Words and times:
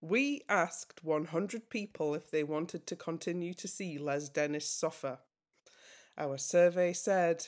We 0.00 0.42
asked 0.48 1.04
100 1.04 1.68
people 1.68 2.14
if 2.14 2.30
they 2.30 2.42
wanted 2.42 2.86
to 2.86 2.96
continue 2.96 3.52
to 3.54 3.68
see 3.68 3.98
Les 3.98 4.28
Dennis 4.28 4.68
suffer. 4.68 5.18
Our 6.16 6.38
survey 6.38 6.92
said. 6.92 7.46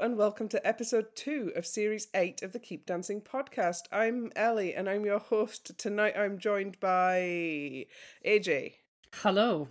And 0.00 0.16
welcome 0.16 0.48
to 0.48 0.66
episode 0.66 1.14
two 1.14 1.52
of 1.54 1.66
series 1.66 2.08
eight 2.14 2.42
of 2.42 2.52
the 2.52 2.58
Keep 2.58 2.86
Dancing 2.86 3.20
podcast. 3.20 3.82
I'm 3.92 4.32
Ellie 4.34 4.74
and 4.74 4.88
I'm 4.88 5.04
your 5.04 5.18
host. 5.18 5.76
Tonight 5.76 6.14
I'm 6.16 6.38
joined 6.38 6.80
by 6.80 7.84
AJ, 8.24 8.76
Hello. 9.16 9.68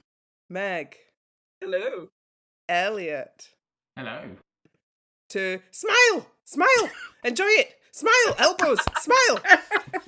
Meg, 0.47 0.97
Hello. 1.59 2.09
Elliot. 2.67 3.49
Hello. 3.97 4.21
To 5.29 5.61
smile, 5.71 6.27
smile, 6.45 6.91
enjoy 7.23 7.47
it, 7.47 7.78
smile, 7.91 8.35
elbows, 8.38 8.79
smile. 8.98 9.39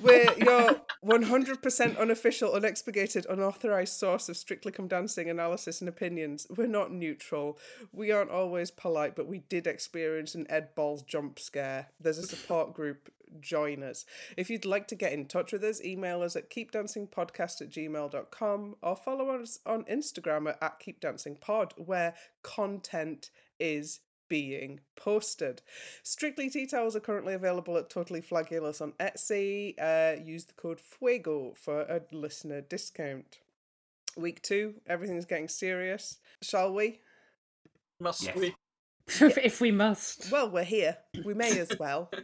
We're 0.00 0.32
your 0.38 0.80
100% 1.04 1.98
unofficial, 1.98 2.52
unexpurgated, 2.52 3.26
unauthorized 3.28 3.94
source 3.94 4.28
of 4.28 4.36
Strictly 4.36 4.72
Come 4.72 4.88
Dancing 4.88 5.28
analysis 5.28 5.80
and 5.80 5.88
opinions. 5.88 6.46
We're 6.56 6.66
not 6.66 6.92
neutral. 6.92 7.58
We 7.92 8.12
aren't 8.12 8.30
always 8.30 8.70
polite, 8.70 9.16
but 9.16 9.26
we 9.26 9.40
did 9.48 9.66
experience 9.66 10.34
an 10.34 10.46
Ed 10.48 10.74
Balls 10.74 11.02
jump 11.02 11.38
scare. 11.38 11.88
There's 12.00 12.18
a 12.18 12.26
support 12.26 12.74
group. 12.74 13.12
Join 13.40 13.82
us. 13.82 14.04
If 14.36 14.50
you'd 14.50 14.66
like 14.66 14.86
to 14.88 14.94
get 14.94 15.12
in 15.12 15.26
touch 15.26 15.52
with 15.52 15.64
us, 15.64 15.82
email 15.82 16.22
us 16.22 16.36
at 16.36 16.50
keepdancingpodcast 16.50 17.62
at 17.62 17.70
gmail.com 17.70 18.76
or 18.82 18.96
follow 18.96 19.30
us 19.30 19.58
on 19.64 19.84
Instagram 19.84 20.50
at, 20.50 20.62
at 20.62 20.80
keepdancingpod, 20.80 21.72
where 21.76 22.14
content 22.42 23.30
is 23.58 24.00
being 24.32 24.80
posted. 24.96 25.60
Strictly 26.02 26.48
Tea 26.48 26.66
Towels 26.66 26.96
are 26.96 27.00
currently 27.00 27.34
available 27.34 27.76
at 27.76 27.90
Totally 27.90 28.22
Flagulous 28.22 28.80
on 28.80 28.92
Etsy. 28.92 29.74
Uh, 29.78 30.18
use 30.24 30.46
the 30.46 30.54
code 30.54 30.80
FUEGO 30.80 31.54
for 31.54 31.82
a 31.82 32.00
listener 32.12 32.62
discount. 32.62 33.40
Week 34.16 34.40
two, 34.40 34.76
everything's 34.86 35.26
getting 35.26 35.48
serious. 35.48 36.16
Shall 36.40 36.72
we? 36.72 37.00
Must 38.00 38.22
Yes. 38.24 38.34
we? 38.36 38.54
if, 39.06 39.36
if 39.36 39.60
we 39.60 39.70
must. 39.70 40.32
Well, 40.32 40.48
we're 40.48 40.64
here. 40.64 40.96
We 41.26 41.34
may 41.34 41.58
as 41.58 41.78
well. 41.78 42.10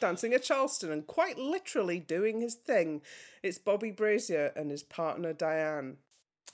Dancing 0.00 0.32
at 0.34 0.44
Charleston 0.44 0.92
and 0.92 1.04
quite 1.04 1.36
literally 1.36 1.98
doing 1.98 2.40
his 2.40 2.54
thing. 2.54 3.02
It's 3.42 3.58
Bobby 3.58 3.90
Brazier 3.90 4.52
and 4.54 4.70
his 4.70 4.84
partner 4.84 5.34
Dianne. 5.34 5.96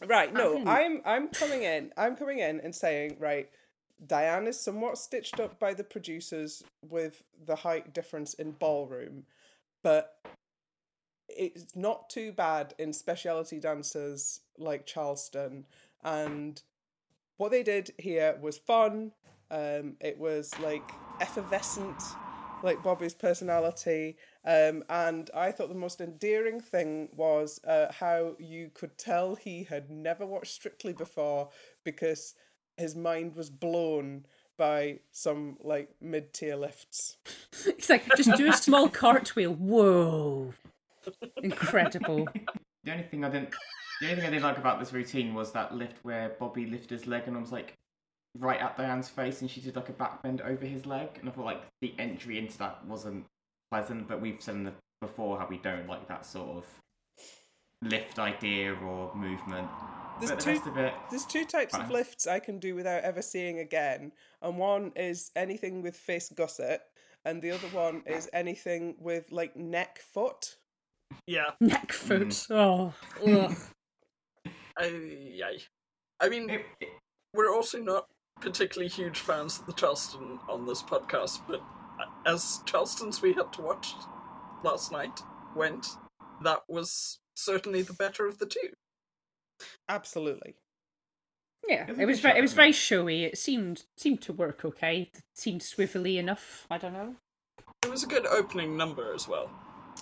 Right, 0.05 0.33
no. 0.33 0.63
I'm 0.67 1.01
I'm 1.05 1.29
coming 1.29 1.63
in. 1.63 1.93
I'm 1.97 2.17
coming 2.17 2.41
in 2.41 2.61
and 2.61 2.75
saying, 2.75 3.17
right, 3.19 3.49
Dianne 4.05 4.47
is 4.47 4.61
somewhat 4.61 4.99
stitched 4.99 5.41
up 5.41 5.59
by 5.59 5.73
the 5.73 5.85
producers 5.85 6.63
with 6.83 7.23
the 7.47 7.57
height 7.57 7.95
difference 7.95 8.35
in 8.35 8.53
ballroom, 8.53 9.25
but 9.83 10.19
it's 11.29 11.75
not 11.75 12.11
too 12.11 12.33
bad 12.33 12.75
in 12.79 12.93
specialty 12.93 13.59
dancers 13.59 14.41
like 14.59 14.87
Charleston. 14.87 15.65
And 16.05 16.61
what 17.37 17.51
they 17.51 17.63
did 17.63 17.91
here 17.99 18.39
was 18.41 18.59
fun. 18.59 19.13
Um, 19.51 19.97
it 20.01 20.19
was 20.19 20.53
like 20.61 20.89
effervescent, 21.21 22.03
like 22.63 22.83
Bobby's 22.83 23.15
personality. 23.15 24.17
Um, 24.45 24.85
and 24.89 25.31
I 25.35 25.53
thought 25.53 25.69
the 25.69 25.75
most 25.75 26.01
endearing 26.01 26.61
thing 26.61 27.09
was 27.17 27.61
uh, 27.65 27.93
how 27.93 28.37
you 28.39 28.71
could 28.75 28.97
tell 28.99 29.35
he 29.35 29.65
had 29.65 29.91
never 29.91 30.27
watched 30.27 30.53
Strictly 30.53 30.93
before 30.93 31.49
because 31.85 32.35
his 32.77 32.95
mind 32.95 33.35
was 33.35 33.51
blown 33.51 34.27
by 34.59 35.01
some 35.13 35.57
like 35.63 35.91
mid 36.01 36.33
tier 36.33 36.57
lifts. 36.57 37.17
It's 37.67 37.89
like, 37.89 38.05
just 38.17 38.37
do 38.37 38.49
a 38.49 38.53
small 38.53 38.89
cartwheel. 38.89 39.55
Whoa. 39.55 40.53
Incredible. 41.43 42.29
The 42.85 42.93
only 42.93 43.05
thing 43.05 43.25
I 43.25 43.31
didn't, 43.31 43.55
the 44.01 44.11
only 44.11 44.17
thing 44.17 44.27
I 44.27 44.31
didn't 44.31 44.45
like 44.45 44.59
about 44.59 44.79
this 44.79 44.93
routine 44.93 45.35
was 45.35 45.53
that 45.53 45.75
lift 45.75 45.97
where 46.05 46.37
Bobby 46.39 46.67
lifted 46.67 46.91
his 46.91 47.07
leg 47.07 47.23
and 47.27 47.37
I 47.37 47.41
was 47.41 47.53
like 47.53 47.75
right 48.39 48.61
at 48.61 48.77
Dianne's 48.77 49.09
face, 49.09 49.41
and 49.41 49.51
she 49.51 49.61
did 49.61 49.77
like 49.77 49.89
a 49.89 49.93
back 49.93 50.23
bend 50.23 50.41
over 50.41 50.65
his 50.67 50.87
leg, 50.87 51.09
and 51.21 51.29
I 51.29 51.33
thought 51.33 51.45
like 51.45 51.63
the 51.81 51.95
entry 51.99 52.39
into 52.39 52.59
that 52.59 52.85
wasn't 52.87 53.25
pleasant. 53.71 54.09
But 54.09 54.21
we've 54.21 54.41
said 54.41 54.55
in 54.57 54.65
the, 54.65 54.73
before 55.01 55.39
how 55.39 55.47
we 55.49 55.59
don't 55.59 55.87
like 55.89 56.09
that 56.09 56.25
sort 56.27 56.49
of 56.57 56.65
lift 57.83 58.19
idea 58.19 58.75
or 58.75 59.15
movement. 59.15 59.69
There's 60.19 60.31
but 60.31 60.39
the 60.41 60.45
two- 60.45 60.51
rest 60.53 60.67
of 60.67 60.79
it, 60.79 60.95
There's 61.11 61.27
two 61.27 61.45
types 61.45 61.75
of 61.75 61.91
lifts 61.91 62.27
I 62.27 62.39
can 62.39 62.59
do 62.59 62.75
without 62.75 63.03
ever 63.03 63.21
seeing 63.23 63.59
again, 63.59 64.13
and 64.41 64.57
one 64.59 64.93
is 64.97 65.31
anything 65.37 65.83
with 65.83 65.95
face 65.97 66.31
gusset, 66.31 66.83
and 67.25 67.43
the 67.43 67.51
other 67.51 67.69
one 67.69 68.03
is 68.07 68.29
anything 68.33 68.97
with 68.99 69.31
like 69.31 69.57
neck 69.57 69.99
foot. 69.99 70.57
Yeah. 71.27 71.51
Neck 71.61 71.93
foot. 71.93 72.29
Mm. 72.29 72.51
Oh. 72.51 72.95
Ugh. 73.27 73.57
I, 74.79 74.85
I, 75.45 75.59
I 76.21 76.29
mean, 76.29 76.51
it, 76.51 76.63
it 76.81 76.89
we're 77.35 77.55
also 77.55 77.79
not 77.79 78.07
particularly 78.41 78.89
huge 78.89 79.19
fans 79.19 79.59
of 79.61 79.67
the 79.67 79.73
Charleston 79.73 80.39
on 80.49 80.67
this 80.67 80.83
podcast, 80.83 81.41
but 81.49 81.63
as 82.27 82.61
Charlestons 82.67 83.23
we 83.23 83.33
had 83.33 83.53
to 83.55 83.63
watch 83.63 83.93
last 84.63 84.93
night 84.93 85.21
went, 85.55 85.87
that 86.43 86.61
was 86.69 87.19
certainly 87.35 87.83
the 87.83 87.93
better 87.93 88.27
of 88.27 88.39
the 88.39 88.47
two. 88.47 88.71
Absolutely. 89.89 90.57
Yeah, 91.67 91.87
It 91.89 91.97
was 91.97 91.99
it 91.99 92.07
was 92.07 92.21
very, 92.21 92.39
it 92.39 92.43
was 92.43 92.53
very 92.53 92.73
showy. 92.73 93.25
It 93.25 93.39
seemed 93.39 93.85
seemed 93.97 94.23
to 94.23 94.33
work 94.33 94.65
okay. 94.65 95.11
It 95.13 95.23
seemed 95.35 95.63
swivelly 95.63 96.17
enough. 96.19 96.67
I 96.71 96.79
don't 96.79 96.93
know. 96.93 97.17
It 97.85 97.91
was 97.91 98.05
a 98.05 98.07
good 98.07 98.27
opening 98.27 98.77
number 98.77 99.13
as 99.15 99.27
well. 99.27 99.51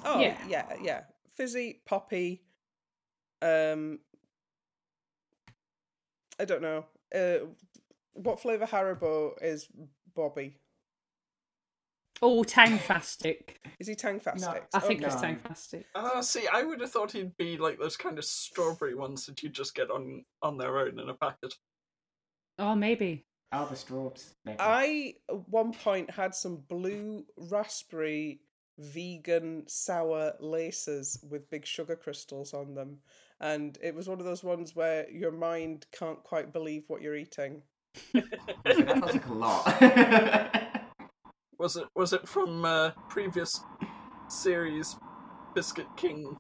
Oh 0.05 0.21
yeah, 0.21 0.37
Yeah. 0.47 0.67
yeah, 0.83 1.01
Fizzy, 1.37 1.81
poppy. 1.87 2.43
Um, 3.41 4.01
I 6.39 6.45
don't 6.45 6.63
know. 6.63 6.87
Uh, 7.15 7.47
what 8.15 8.41
flavor 8.41 8.67
Haribo 8.67 9.33
is 9.43 9.69
Bobby? 10.15 10.57
Oh, 12.23 12.43
tangfastic. 12.43 13.57
Is 13.79 13.89
he 13.89 13.95
tangfastic? 13.95 14.63
I 14.73 14.79
think 14.79 15.03
Okay. 15.03 15.07
it's 15.07 15.17
Okay. 15.17 15.35
tangfastic. 15.35 15.85
Ah, 15.95 16.21
see, 16.21 16.47
I 16.51 16.63
would 16.63 16.81
have 16.81 16.91
thought 16.91 17.13
he'd 17.13 17.37
be 17.37 17.57
like 17.59 17.79
those 17.79 17.97
kind 17.97 18.19
of 18.19 18.25
strawberry 18.25 18.95
ones 18.95 19.27
that 19.27 19.43
you 19.43 19.49
just 19.49 19.75
get 19.75 19.91
on 19.91 20.25
on 20.41 20.57
their 20.57 20.79
own 20.79 20.99
in 20.99 21.09
a 21.09 21.15
packet. 21.15 21.55
Oh, 22.59 22.75
maybe. 22.75 23.27
oh 23.53 23.67
the 23.67 23.77
straws. 23.77 24.35
maybe. 24.45 24.57
I 24.61 25.15
at 25.29 25.49
one 25.49 25.73
point 25.73 26.11
had 26.11 26.35
some 26.35 26.57
blue 26.69 27.27
raspberry 27.37 28.41
vegan 28.79 29.65
sour 29.69 30.33
laces 30.41 31.23
with 31.29 31.51
big 31.51 31.67
sugar 31.67 31.97
crystals 31.97 32.55
on 32.55 32.75
them, 32.75 32.99
and 33.41 33.77
it 33.83 33.95
was 33.95 34.09
one 34.09 34.21
of 34.21 34.25
those 34.27 34.45
ones 34.45 34.75
where 34.75 35.11
your 35.11 35.33
mind 35.33 35.87
can't 35.93 36.23
quite 36.23 36.53
believe 36.53 36.85
what 36.89 37.03
you're 37.03 37.17
eating. 37.17 37.63
That 38.13 38.77
sounds 38.77 39.13
like 39.13 39.27
a 39.27 39.33
lot. 39.33 40.63
Was 41.59 41.77
it 41.77 41.85
was 41.95 42.13
it 42.13 42.29
from 42.29 42.65
uh, 42.65 42.91
previous 43.09 43.61
series 44.29 44.97
Biscuit 45.55 45.87
King? 45.97 46.37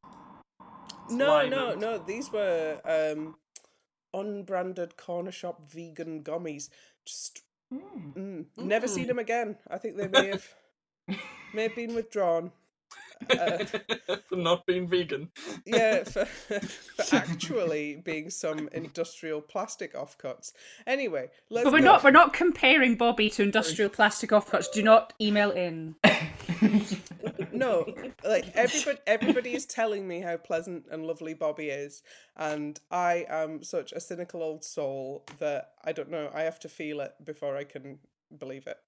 No, 1.09 1.47
no, 1.48 1.69
of- 1.72 1.78
no. 1.78 1.98
These 1.98 2.32
were 2.32 2.81
um, 2.84 3.37
unbranded 4.12 4.96
corner 4.96 5.31
shop 5.31 5.62
vegan 5.70 6.23
gummies. 6.25 6.69
Just 7.06 7.43
Hmm. 7.73 8.11
mm, 8.17 8.44
never 8.56 8.87
seen 8.88 9.05
Mm. 9.05 9.08
them 9.08 9.19
again. 9.20 9.56
I 9.70 9.78
think 9.78 9.96
they 9.96 10.08
may 10.08 10.26
have 10.28 10.46
may 11.55 11.62
have 11.64 11.76
been 11.76 11.94
withdrawn. 11.94 12.50
Uh, 13.31 13.64
for 14.28 14.37
not 14.37 14.66
being 14.66 14.88
vegan. 14.88 15.31
yeah, 15.64 16.05
for, 16.05 16.25
for 16.25 17.16
actually 17.16 17.96
being 18.05 18.31
some 18.31 18.69
industrial 18.72 19.40
plastic 19.40 19.94
offcuts. 19.94 20.52
Anyway, 20.87 21.31
let's. 21.50 21.64
But 21.64 21.72
we're 21.72 21.78
go. 21.81 21.84
not 21.84 22.05
we're 22.05 22.11
not 22.11 22.32
comparing 22.32 22.96
Bobby 22.96 23.31
to 23.31 23.43
industrial 23.43 23.90
plastic 23.90 24.31
offcuts. 24.31 24.70
Do 24.72 24.82
not 24.82 25.12
email 25.20 25.50
in. 25.50 25.96
No, 27.52 27.87
like 28.25 28.49
everybody, 28.56 28.99
everybody 29.06 29.55
is 29.55 29.64
telling 29.64 30.08
me 30.08 30.20
how 30.20 30.37
pleasant 30.37 30.87
and 30.90 31.06
lovely 31.06 31.34
Bobby 31.34 31.69
is, 31.69 32.02
and 32.37 32.78
I 32.90 33.26
am 33.28 33.62
such 33.62 33.93
a 33.93 34.00
cynical 34.00 34.43
old 34.43 34.64
soul 34.64 35.25
that 35.38 35.70
I 35.84 35.93
don't 35.93 36.11
know. 36.11 36.31
I 36.34 36.43
have 36.43 36.58
to 36.61 36.69
feel 36.69 37.00
it 37.00 37.12
before 37.25 37.56
I 37.56 37.62
can 37.62 38.00
believe 38.37 38.66
it. 38.66 38.78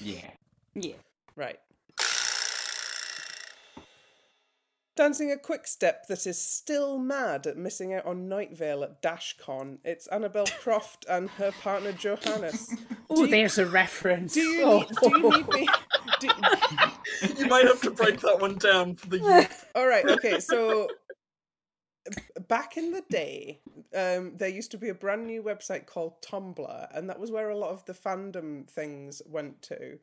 yeah. 0.00 0.30
Yeah. 0.74 0.96
Right. 1.36 1.58
Dancing 4.96 5.30
a 5.30 5.36
quick 5.36 5.66
step 5.66 6.06
that 6.06 6.26
is 6.26 6.40
still 6.40 6.96
mad 6.98 7.46
at 7.46 7.58
missing 7.58 7.92
out 7.92 8.06
on 8.06 8.28
Night 8.28 8.56
Vale 8.56 8.82
at 8.82 9.02
DashCon. 9.02 9.78
It's 9.84 10.06
Annabel 10.06 10.46
Croft 10.60 11.04
and 11.08 11.28
her 11.30 11.52
partner 11.52 11.92
Johannes. 11.92 12.74
Oh, 13.08 13.24
there's 13.24 13.56
a 13.56 13.64
reference. 13.66 14.34
Do 14.34 14.40
you, 14.40 14.64
Oh. 14.64 14.78
need, 14.80 14.88
do 14.88 15.08
you 15.10 15.30
need 15.30 15.48
me? 15.48 15.68
Do, 16.20 16.28
You 17.38 17.46
might 17.46 17.64
have 17.66 17.80
to 17.82 17.90
break 17.92 18.18
that 18.20 18.40
one 18.40 18.56
down 18.56 18.96
for 18.96 19.06
the 19.06 19.18
youth. 19.20 19.64
all 19.76 19.86
right, 19.86 20.04
okay, 20.04 20.40
so 20.40 20.88
back 22.48 22.76
in 22.76 22.90
the 22.90 23.02
day, 23.08 23.60
um, 23.94 24.32
there 24.36 24.48
used 24.48 24.72
to 24.72 24.76
be 24.78 24.88
a 24.88 24.94
brand 24.94 25.26
new 25.28 25.40
website 25.40 25.86
called 25.86 26.20
Tumblr, 26.20 26.88
and 26.92 27.08
that 27.08 27.20
was 27.20 27.30
where 27.30 27.48
a 27.48 27.56
lot 27.56 27.70
of 27.70 27.84
the 27.84 27.94
fandom 27.94 28.68
things 28.68 29.22
went 29.24 29.62
to. 29.62 29.98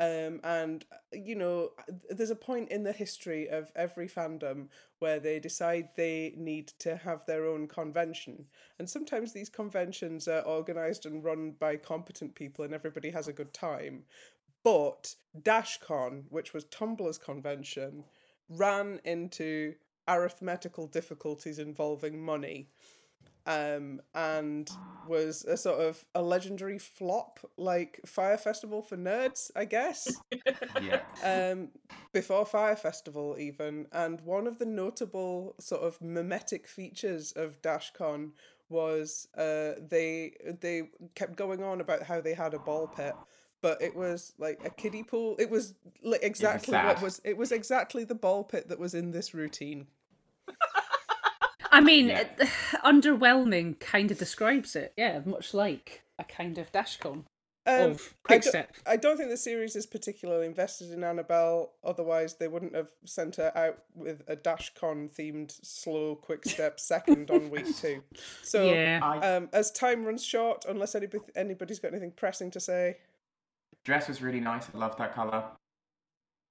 Um, 0.00 0.40
and 0.44 0.86
you 1.12 1.34
know, 1.34 1.72
there's 2.08 2.30
a 2.30 2.36
point 2.36 2.70
in 2.70 2.84
the 2.84 2.92
history 2.92 3.48
of 3.50 3.70
every 3.76 4.08
fandom 4.08 4.68
where 4.98 5.20
they 5.20 5.38
decide 5.38 5.90
they 5.94 6.32
need 6.38 6.68
to 6.78 6.96
have 6.96 7.26
their 7.26 7.46
own 7.46 7.68
convention, 7.68 8.46
and 8.78 8.88
sometimes 8.88 9.32
these 9.34 9.50
conventions 9.50 10.26
are 10.26 10.40
organized 10.40 11.04
and 11.04 11.22
run 11.22 11.52
by 11.52 11.76
competent 11.76 12.34
people, 12.34 12.64
and 12.64 12.72
everybody 12.72 13.10
has 13.10 13.28
a 13.28 13.32
good 13.34 13.52
time. 13.52 14.04
But 14.64 15.14
DashCon, 15.38 16.24
which 16.30 16.54
was 16.54 16.64
Tumblr's 16.64 17.18
convention, 17.18 18.04
ran 18.48 19.00
into 19.04 19.74
arithmetical 20.08 20.86
difficulties 20.86 21.58
involving 21.58 22.24
money 22.24 22.68
um, 23.50 24.00
and 24.14 24.70
was 25.08 25.44
a 25.44 25.56
sort 25.56 25.80
of 25.80 26.04
a 26.14 26.22
legendary 26.22 26.78
flop 26.78 27.40
like 27.56 28.00
Fire 28.06 28.38
Festival 28.38 28.80
for 28.82 28.96
nerds, 28.96 29.50
I 29.56 29.64
guess. 29.64 30.16
Yeah. 30.80 31.00
um, 31.22 31.68
before 32.12 32.46
Fire 32.46 32.76
Festival, 32.76 33.36
even. 33.38 33.86
And 33.92 34.20
one 34.22 34.46
of 34.46 34.58
the 34.58 34.64
notable 34.64 35.54
sort 35.58 35.82
of 35.82 36.00
mimetic 36.00 36.66
features 36.66 37.32
of 37.32 37.60
DashCon 37.60 38.30
was 38.68 39.28
uh, 39.36 39.72
they 39.88 40.32
they 40.60 40.90
kept 41.14 41.36
going 41.36 41.62
on 41.62 41.80
about 41.80 42.04
how 42.04 42.20
they 42.20 42.34
had 42.34 42.54
a 42.54 42.58
ball 42.58 42.86
pit. 42.86 43.14
But 43.62 43.82
it 43.82 43.94
was 43.94 44.32
like 44.38 44.60
a 44.64 44.70
kiddie 44.70 45.02
pool. 45.02 45.36
It 45.38 45.50
was 45.50 45.74
like 46.02 46.22
exactly 46.22 46.74
what 46.74 47.02
was. 47.02 47.20
It 47.24 47.36
was 47.36 47.52
exactly 47.52 48.04
the 48.04 48.14
ball 48.14 48.44
pit 48.44 48.68
that 48.68 48.78
was 48.78 48.94
in 48.94 49.10
this 49.10 49.34
routine. 49.34 49.88
I 51.70 51.80
mean, 51.80 52.08
Yeah. 52.08 52.20
it- 52.20 52.38
underwhelming 52.84 53.78
kind 53.80 54.10
of 54.10 54.18
describes 54.18 54.74
it. 54.76 54.92
Yeah, 54.96 55.20
much 55.24 55.54
like 55.54 56.02
a 56.18 56.24
kind 56.24 56.58
of 56.58 56.70
dashcon 56.72 57.24
Um, 57.66 57.90
of 57.92 58.14
I 58.28 58.34
don't- 58.38 58.42
step. 58.44 58.76
I 58.86 58.96
don't 58.96 59.16
think 59.16 59.28
the 59.30 59.36
series 59.36 59.76
is 59.76 59.86
particularly 59.86 60.46
invested 60.46 60.90
in 60.90 61.04
Annabel. 61.04 61.72
Otherwise, 61.84 62.34
they 62.34 62.48
wouldn't 62.48 62.74
have 62.74 62.90
sent 63.04 63.36
her 63.36 63.52
out 63.56 63.82
with 63.94 64.22
a 64.28 64.36
DashCon 64.36 65.14
themed 65.14 65.52
slow 65.64 66.16
quick 66.16 66.44
step 66.44 66.80
second 66.80 67.30
on 67.30 67.50
week 67.50 67.66
two. 67.76 68.02
So, 68.42 68.72
yeah. 68.72 68.98
Um, 69.22 69.48
as 69.52 69.70
time 69.70 70.04
runs 70.04 70.24
short, 70.24 70.64
unless 70.68 70.94
anybody 70.94 71.24
anybody's 71.36 71.78
got 71.78 71.88
anything 71.92 72.12
pressing 72.12 72.50
to 72.52 72.60
say, 72.60 72.96
dress 73.84 74.08
was 74.08 74.20
really 74.22 74.40
nice. 74.40 74.66
I 74.74 74.78
loved 74.78 74.98
that 74.98 75.14
color. 75.14 75.44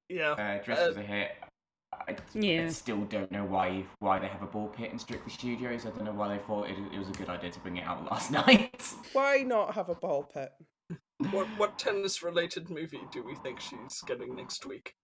Yeah. 0.08 0.32
Uh, 0.32 0.64
dress 0.64 0.80
Uh, 0.80 0.88
was 0.88 0.98
a 0.98 1.02
hit. 1.04 1.32
I, 2.10 2.14
I 2.14 2.40
Yeah. 2.40 2.70
still 2.70 3.02
don't 3.06 3.32
know 3.32 3.46
why 3.46 3.84
why 4.00 4.20
they 4.20 4.28
have 4.28 4.42
a 4.42 4.48
ball 4.48 4.68
pit 4.68 4.92
in 4.92 5.00
Strictly 5.00 5.32
Studios. 5.32 5.86
I 5.86 5.90
don't 5.90 6.04
know 6.06 6.12
why 6.14 6.30
they 6.30 6.42
thought 6.44 6.70
it, 6.70 6.78
it 6.94 6.98
was 7.00 7.10
a 7.10 7.14
good 7.14 7.30
idea 7.30 7.52
to 7.52 7.60
bring 7.60 7.78
it 7.78 7.86
out 7.86 8.04
last 8.12 8.32
night. 8.32 8.82
why 9.14 9.38
not 9.40 9.76
have 9.76 9.90
a 9.90 9.96
ball 9.96 10.24
pit? 10.24 10.52
What 11.32 11.48
what 11.58 11.78
tennis 11.78 12.24
related 12.24 12.70
movie 12.70 13.02
do 13.12 13.24
we 13.24 13.36
think 13.36 13.60
she's 13.60 14.02
getting 14.08 14.36
next 14.36 14.66
week? 14.66 14.96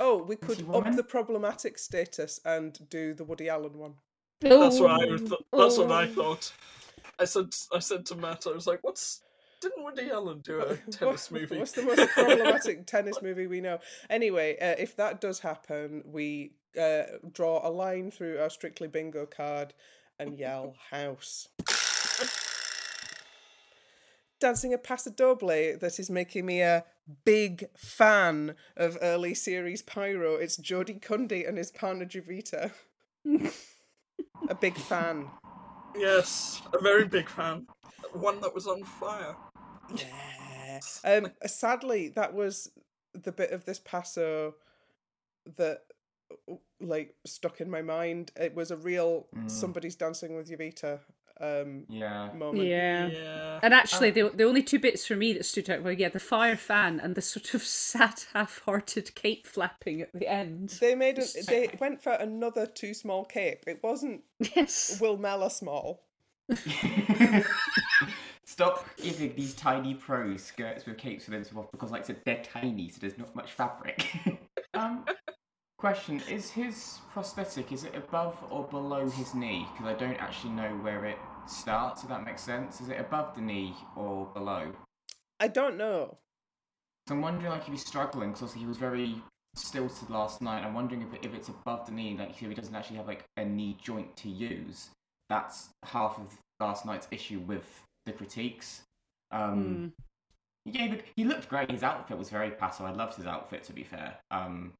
Oh, 0.00 0.22
we 0.22 0.36
could 0.36 0.58
he 0.58 0.62
up 0.64 0.68
woman? 0.70 0.96
the 0.96 1.02
problematic 1.04 1.78
status 1.78 2.40
and 2.44 2.78
do 2.88 3.14
the 3.14 3.24
Woody 3.24 3.48
Allen 3.48 3.78
one. 3.78 3.94
That's 4.40 4.80
what 4.80 4.90
I 4.90 5.06
th- 5.06 5.30
that's 5.52 5.78
what 5.78 5.92
I 5.92 6.06
thought. 6.06 6.52
I 7.18 7.24
said 7.24 7.54
I 7.72 7.78
said 7.78 8.04
to 8.06 8.14
Matt, 8.16 8.46
I 8.46 8.50
was 8.52 8.66
like, 8.66 8.80
"What's 8.82 9.22
didn't 9.60 9.82
Woody 9.82 10.10
Allen 10.10 10.40
do 10.40 10.60
a 10.60 10.76
tennis 10.90 11.30
movie?" 11.30 11.58
What's 11.58 11.72
the 11.72 11.82
most 11.82 12.08
problematic 12.10 12.86
tennis 12.86 13.20
movie 13.22 13.46
we 13.46 13.60
know? 13.60 13.78
Anyway, 14.10 14.56
uh, 14.58 14.74
if 14.78 14.96
that 14.96 15.20
does 15.20 15.40
happen, 15.40 16.02
we 16.06 16.52
uh, 16.80 17.02
draw 17.32 17.66
a 17.66 17.70
line 17.70 18.10
through 18.10 18.38
our 18.38 18.50
Strictly 18.50 18.88
Bingo 18.88 19.26
card 19.26 19.74
and 20.18 20.38
yell 20.38 20.74
house. 20.90 21.48
Dancing 24.38 24.74
a 24.74 24.78
paso 24.78 25.10
doble 25.10 25.48
that 25.48 25.98
is 25.98 26.10
making 26.10 26.44
me 26.44 26.60
a 26.60 26.84
big 27.24 27.64
fan 27.74 28.54
of 28.76 28.98
early 29.00 29.34
series 29.34 29.80
Pyro. 29.80 30.34
It's 30.34 30.58
Jody 30.58 30.94
Cundy 30.94 31.48
and 31.48 31.56
his 31.56 31.70
partner 31.70 32.04
Jowita. 32.04 32.72
a 34.48 34.54
big 34.54 34.76
fan. 34.76 35.30
Yes, 35.96 36.60
a 36.74 36.82
very 36.82 37.06
big 37.06 37.30
fan. 37.30 37.66
One 38.12 38.40
that 38.42 38.54
was 38.54 38.66
on 38.66 38.84
fire. 38.84 39.34
Yeah. 39.94 40.04
Um. 41.04 41.28
Sadly, 41.46 42.08
that 42.16 42.34
was 42.34 42.70
the 43.14 43.32
bit 43.32 43.50
of 43.52 43.64
this 43.64 43.78
paso 43.78 44.54
that 45.56 45.84
like 46.80 47.14
stuck 47.24 47.60
in 47.62 47.70
my 47.70 47.80
mind. 47.80 48.30
It 48.36 48.54
was 48.54 48.70
a 48.70 48.76
real 48.76 49.26
Mm. 49.34 49.50
somebody's 49.50 49.96
dancing 49.96 50.36
with 50.36 50.50
Jowita 50.50 51.00
um 51.40 51.84
yeah. 51.88 52.30
moment. 52.34 52.66
Yeah. 52.68 53.06
Yeah. 53.06 53.60
And 53.62 53.72
actually, 53.72 54.10
the 54.10 54.30
the 54.34 54.44
only 54.44 54.62
two 54.62 54.78
bits 54.78 55.06
for 55.06 55.16
me 55.16 55.32
that 55.32 55.44
stood 55.46 55.70
out 55.70 55.82
were 55.82 55.92
yeah, 55.92 56.10
the 56.10 56.20
fire 56.20 56.56
fan 56.56 57.00
and 57.00 57.14
the 57.14 57.22
sort 57.22 57.54
of 57.54 57.62
sad, 57.64 58.22
half-hearted 58.34 59.14
cape 59.14 59.46
flapping 59.46 60.02
at 60.02 60.12
the 60.12 60.28
end. 60.28 60.76
They 60.80 60.94
made 60.94 61.18
it. 61.18 61.34
They 61.46 61.70
went 61.80 62.02
for 62.02 62.12
another 62.12 62.66
too 62.66 62.92
small 62.92 63.24
cape. 63.24 63.64
It 63.66 63.80
wasn't 63.82 64.24
Yes. 64.54 64.98
Will 65.00 65.16
Mellor 65.16 65.50
small. 65.50 66.02
Stop 68.56 68.86
giving 68.96 69.34
these 69.36 69.54
tiny 69.54 69.92
pros 69.92 70.42
skirts 70.42 70.86
with 70.86 70.96
capes 70.96 71.26
for 71.26 71.32
them 71.32 71.44
to 71.44 71.58
off 71.58 71.70
because, 71.72 71.90
like 71.90 72.04
I 72.04 72.06
said, 72.06 72.22
they're 72.24 72.42
tiny, 72.42 72.88
so 72.88 72.96
there's 73.02 73.18
not 73.18 73.36
much 73.36 73.52
fabric. 73.52 74.06
um, 74.74 75.04
question: 75.76 76.22
Is 76.30 76.48
his 76.48 77.00
prosthetic 77.12 77.70
is 77.70 77.84
it 77.84 77.94
above 77.94 78.34
or 78.48 78.64
below 78.64 79.10
his 79.10 79.34
knee? 79.34 79.66
Because 79.72 79.94
I 79.94 79.98
don't 79.98 80.16
actually 80.16 80.54
know 80.54 80.70
where 80.80 81.04
it 81.04 81.18
starts. 81.46 82.02
If 82.02 82.08
that 82.08 82.24
makes 82.24 82.40
sense, 82.40 82.80
is 82.80 82.88
it 82.88 82.98
above 82.98 83.34
the 83.34 83.42
knee 83.42 83.74
or 83.94 84.24
below? 84.32 84.72
I 85.38 85.48
don't 85.48 85.76
know. 85.76 86.16
So 87.08 87.14
I'm 87.14 87.20
wondering, 87.20 87.50
like, 87.50 87.66
if 87.66 87.68
he's 87.68 87.84
struggling, 87.84 88.32
because 88.32 88.54
he 88.54 88.64
was 88.64 88.78
very 88.78 89.22
stilted 89.54 90.08
last 90.08 90.40
night. 90.40 90.64
I'm 90.64 90.72
wondering 90.72 91.02
if, 91.02 91.26
if 91.26 91.34
it's 91.34 91.48
above 91.48 91.84
the 91.84 91.92
knee, 91.92 92.16
like, 92.18 92.30
if 92.30 92.38
he 92.38 92.54
doesn't 92.54 92.74
actually 92.74 92.96
have 92.96 93.06
like 93.06 93.26
a 93.36 93.44
knee 93.44 93.76
joint 93.82 94.16
to 94.16 94.30
use. 94.30 94.88
That's 95.28 95.68
half 95.84 96.18
of 96.18 96.38
last 96.58 96.86
night's 96.86 97.06
issue 97.10 97.40
with 97.40 97.82
the 98.06 98.12
critiques. 98.12 98.82
Um, 99.30 99.92
Mm. 99.98 100.02
He 100.64 100.72
gave 100.72 100.92
it. 100.92 101.04
He 101.14 101.22
looked 101.24 101.48
great. 101.48 101.70
His 101.70 101.84
outfit 101.84 102.18
was 102.18 102.28
very 102.28 102.50
passive. 102.50 102.86
I 102.86 102.90
loved 102.90 103.14
his 103.14 103.26
outfit, 103.26 103.62
to 103.64 103.72
be 103.72 103.84
fair. 103.84 104.16
Um, 104.32 104.72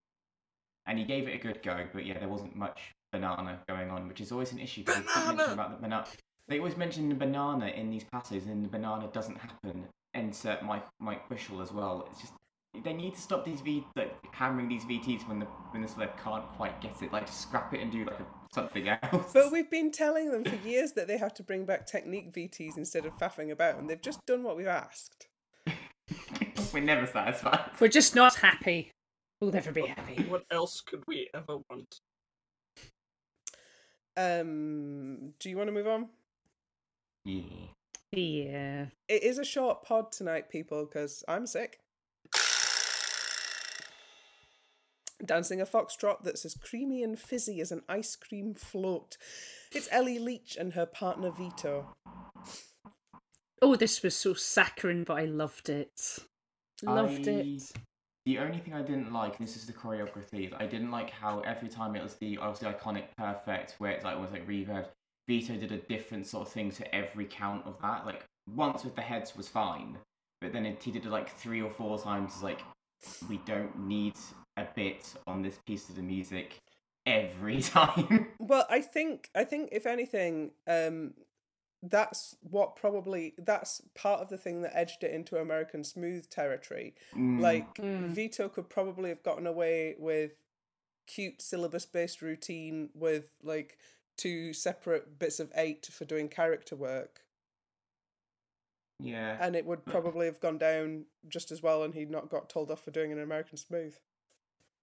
and 0.87 0.99
he 0.99 1.05
gave 1.05 1.29
it 1.29 1.35
a 1.35 1.39
good 1.39 1.63
go. 1.63 1.87
But 1.93 2.05
yeah, 2.05 2.19
there 2.19 2.29
wasn't 2.29 2.57
much 2.57 2.81
banana 3.13 3.61
going 3.69 3.91
on, 3.91 4.09
which 4.09 4.21
is 4.21 4.33
always 4.33 4.51
an 4.51 4.59
issue. 4.59 4.83
because 4.83 5.05
they 5.05 5.31
Banana! 5.31 5.53
about 5.53 5.71
the 5.71 5.77
banana. 5.77 6.05
They 6.49 6.59
always 6.59 6.77
mention 6.77 7.09
the 7.09 7.15
banana 7.15 7.67
in 7.69 7.89
these 7.91 8.03
passes, 8.05 8.47
and 8.47 8.65
the 8.65 8.69
banana 8.69 9.09
doesn't 9.13 9.39
happen. 9.39 9.85
Insert 10.15 10.65
Mike 10.65 10.87
Mike 10.99 11.29
Bushell 11.29 11.61
as 11.63 11.71
well. 11.73 12.09
It's 12.11 12.21
just 12.21 12.33
they 12.85 12.93
need 12.93 13.15
to 13.15 13.21
stop 13.21 13.45
these 13.45 13.61
V 13.61 13.85
like 13.95 14.13
hammering 14.33 14.69
these 14.69 14.85
VTs 14.85 15.29
when 15.29 15.39
the 15.39 15.47
when 15.71 15.83
the 15.83 15.89
sled 15.89 16.11
can't 16.23 16.47
quite 16.57 16.81
get 16.81 17.01
it. 17.01 17.13
Like 17.13 17.27
just 17.27 17.43
scrap 17.43 17.73
it 17.75 17.81
and 17.81 17.93
do 17.93 18.05
like 18.05 18.19
a, 18.19 18.27
something 18.57 18.89
else. 18.89 19.33
But 19.33 19.53
we've 19.53 19.71
been 19.71 19.93
telling 19.93 20.33
them 20.33 20.45
for 20.45 20.57
years 20.67 20.93
that 20.93 21.07
they 21.07 21.19
have 21.19 21.35
to 21.35 21.45
bring 21.45 21.65
back 21.65 21.87
technique 21.87 22.33
VTs 22.33 22.77
instead 22.77 23.07
of 23.07 23.17
faffing 23.19 23.53
about, 23.53 23.79
and 23.79 23.89
they've 23.89 24.01
just 24.01 24.25
done 24.27 24.43
what 24.43 24.57
we've 24.57 24.67
asked. 24.67 25.29
We're 26.73 26.83
never 26.83 27.07
satisfied. 27.07 27.71
We're 27.79 27.89
just 27.89 28.15
not 28.15 28.37
happy. 28.37 28.91
We'll 29.41 29.53
never 29.53 29.71
be 29.71 29.87
happy. 29.87 30.25
What 30.29 30.45
else 30.51 30.81
could 30.81 31.05
we 31.07 31.29
ever 31.35 31.59
want? 31.71 32.01
Um, 34.17 35.35
do 35.39 35.51
you 35.51 35.59
want 35.59 35.69
to 35.69 35.73
move 35.73 35.87
on? 35.87 36.09
Yeah. 37.25 37.43
Yeah. 38.13 38.87
It 39.09 39.23
is 39.23 39.39
a 39.39 39.45
short 39.45 39.85
pod 39.85 40.11
tonight, 40.11 40.49
people, 40.49 40.87
because 40.87 41.23
I'm 41.29 41.47
sick. 41.47 41.81
Dancing 45.27 45.61
a 45.61 45.67
foxtrot 45.67 46.23
that's 46.23 46.45
as 46.45 46.55
creamy 46.55 47.03
and 47.03 47.19
fizzy 47.19 47.61
as 47.61 47.73
an 47.73 47.83
ice 47.89 48.17
cream 48.17 48.55
float. 48.55 49.17
It's 49.73 49.89
Ellie 49.91 50.19
Leach 50.19 50.57
and 50.59 50.75
her 50.75 50.87
partner 50.87 51.31
Vito. 51.31 51.95
Oh, 53.61 53.75
this 53.77 54.03
was 54.03 54.15
so 54.15 54.35
saccharine, 54.35 55.05
but 55.05 55.19
I 55.19 55.25
loved 55.25 55.69
it. 55.69 56.19
Loved 56.83 57.29
I- 57.29 57.33
it. 57.33 57.73
The 58.27 58.39
only 58.39 58.59
thing 58.59 58.75
I 58.75 58.83
didn't 58.83 59.13
like, 59.13 59.39
and 59.39 59.47
this 59.47 59.57
is 59.57 59.67
the 59.67 59.73
choreography, 59.73 60.53
I 60.59 60.67
didn't 60.67 60.91
like 60.91 61.11
how 61.11 61.41
every 61.41 61.69
time 61.69 61.95
it 61.95 62.03
was 62.03 62.15
the 62.17 62.39
obviously 62.39 62.69
iconic 62.73 63.05
perfect, 63.17 63.77
where 63.79 63.93
it's 63.93 64.05
like 64.05 64.17
almost 64.17 64.33
like 64.33 64.47
reverb. 64.49 64.87
Vito 65.29 65.55
did 65.57 65.71
a 65.71 65.79
different 65.79 66.27
sort 66.27 66.47
of 66.47 66.53
thing 66.53 66.73
to 66.73 66.95
every 66.95 67.25
count 67.25 67.65
of 67.67 67.81
that. 67.83 68.05
Like 68.05 68.25
once 68.53 68.85
with 68.85 68.97
the 68.97 69.03
heads 69.03 69.37
was 69.37 69.47
fine, 69.49 69.97
but 70.41 70.53
then 70.53 70.67
it, 70.67 70.83
he 70.83 70.91
did 70.91 71.07
it 71.07 71.11
like 71.11 71.31
three 71.31 71.63
or 71.63 71.71
four 71.71 72.01
times. 72.01 72.33
It's 72.35 72.43
like 72.43 72.63
we 73.29 73.39
don't 73.47 73.87
need 73.87 74.15
a 74.57 74.67
bit 74.75 75.15
on 75.27 75.43
this 75.43 75.59
piece 75.67 75.89
of 75.89 75.97
the 75.97 76.03
music 76.03 76.63
every 77.05 77.61
time. 77.63 78.29
Well, 78.39 78.67
I 78.71 78.81
think 78.81 79.31
I 79.35 79.45
think 79.45 79.71
if 79.73 79.87
anything, 79.87 80.53
um, 80.67 81.15
that's 81.83 82.37
what 82.41 82.75
probably 82.77 83.35
that's 83.39 83.83
part 83.95 84.21
of 84.21 84.29
the 84.29 84.39
thing 84.39 84.63
that 84.63 84.77
edged 84.77 85.05
it 85.05 85.13
into 85.13 85.37
American 85.39 85.85
smooth 85.85 86.29
territory. 86.31 86.95
Mm, 87.15 87.41
Like 87.41 87.75
Mm. 87.77 88.09
Vito 88.09 88.49
could 88.49 88.69
probably 88.69 89.11
have 89.11 89.23
gotten 89.23 89.47
away 89.47 89.95
with 89.99 90.33
cute 91.07 91.41
syllabus 91.41 91.87
based 91.87 92.23
routine 92.23 92.91
with 92.95 93.33
like 93.43 93.79
two 94.17 94.53
separate 94.53 95.19
bits 95.19 95.39
of 95.39 95.53
eight 95.55 95.87
for 95.93 96.05
doing 96.05 96.29
character 96.29 96.75
work, 96.75 97.21
yeah. 98.99 99.37
and 99.41 99.55
it 99.55 99.67
would 99.67 99.85
probably 99.85 100.27
have 100.27 100.41
gone 100.41 100.59
down 100.59 101.05
just 101.29 101.51
as 101.53 101.63
well, 101.63 101.83
and 101.83 101.95
he'd 101.95 102.11
not 102.11 102.31
got 102.31 102.49
told 102.49 102.71
off 102.71 102.83
for 102.83 102.91
doing 102.91 103.13
an 103.13 103.21
American 103.21 103.59
smooth. 103.59 103.95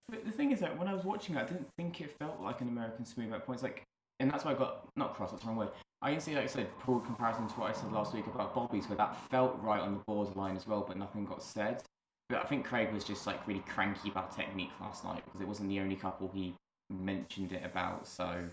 But 0.10 0.26
the 0.26 0.32
thing 0.32 0.52
is 0.52 0.60
that 0.60 0.78
when 0.78 0.88
I 0.88 0.94
was 0.94 1.06
watching 1.06 1.36
it, 1.36 1.40
I 1.40 1.46
didn't 1.46 1.68
think 1.78 2.02
it 2.02 2.16
felt 2.20 2.42
like 2.42 2.62
an 2.62 2.68
American 2.68 3.06
smooth 3.06 3.34
at 3.34 3.46
points. 3.46 3.64
Like, 3.64 3.84
and 4.20 4.30
that's 4.30 4.46
why 4.46 4.52
I 4.52 4.56
got 4.56 4.88
not 4.96 5.16
cross. 5.16 5.32
That's 5.32 5.44
the 5.44 5.48
wrong 5.48 5.58
word. 5.58 5.70
I 6.02 6.12
can 6.12 6.20
see, 6.20 6.36
like 6.36 6.44
I 6.44 6.48
said, 6.48 6.68
poor 6.80 7.00
comparison 7.00 7.48
to 7.48 7.54
what 7.54 7.70
I 7.70 7.74
said 7.74 7.92
last 7.94 8.14
week 8.14 8.28
about 8.28 8.54
Bobby's, 8.54 8.88
where 8.90 8.98
that 8.98 9.16
felt 9.30 9.58
right 9.62 9.80
on 9.80 9.94
the 9.94 10.04
borderline 10.06 10.58
as 10.58 10.68
well, 10.68 10.84
but 10.86 10.98
nothing 10.98 11.26
got 11.26 11.42
said. 11.42 11.82
But 12.30 12.44
I 12.44 12.44
think 12.44 12.66
Craig 12.66 12.92
was 12.92 13.06
just 13.06 13.26
like 13.26 13.46
really 13.48 13.64
cranky 13.68 14.10
about 14.10 14.36
technique 14.36 14.72
last 14.82 15.06
night 15.06 15.24
because 15.26 15.40
it 15.40 15.48
wasn't 15.48 15.70
the 15.70 15.80
only 15.80 15.96
couple 15.96 16.30
he 16.34 16.54
mentioned 16.90 17.54
it 17.54 17.64
about. 17.64 18.06
So, 18.06 18.44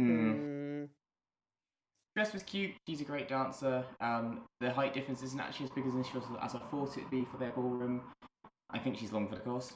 mm. 0.00 0.06
Mm. 0.06 0.88
dress 2.16 2.32
was 2.32 2.42
cute. 2.42 2.72
She's 2.88 3.02
a 3.02 3.04
great 3.04 3.28
dancer. 3.28 3.84
Um, 4.00 4.42
the 4.60 4.70
height 4.70 4.94
difference 4.94 5.22
isn't 5.22 5.40
actually 5.40 5.66
as 5.66 5.72
big 5.72 5.86
as, 5.86 5.94
initial 5.94 6.22
as 6.40 6.54
I 6.54 6.58
thought 6.70 6.96
it'd 6.96 7.10
be 7.10 7.26
for 7.30 7.36
their 7.36 7.50
ballroom. 7.50 8.02
I 8.70 8.78
think 8.78 8.96
she's 8.96 9.12
long 9.12 9.28
for 9.28 9.34
the 9.34 9.42
course. 9.42 9.74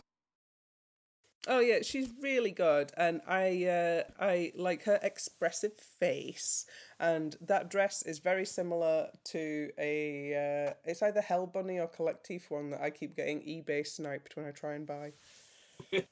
Oh 1.49 1.61
yeah, 1.61 1.78
she's 1.83 2.09
really 2.21 2.50
good, 2.50 2.90
and 2.97 3.21
I 3.26 3.64
uh, 3.66 4.02
I 4.19 4.52
like 4.57 4.83
her 4.85 4.99
expressive 5.02 5.75
face, 5.75 6.66
and 6.99 7.37
that 7.40 7.71
dress 7.71 8.02
is 8.02 8.19
very 8.19 8.45
similar 8.45 9.09
to 9.26 9.71
a 9.78 10.35
uh, 10.69 10.75
it's 10.85 11.02
either 11.02 11.21
Hell 11.21 11.47
Bunny 11.47 11.78
or 11.78 11.87
Collectif 11.87 12.50
one 12.50 12.71
that 12.71 12.81
I 12.81 12.90
keep 12.90 13.14
getting 13.14 13.40
eBay 13.43 13.87
sniped 13.87 14.35
when 14.37 14.45
I 14.47 14.50
try 14.50 14.75
and 14.75 14.87
buy. 14.87 15.12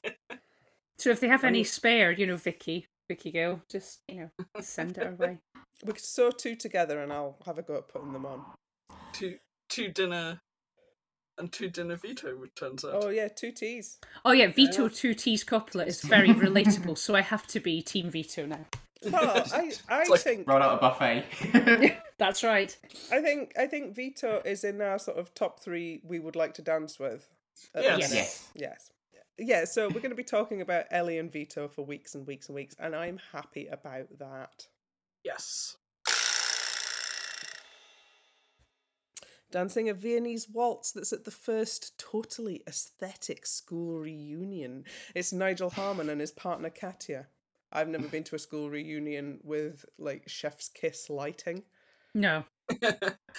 So 0.97 1.09
if 1.09 1.19
they 1.19 1.27
have 1.27 1.43
any 1.43 1.59
mean- 1.59 1.65
spare, 1.65 2.11
you 2.11 2.25
know, 2.25 2.37
Vicky, 2.37 2.87
Vicky 3.07 3.31
girl, 3.31 3.61
just 3.69 3.99
you 4.07 4.21
know, 4.21 4.61
send 4.61 4.97
it 4.97 5.05
our 5.05 5.13
way. 5.15 5.39
We 5.83 5.91
could 5.91 6.01
sew 6.05 6.31
two 6.31 6.55
together, 6.55 7.03
and 7.03 7.11
I'll 7.11 7.37
have 7.45 7.57
a 7.57 7.61
go 7.61 7.75
at 7.75 7.89
putting 7.89 8.13
them 8.13 8.25
on. 8.25 8.45
Two 9.11 9.35
two 9.67 9.89
dinner 9.89 10.39
and 11.37 11.51
two 11.51 11.69
dinner 11.69 11.95
Vito, 11.95 12.43
it 12.43 12.55
turns 12.55 12.83
out. 12.85 13.03
Oh 13.03 13.09
yeah, 13.09 13.27
two 13.27 13.51
T's. 13.51 13.97
Oh 14.23 14.31
yeah, 14.31 14.47
Vito 14.47 14.87
two 14.87 15.13
T's 15.13 15.43
couplet 15.43 15.87
is 15.87 16.01
very 16.01 16.29
relatable, 16.29 16.97
so 16.97 17.15
I 17.15 17.21
have 17.21 17.47
to 17.47 17.59
be 17.59 17.81
Team 17.81 18.09
Vito 18.09 18.45
now. 18.45 18.65
Well, 19.03 19.43
I 19.53 19.71
I 19.89 20.03
like 20.07 20.19
think 20.21 20.47
run 20.47 20.61
out 20.61 20.75
a 20.75 20.77
buffet. 20.77 21.97
That's 22.17 22.43
right. 22.43 22.75
I 23.11 23.21
think 23.21 23.53
I 23.57 23.67
think 23.67 23.95
Vito 23.95 24.41
is 24.45 24.63
in 24.63 24.81
our 24.81 24.99
sort 24.99 25.17
of 25.17 25.33
top 25.33 25.59
three 25.59 26.01
we 26.03 26.19
would 26.19 26.35
like 26.35 26.53
to 26.55 26.61
dance 26.61 26.99
with. 26.99 27.27
Yes. 27.73 28.13
yes. 28.13 28.49
Yes. 28.55 28.91
Yeah, 29.37 29.65
so 29.65 29.87
we're 29.87 29.99
going 29.99 30.11
to 30.11 30.15
be 30.15 30.23
talking 30.23 30.61
about 30.61 30.85
Ellie 30.91 31.19
and 31.19 31.29
Vito 31.29 31.67
for 31.67 31.83
weeks 31.85 32.15
and 32.15 32.25
weeks 32.25 32.47
and 32.47 32.55
weeks, 32.55 32.75
and 32.79 32.95
I'm 32.95 33.19
happy 33.33 33.67
about 33.67 34.07
that. 34.19 34.67
Yes. 35.25 35.75
Dancing 39.51 39.89
a 39.89 39.93
Viennese 39.93 40.49
waltz 40.49 40.91
that's 40.91 41.13
at 41.13 41.23
the 41.23 41.31
first 41.31 41.97
totally 41.97 42.63
aesthetic 42.67 43.45
school 43.45 43.99
reunion. 43.99 44.83
It's 45.13 45.31
Nigel 45.31 45.69
Harman 45.69 46.09
and 46.09 46.19
his 46.19 46.31
partner 46.31 46.69
Katya. 46.69 47.27
I've 47.71 47.87
never 47.87 48.07
been 48.07 48.23
to 48.25 48.35
a 48.35 48.39
school 48.39 48.69
reunion 48.69 49.39
with 49.43 49.85
like 49.97 50.27
chef's 50.27 50.69
kiss 50.69 51.09
lighting. 51.09 51.63
No. 52.13 52.45
Ve- 52.81 52.93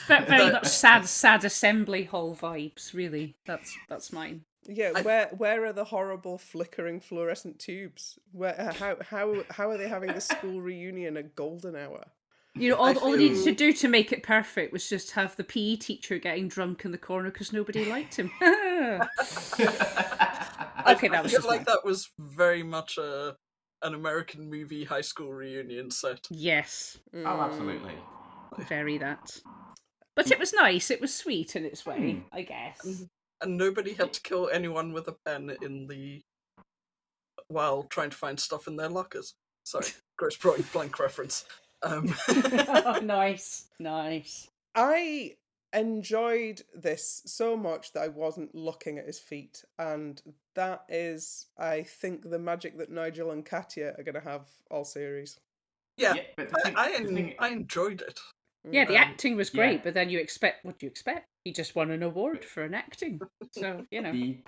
Very 0.07 0.53
much 0.53 0.67
sad, 0.67 1.07
sad 1.07 1.45
assembly 1.45 2.05
hall 2.05 2.37
vibes. 2.37 2.95
Really, 2.95 3.37
that's 3.47 3.77
that's 3.89 4.13
mine. 4.13 4.45
Yeah, 4.69 5.01
where 5.03 5.29
where 5.37 5.65
are 5.65 5.73
the 5.73 5.85
horrible 5.85 6.39
flickering 6.39 7.01
fluorescent 7.01 7.59
tubes? 7.59 8.19
Where 8.33 8.61
uh, 8.61 8.73
how 8.75 8.97
how 9.03 9.43
how 9.51 9.71
are 9.71 9.79
they 9.79 9.89
having 9.89 10.13
the 10.13 10.21
school 10.21 10.61
reunion 10.61 11.17
at 11.17 11.35
golden 11.35 11.75
hour? 11.75 12.05
You 12.59 12.71
know, 12.71 12.77
all, 12.77 12.87
I 12.87 12.95
all 12.95 13.11
they 13.13 13.19
needed 13.19 13.45
to 13.45 13.53
do 13.53 13.73
to 13.75 13.89
make 13.89 14.13
it 14.13 14.23
perfect 14.23 14.73
was 14.73 14.89
just 14.89 15.11
have 15.13 15.37
the 15.37 15.45
PE 15.45 15.77
teacher 15.77 16.19
getting 16.19 16.49
drunk 16.49 16.85
in 16.85 16.91
the 16.93 16.99
corner 16.99 17.31
because 17.31 17.53
nobody 17.53 17.85
liked 17.85 18.17
him. 18.17 18.31
Okay, 20.89 21.09
that 21.09 21.23
was 21.25 21.33
I 21.35 21.39
feel 21.39 21.39
just 21.39 21.49
like 21.49 21.59
mine. 21.61 21.65
that 21.67 21.85
was 21.85 22.11
very 22.19 22.63
much 22.63 22.97
a 22.97 23.37
an 23.83 23.95
American 23.95 24.49
movie 24.49 24.85
high 24.85 25.01
school 25.01 25.33
reunion 25.33 25.91
set. 25.91 26.27
yes, 26.31 26.99
Mm. 27.15 27.25
Oh, 27.27 27.41
absolutely. 27.41 27.95
very 28.69 28.97
that. 28.99 29.41
But 30.15 30.31
it 30.31 30.39
was 30.39 30.53
nice. 30.53 30.91
It 30.91 31.01
was 31.01 31.13
sweet 31.13 31.57
in 31.57 31.65
its 31.65 31.85
way, 31.85 32.13
Hmm. 32.13 32.19
I 32.33 32.43
guess. 32.43 33.05
And 33.43 33.57
nobody 33.59 33.93
had 33.95 34.13
to 34.15 34.21
kill 34.23 34.49
anyone 34.51 34.93
with 34.93 35.09
a 35.09 35.17
pen 35.27 35.57
in 35.61 35.87
the 35.89 36.23
while 37.49 37.83
trying 37.85 38.11
to 38.11 38.17
find 38.17 38.39
stuff 38.41 38.67
in 38.69 38.77
their 38.77 38.89
lockers. 38.89 39.35
Sorry, 39.65 39.87
Grosse 40.19 40.37
Pointe 40.37 40.73
Blank 40.73 40.99
reference. 40.99 41.45
Um, 41.87 42.14
oh, 42.28 43.00
nice, 43.02 43.69
nice. 43.78 44.49
I 44.75 45.37
enjoyed 45.73 46.62
this 46.75 47.23
so 47.26 47.57
much 47.57 47.93
that 47.93 48.02
I 48.02 48.09
wasn't 48.09 48.55
looking 48.55 48.99
at 48.99 49.07
his 49.07 49.19
feet, 49.19 49.64
and 49.78 50.21
that 50.55 50.85
is, 50.88 51.47
I 51.59 51.83
think, 51.83 52.28
the 52.31 52.38
magic 52.38 52.78
that 52.78 52.90
Nigel 52.90 53.31
and 53.31 53.45
Katya 53.45 53.95
are 53.99 54.02
going 54.02 54.14
to 54.14 54.21
have 54.28 54.49
all 54.71 54.85
series. 54.85 55.38
yeah, 55.97 56.14
Yeah, 56.14 56.23
but 56.37 56.50
the 56.50 56.73
I, 56.78 56.88
I, 56.88 56.93
en- 56.97 57.14
thing- 57.14 57.35
I 57.38 57.49
enjoyed 57.49 58.00
it. 58.02 58.19
Yeah, 58.71 58.85
the 58.85 58.97
Um, 58.97 59.02
acting 59.05 59.37
was 59.37 59.49
great, 59.50 59.76
yeah. 59.76 59.81
but 59.85 59.95
then 59.95 60.11
you 60.11 60.19
expect 60.19 60.64
what 60.64 60.78
do 60.78 60.87
you 60.87 60.90
expect? 60.90 61.26
He 61.45 61.52
just 61.52 61.76
won 61.76 61.93
an 61.93 62.02
award 62.02 62.45
for 62.45 62.64
an 62.64 62.75
acting, 62.75 63.21
so 63.52 63.87
you 63.90 64.02
know. 64.02 64.12
The 64.12 64.38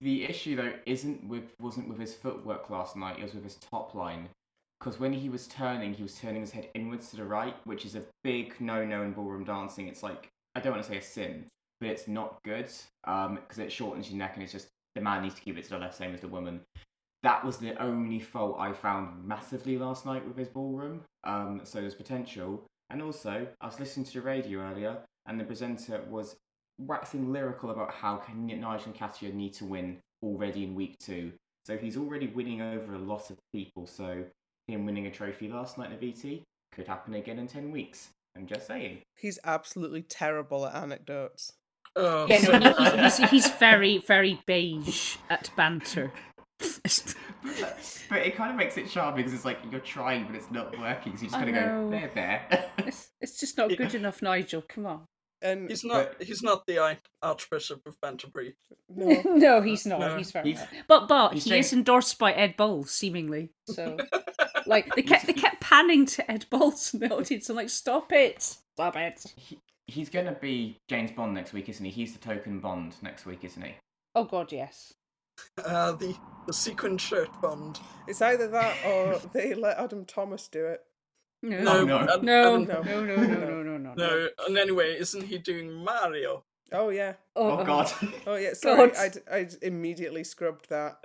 the 0.00 0.24
issue 0.24 0.54
though 0.56 0.72
isn't 0.86 1.26
with 1.28 1.44
wasn't 1.60 1.88
with 1.88 1.98
his 1.98 2.14
footwork 2.14 2.68
last 2.70 2.94
night. 2.96 3.18
It 3.18 3.22
was 3.24 3.34
with 3.34 3.44
his 3.44 3.54
top 3.56 3.94
line. 3.94 4.28
Because 4.84 5.00
when 5.00 5.14
he 5.14 5.30
was 5.30 5.46
turning, 5.46 5.94
he 5.94 6.02
was 6.02 6.14
turning 6.14 6.42
his 6.42 6.50
head 6.50 6.68
inwards 6.74 7.08
to 7.08 7.16
the 7.16 7.24
right, 7.24 7.56
which 7.64 7.86
is 7.86 7.94
a 7.94 8.02
big 8.22 8.54
no-no 8.60 9.00
in 9.00 9.12
ballroom 9.12 9.42
dancing. 9.42 9.88
It's 9.88 10.02
like 10.02 10.28
I 10.54 10.60
don't 10.60 10.72
want 10.72 10.84
to 10.84 10.90
say 10.90 10.98
a 10.98 11.02
sin, 11.02 11.46
but 11.80 11.88
it's 11.88 12.06
not 12.06 12.36
good 12.44 12.70
because 13.06 13.58
it 13.58 13.72
shortens 13.72 14.10
your 14.10 14.18
neck 14.18 14.32
and 14.34 14.42
it's 14.42 14.52
just 14.52 14.68
the 14.94 15.00
man 15.00 15.22
needs 15.22 15.36
to 15.36 15.40
keep 15.40 15.56
it 15.56 15.64
to 15.64 15.70
the 15.70 15.78
left, 15.78 15.96
same 15.96 16.12
as 16.12 16.20
the 16.20 16.28
woman. 16.28 16.60
That 17.22 17.42
was 17.42 17.56
the 17.56 17.82
only 17.82 18.20
fault 18.20 18.56
I 18.60 18.74
found 18.74 19.26
massively 19.26 19.78
last 19.78 20.04
night 20.04 20.26
with 20.26 20.36
his 20.36 20.48
ballroom. 20.48 21.00
Um, 21.24 21.62
so 21.64 21.80
there's 21.80 21.94
potential. 21.94 22.66
And 22.90 23.00
also, 23.00 23.46
I 23.62 23.66
was 23.66 23.80
listening 23.80 24.04
to 24.04 24.12
the 24.12 24.20
radio 24.20 24.60
earlier, 24.60 24.98
and 25.24 25.40
the 25.40 25.44
presenter 25.44 26.02
was 26.10 26.36
waxing 26.78 27.32
lyrical 27.32 27.70
about 27.70 27.90
how 27.90 28.20
Nigel 28.34 28.84
and 28.84 28.94
Katya 28.94 29.32
need 29.32 29.54
to 29.54 29.64
win 29.64 29.98
already 30.22 30.62
in 30.62 30.74
week 30.74 30.98
two. 30.98 31.32
So 31.64 31.78
he's 31.78 31.96
already 31.96 32.26
winning 32.26 32.60
over 32.60 32.94
a 32.94 32.98
lot 32.98 33.30
of 33.30 33.38
people. 33.50 33.86
So 33.86 34.24
him 34.66 34.86
winning 34.86 35.06
a 35.06 35.10
trophy 35.10 35.48
last 35.48 35.78
night 35.78 35.90
in 35.92 35.98
the 35.98 36.12
VT 36.12 36.42
could 36.72 36.86
happen 36.86 37.14
again 37.14 37.38
in 37.38 37.46
ten 37.46 37.70
weeks. 37.70 38.08
I'm 38.36 38.46
just 38.46 38.66
saying. 38.66 38.98
He's 39.16 39.38
absolutely 39.44 40.02
terrible 40.02 40.66
at 40.66 40.74
anecdotes. 40.74 41.52
Oh, 41.96 42.26
Yeah, 42.28 42.58
no, 42.58 42.72
he, 42.72 43.02
he's, 43.02 43.16
he's 43.30 43.50
very, 43.58 43.98
very 43.98 44.40
beige 44.46 45.16
at 45.30 45.50
banter. 45.56 46.12
but 48.08 48.18
it 48.18 48.34
kind 48.36 48.50
of 48.50 48.56
makes 48.56 48.76
it 48.76 48.88
charming 48.88 49.16
because 49.18 49.32
it's 49.34 49.44
like 49.44 49.58
you're 49.70 49.80
trying, 49.80 50.24
but 50.26 50.34
it's 50.34 50.50
not 50.50 50.76
working. 50.78 51.16
So 51.16 51.22
you 51.24 51.28
just 51.28 51.36
I 51.36 51.44
kind 51.44 51.56
of 51.56 51.64
go 51.64 51.90
there, 51.90 52.10
there. 52.14 52.64
It's, 52.78 53.10
it's 53.20 53.38
just 53.38 53.56
not 53.58 53.68
good 53.76 53.94
enough, 53.94 54.22
Nigel. 54.22 54.62
Come 54.68 54.86
on. 54.86 55.04
And 55.42 55.68
he's 55.68 55.84
not. 55.84 56.20
He's 56.22 56.42
not 56.42 56.66
the 56.66 56.96
Archbishop 57.22 57.82
of 57.86 58.00
Banterbury. 58.00 58.56
no, 58.88 59.20
no, 59.36 59.60
he's 59.62 59.84
not. 59.84 60.00
No. 60.00 60.16
He's 60.16 60.30
very. 60.30 60.52
He's- 60.52 60.66
but 60.88 61.06
but 61.06 61.34
he's 61.34 61.44
he 61.44 61.50
saying- 61.50 61.60
is 61.60 61.72
endorsed 61.74 62.18
by 62.18 62.32
Ed 62.32 62.56
Balls, 62.56 62.90
seemingly. 62.90 63.50
So 63.68 63.98
like 64.66 64.94
they 64.94 65.02
kept 65.02 65.26
they 65.26 65.32
kept 65.32 65.60
panning 65.60 66.06
to 66.06 66.30
Ed 66.30 66.46
Balls 66.50 66.92
in 66.94 67.00
the 67.00 67.12
audience. 67.14 67.48
I'm 67.48 67.56
like, 67.56 67.68
stop 67.70 68.12
it, 68.12 68.42
stop 68.42 68.96
it. 68.96 69.24
he, 69.36 69.58
he's 69.86 70.08
going 70.10 70.26
to 70.26 70.32
be 70.32 70.78
James 70.88 71.10
Bond 71.12 71.34
next 71.34 71.52
week, 71.52 71.68
isn't 71.68 71.84
he? 71.84 71.90
He's 71.90 72.12
the 72.12 72.18
token 72.18 72.60
Bond 72.60 72.94
next 73.02 73.26
week, 73.26 73.44
isn't 73.44 73.62
he? 73.62 73.74
Oh 74.14 74.24
God, 74.24 74.52
yes. 74.52 74.94
Uh, 75.64 75.92
the 75.92 76.14
the 76.46 76.52
sequin 76.52 76.96
shirt 76.96 77.28
bond. 77.42 77.80
it's 78.06 78.22
either 78.22 78.46
that 78.48 78.76
or 78.86 79.20
they 79.32 79.52
let 79.54 79.78
Adam 79.78 80.04
Thomas 80.04 80.46
do 80.46 80.64
it. 80.66 80.80
No, 81.42 81.60
No, 81.62 81.84
no. 81.84 82.04
no, 82.04 82.56
no, 82.58 82.58
no, 82.58 82.82
no, 82.82 83.02
no, 83.02 83.16
no, 83.16 83.62
no, 83.62 83.76
no. 83.78 83.94
no. 83.94 84.28
And 84.46 84.56
anyway, 84.56 84.96
isn't 84.98 85.24
he 85.24 85.38
doing 85.38 85.72
Mario? 85.72 86.44
Oh 86.72 86.88
yeah, 86.90 87.14
Oh, 87.36 87.64
God. 87.64 87.92
oh 88.26 88.36
yeah. 88.36 88.52
Sorry, 88.54 88.90
God. 88.92 88.96
I'd 88.98 89.18
I'd 89.30 89.54
immediately 89.62 90.22
scrubbed 90.24 90.68
that. 90.70 91.04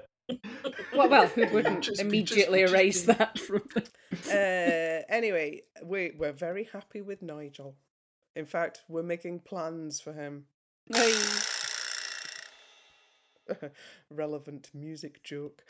Well, 0.95 1.09
well, 1.09 1.27
who 1.27 1.47
wouldn't 1.47 1.83
Just 1.83 2.01
immediately 2.01 2.61
just 2.61 2.73
erase 2.73 3.05
just 3.05 3.17
that 3.19 3.39
from? 3.39 3.63
Uh, 4.29 5.03
anyway, 5.09 5.61
we 5.83 6.11
we're 6.17 6.31
very 6.33 6.65
happy 6.73 7.01
with 7.01 7.21
Nigel. 7.21 7.75
In 8.35 8.45
fact, 8.45 8.81
we're 8.87 9.03
making 9.03 9.41
plans 9.41 9.99
for 10.01 10.13
him. 10.13 10.45
relevant 14.09 14.69
music 14.73 15.23
joke. 15.23 15.63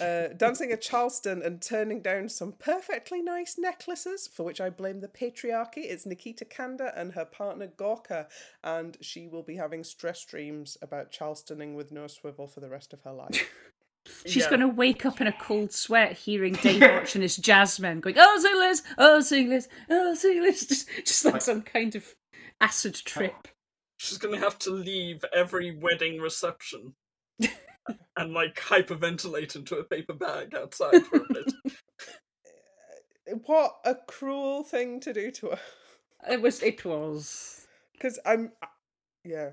Uh, 0.00 0.28
dancing 0.36 0.72
a 0.72 0.76
Charleston 0.76 1.42
and 1.42 1.62
turning 1.62 2.00
down 2.02 2.28
some 2.28 2.52
perfectly 2.52 3.22
nice 3.22 3.56
necklaces, 3.58 4.26
for 4.26 4.44
which 4.44 4.60
I 4.60 4.70
blame 4.70 5.00
the 5.00 5.08
patriarchy. 5.08 5.84
It's 5.84 6.06
Nikita 6.06 6.44
Kanda 6.44 6.92
and 6.96 7.12
her 7.12 7.24
partner 7.24 7.66
Gorka, 7.66 8.28
and 8.62 8.96
she 9.00 9.28
will 9.28 9.42
be 9.42 9.56
having 9.56 9.84
stress 9.84 10.24
dreams 10.24 10.76
about 10.82 11.12
Charlestoning 11.12 11.74
with 11.74 11.92
no 11.92 12.06
swivel 12.06 12.48
for 12.48 12.60
the 12.60 12.68
rest 12.68 12.92
of 12.92 13.02
her 13.02 13.12
life. 13.12 13.48
She's 14.26 14.44
Yeah. 14.44 14.50
going 14.50 14.60
to 14.60 14.68
wake 14.68 15.06
up 15.06 15.20
in 15.20 15.26
a 15.26 15.32
cold 15.32 15.72
sweat 15.72 16.12
hearing 16.12 16.54
Dave 16.54 16.82
Arch 16.82 17.14
and 17.14 17.22
his 17.22 17.38
jazzmen 17.38 18.00
going, 18.00 18.16
oh, 18.18 18.38
sing 18.40 18.56
Liz, 18.58 18.82
oh, 18.98 19.20
sing 19.20 19.48
Liz, 19.48 19.68
oh, 19.90 20.14
sing 20.14 20.42
Liz. 20.42 20.66
Just, 20.68 20.88
just 21.04 21.24
like 21.24 21.40
some 21.42 21.62
kind 21.62 21.94
of 21.94 22.14
acid 22.60 22.94
trip. 22.94 23.48
She's 23.98 24.18
gonna 24.18 24.38
have 24.38 24.58
to 24.60 24.70
leave 24.70 25.24
every 25.34 25.76
wedding 25.76 26.20
reception 26.20 26.94
and 28.16 28.32
like 28.32 28.56
hyperventilate 28.56 29.56
into 29.56 29.76
a 29.76 29.84
paper 29.84 30.12
bag 30.14 30.54
outside 30.54 31.04
for 31.06 31.16
a 31.16 31.32
bit. 31.32 31.52
Uh, 33.26 33.36
what 33.46 33.76
a 33.86 33.94
cruel 34.06 34.62
thing 34.62 35.00
to 35.00 35.12
do 35.14 35.30
to 35.30 35.46
her. 35.48 35.58
It 36.30 36.42
was, 36.42 36.62
it 36.62 36.84
was. 36.84 37.66
Because 37.92 38.18
I'm. 38.26 38.52
Yeah. 39.24 39.50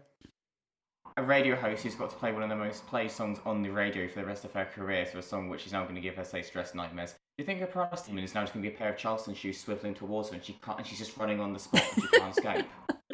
A 1.17 1.23
radio 1.23 1.55
host 1.55 1.83
who's 1.83 1.95
got 1.95 2.09
to 2.09 2.15
play 2.15 2.31
one 2.31 2.41
of 2.41 2.49
the 2.49 2.55
most 2.55 2.87
played 2.87 3.11
songs 3.11 3.37
on 3.45 3.61
the 3.61 3.69
radio 3.69 4.07
for 4.07 4.21
the 4.21 4.25
rest 4.25 4.45
of 4.45 4.53
her 4.53 4.65
career, 4.65 5.05
so 5.11 5.19
a 5.19 5.21
song 5.21 5.49
which 5.49 5.65
is 5.65 5.73
now 5.73 5.83
going 5.83 5.95
to 5.95 6.01
give 6.01 6.15
her, 6.15 6.23
say, 6.23 6.41
stress 6.41 6.73
nightmares. 6.73 7.11
Do 7.11 7.17
you 7.39 7.45
think 7.45 7.59
her 7.59 7.65
prize 7.67 8.03
team 8.03 8.17
is 8.19 8.33
now 8.33 8.41
just 8.41 8.53
going 8.53 8.63
to 8.63 8.69
be 8.69 8.73
a 8.73 8.77
pair 8.77 8.89
of 8.89 8.97
Charleston 8.97 9.33
shoes 9.33 9.63
swiveling 9.63 9.95
towards 9.95 10.29
her 10.29 10.35
and 10.35 10.43
she 10.43 10.53
can't, 10.63 10.77
and 10.77 10.87
she's 10.87 10.99
just 10.99 11.17
running 11.17 11.41
on 11.41 11.51
the 11.51 11.59
spot 11.59 11.83
and 11.93 12.03
she 12.03 12.09
can't 12.17 12.37
escape? 12.37 12.65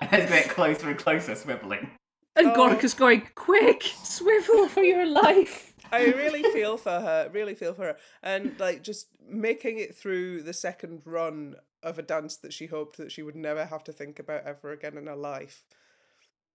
and 0.00 0.12
as 0.22 0.30
they 0.30 0.42
get 0.42 0.50
closer 0.50 0.88
and 0.88 0.98
closer, 0.98 1.32
swiveling. 1.32 1.88
And 2.36 2.48
Oh. 2.48 2.54
Gorka's 2.54 2.94
going, 2.94 3.28
quick, 3.34 3.82
swivel 3.82 4.68
for 4.68 4.82
your 4.82 5.06
life. 5.06 5.74
I 5.92 6.04
really 6.04 6.44
feel 6.52 6.76
for 6.76 6.90
her, 6.90 7.28
really 7.32 7.54
feel 7.56 7.74
for 7.74 7.82
her. 7.82 7.96
And 8.22 8.54
like 8.60 8.82
just 8.82 9.08
making 9.28 9.78
it 9.78 9.96
through 9.96 10.42
the 10.42 10.52
second 10.52 11.02
run 11.04 11.56
of 11.82 11.98
a 11.98 12.02
dance 12.02 12.36
that 12.36 12.52
she 12.52 12.66
hoped 12.66 12.98
that 12.98 13.10
she 13.10 13.22
would 13.22 13.36
never 13.36 13.64
have 13.64 13.82
to 13.84 13.92
think 13.92 14.18
about 14.20 14.44
ever 14.44 14.70
again 14.70 14.96
in 14.96 15.06
her 15.06 15.16
life. 15.16 15.64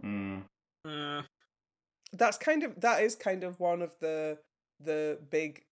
Mm. 0.03 0.43
Uh, 0.85 1.23
That's 2.11 2.37
kind 2.37 2.63
of 2.63 2.79
that 2.81 3.01
is 3.01 3.15
kind 3.15 3.43
of 3.43 3.59
one 3.59 3.81
of 3.81 3.95
the 3.99 4.37
the 4.79 5.17
big 5.29 5.63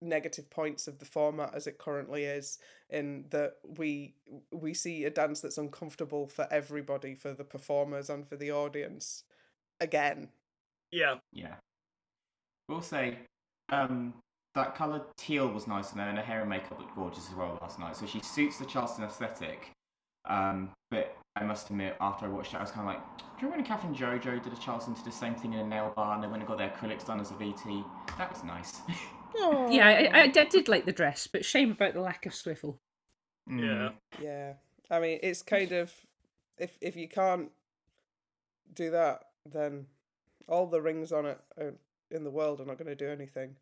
negative 0.00 0.48
points 0.48 0.86
of 0.86 0.98
the 0.98 1.04
format 1.04 1.52
as 1.54 1.66
it 1.66 1.78
currently 1.78 2.24
is 2.24 2.58
in 2.90 3.24
that 3.30 3.54
we 3.78 4.14
we 4.52 4.72
see 4.72 5.04
a 5.04 5.10
dance 5.10 5.40
that's 5.40 5.58
uncomfortable 5.58 6.28
for 6.28 6.46
everybody 6.52 7.16
for 7.16 7.32
the 7.32 7.42
performers 7.42 8.08
and 8.08 8.28
for 8.28 8.36
the 8.36 8.52
audience 8.52 9.24
again 9.80 10.28
yeah, 10.90 11.16
Yeah. 11.32 11.54
We'll 12.68 12.82
say, 12.82 13.18
um, 13.70 14.14
that 14.54 14.74
colour 14.74 15.02
teal 15.16 15.48
was 15.48 15.66
nice 15.66 15.92
in 15.92 15.98
her, 15.98 16.04
and 16.04 16.18
her 16.18 16.24
hair 16.24 16.40
and 16.40 16.50
makeup 16.50 16.78
looked 16.78 16.94
gorgeous 16.94 17.28
as 17.28 17.34
well 17.34 17.58
last 17.62 17.78
night. 17.78 17.96
So 17.96 18.06
she 18.06 18.20
suits 18.20 18.58
the 18.58 18.66
Charleston 18.66 19.04
aesthetic. 19.04 19.70
Um, 20.26 20.70
but 20.90 21.16
I 21.40 21.44
must 21.44 21.70
admit, 21.70 21.96
after 22.00 22.26
I 22.26 22.28
watched 22.28 22.54
it, 22.54 22.56
I 22.56 22.60
was 22.60 22.70
kind 22.70 22.88
of 22.88 22.94
like, 22.94 23.18
do 23.18 23.24
you 23.46 23.50
remember 23.50 23.56
when 23.56 23.64
Catherine 23.64 23.94
Jojo 23.94 24.42
did 24.42 24.52
a 24.52 24.56
Charleston 24.56 24.94
did 24.94 25.04
the 25.04 25.12
same 25.12 25.34
thing 25.34 25.52
in 25.52 25.60
a 25.60 25.66
nail 25.66 25.92
bar, 25.94 26.14
and 26.14 26.22
they 26.22 26.28
went 26.28 26.42
and 26.42 26.48
got 26.48 26.58
their 26.58 26.70
acrylics 26.70 27.06
done 27.06 27.20
as 27.20 27.30
a 27.30 27.34
VT? 27.34 27.84
That 28.16 28.32
was 28.32 28.44
nice. 28.44 28.80
Yeah, 29.70 29.86
I, 29.86 30.20
I, 30.20 30.22
I 30.22 30.44
did 30.44 30.68
like 30.68 30.84
the 30.84 30.92
dress, 30.92 31.26
but 31.26 31.44
shame 31.44 31.70
about 31.70 31.94
the 31.94 32.00
lack 32.00 32.26
of 32.26 32.34
swivel. 32.34 32.80
Mm. 33.48 33.62
yeah. 33.62 33.90
Yeah, 34.20 34.52
I 34.90 35.00
mean, 35.00 35.20
it's 35.22 35.42
kind 35.42 35.70
of 35.72 35.92
if 36.58 36.76
if 36.80 36.96
you 36.96 37.08
can't 37.08 37.50
do 38.74 38.90
that, 38.90 39.26
then 39.46 39.86
all 40.48 40.66
the 40.66 40.80
rings 40.80 41.12
on 41.12 41.26
it 41.26 41.38
are, 41.58 41.74
in 42.10 42.24
the 42.24 42.30
world 42.30 42.60
are 42.60 42.64
not 42.64 42.78
going 42.78 42.88
to 42.88 42.96
do 42.96 43.08
anything. 43.08 43.56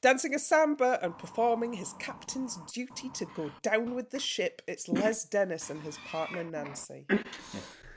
Dancing 0.00 0.32
a 0.34 0.38
samba 0.38 0.98
and 1.02 1.18
performing 1.18 1.72
his 1.72 1.92
captain's 1.98 2.56
duty 2.72 3.10
to 3.14 3.26
go 3.34 3.50
down 3.62 3.94
with 3.96 4.10
the 4.10 4.20
ship, 4.20 4.62
it's 4.68 4.88
Les 4.88 5.24
Dennis 5.24 5.70
and 5.70 5.82
his 5.82 5.98
partner 6.06 6.44
Nancy. 6.44 7.04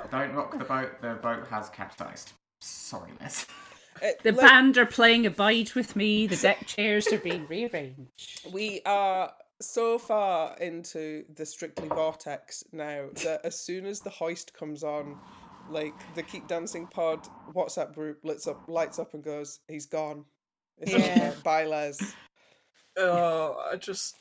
Don't 0.09 0.33
rock 0.33 0.57
the 0.57 0.65
boat, 0.65 0.99
the 1.01 1.13
boat 1.21 1.47
has 1.47 1.69
capsized. 1.69 2.33
Sorry, 2.59 3.11
Les. 3.21 3.45
Uh, 4.01 4.07
The 4.23 4.31
like, 4.31 4.41
band 4.41 4.77
are 4.79 4.85
playing 4.87 5.27
Abide 5.27 5.73
With 5.75 5.95
Me, 5.95 6.25
the 6.25 6.37
deck 6.37 6.65
chairs 6.65 7.07
are 7.13 7.19
being 7.19 7.45
rearranged. 7.47 8.47
we 8.51 8.81
are 8.85 9.31
so 9.61 9.99
far 9.99 10.57
into 10.57 11.23
the 11.35 11.45
Strictly 11.45 11.87
Vortex 11.87 12.63
now 12.71 13.09
that 13.23 13.41
as 13.45 13.59
soon 13.59 13.85
as 13.85 13.99
the 13.99 14.09
hoist 14.09 14.55
comes 14.55 14.83
on, 14.83 15.19
like 15.69 15.93
the 16.15 16.23
Keep 16.23 16.47
Dancing 16.47 16.87
Pod 16.87 17.27
WhatsApp 17.53 17.93
group 17.93 18.21
lights 18.23 18.47
up, 18.47 18.63
lights 18.67 18.97
up 18.97 19.13
and 19.13 19.23
goes, 19.23 19.59
"He's 19.67 19.85
gone." 19.85 20.25
It's 20.81 20.91
Yeah. 20.91 21.29
over. 21.31 21.41
Bye, 21.41 21.65
Les. 21.65 22.15
Uh, 22.97 23.53
I 23.71 23.75
just, 23.77 24.15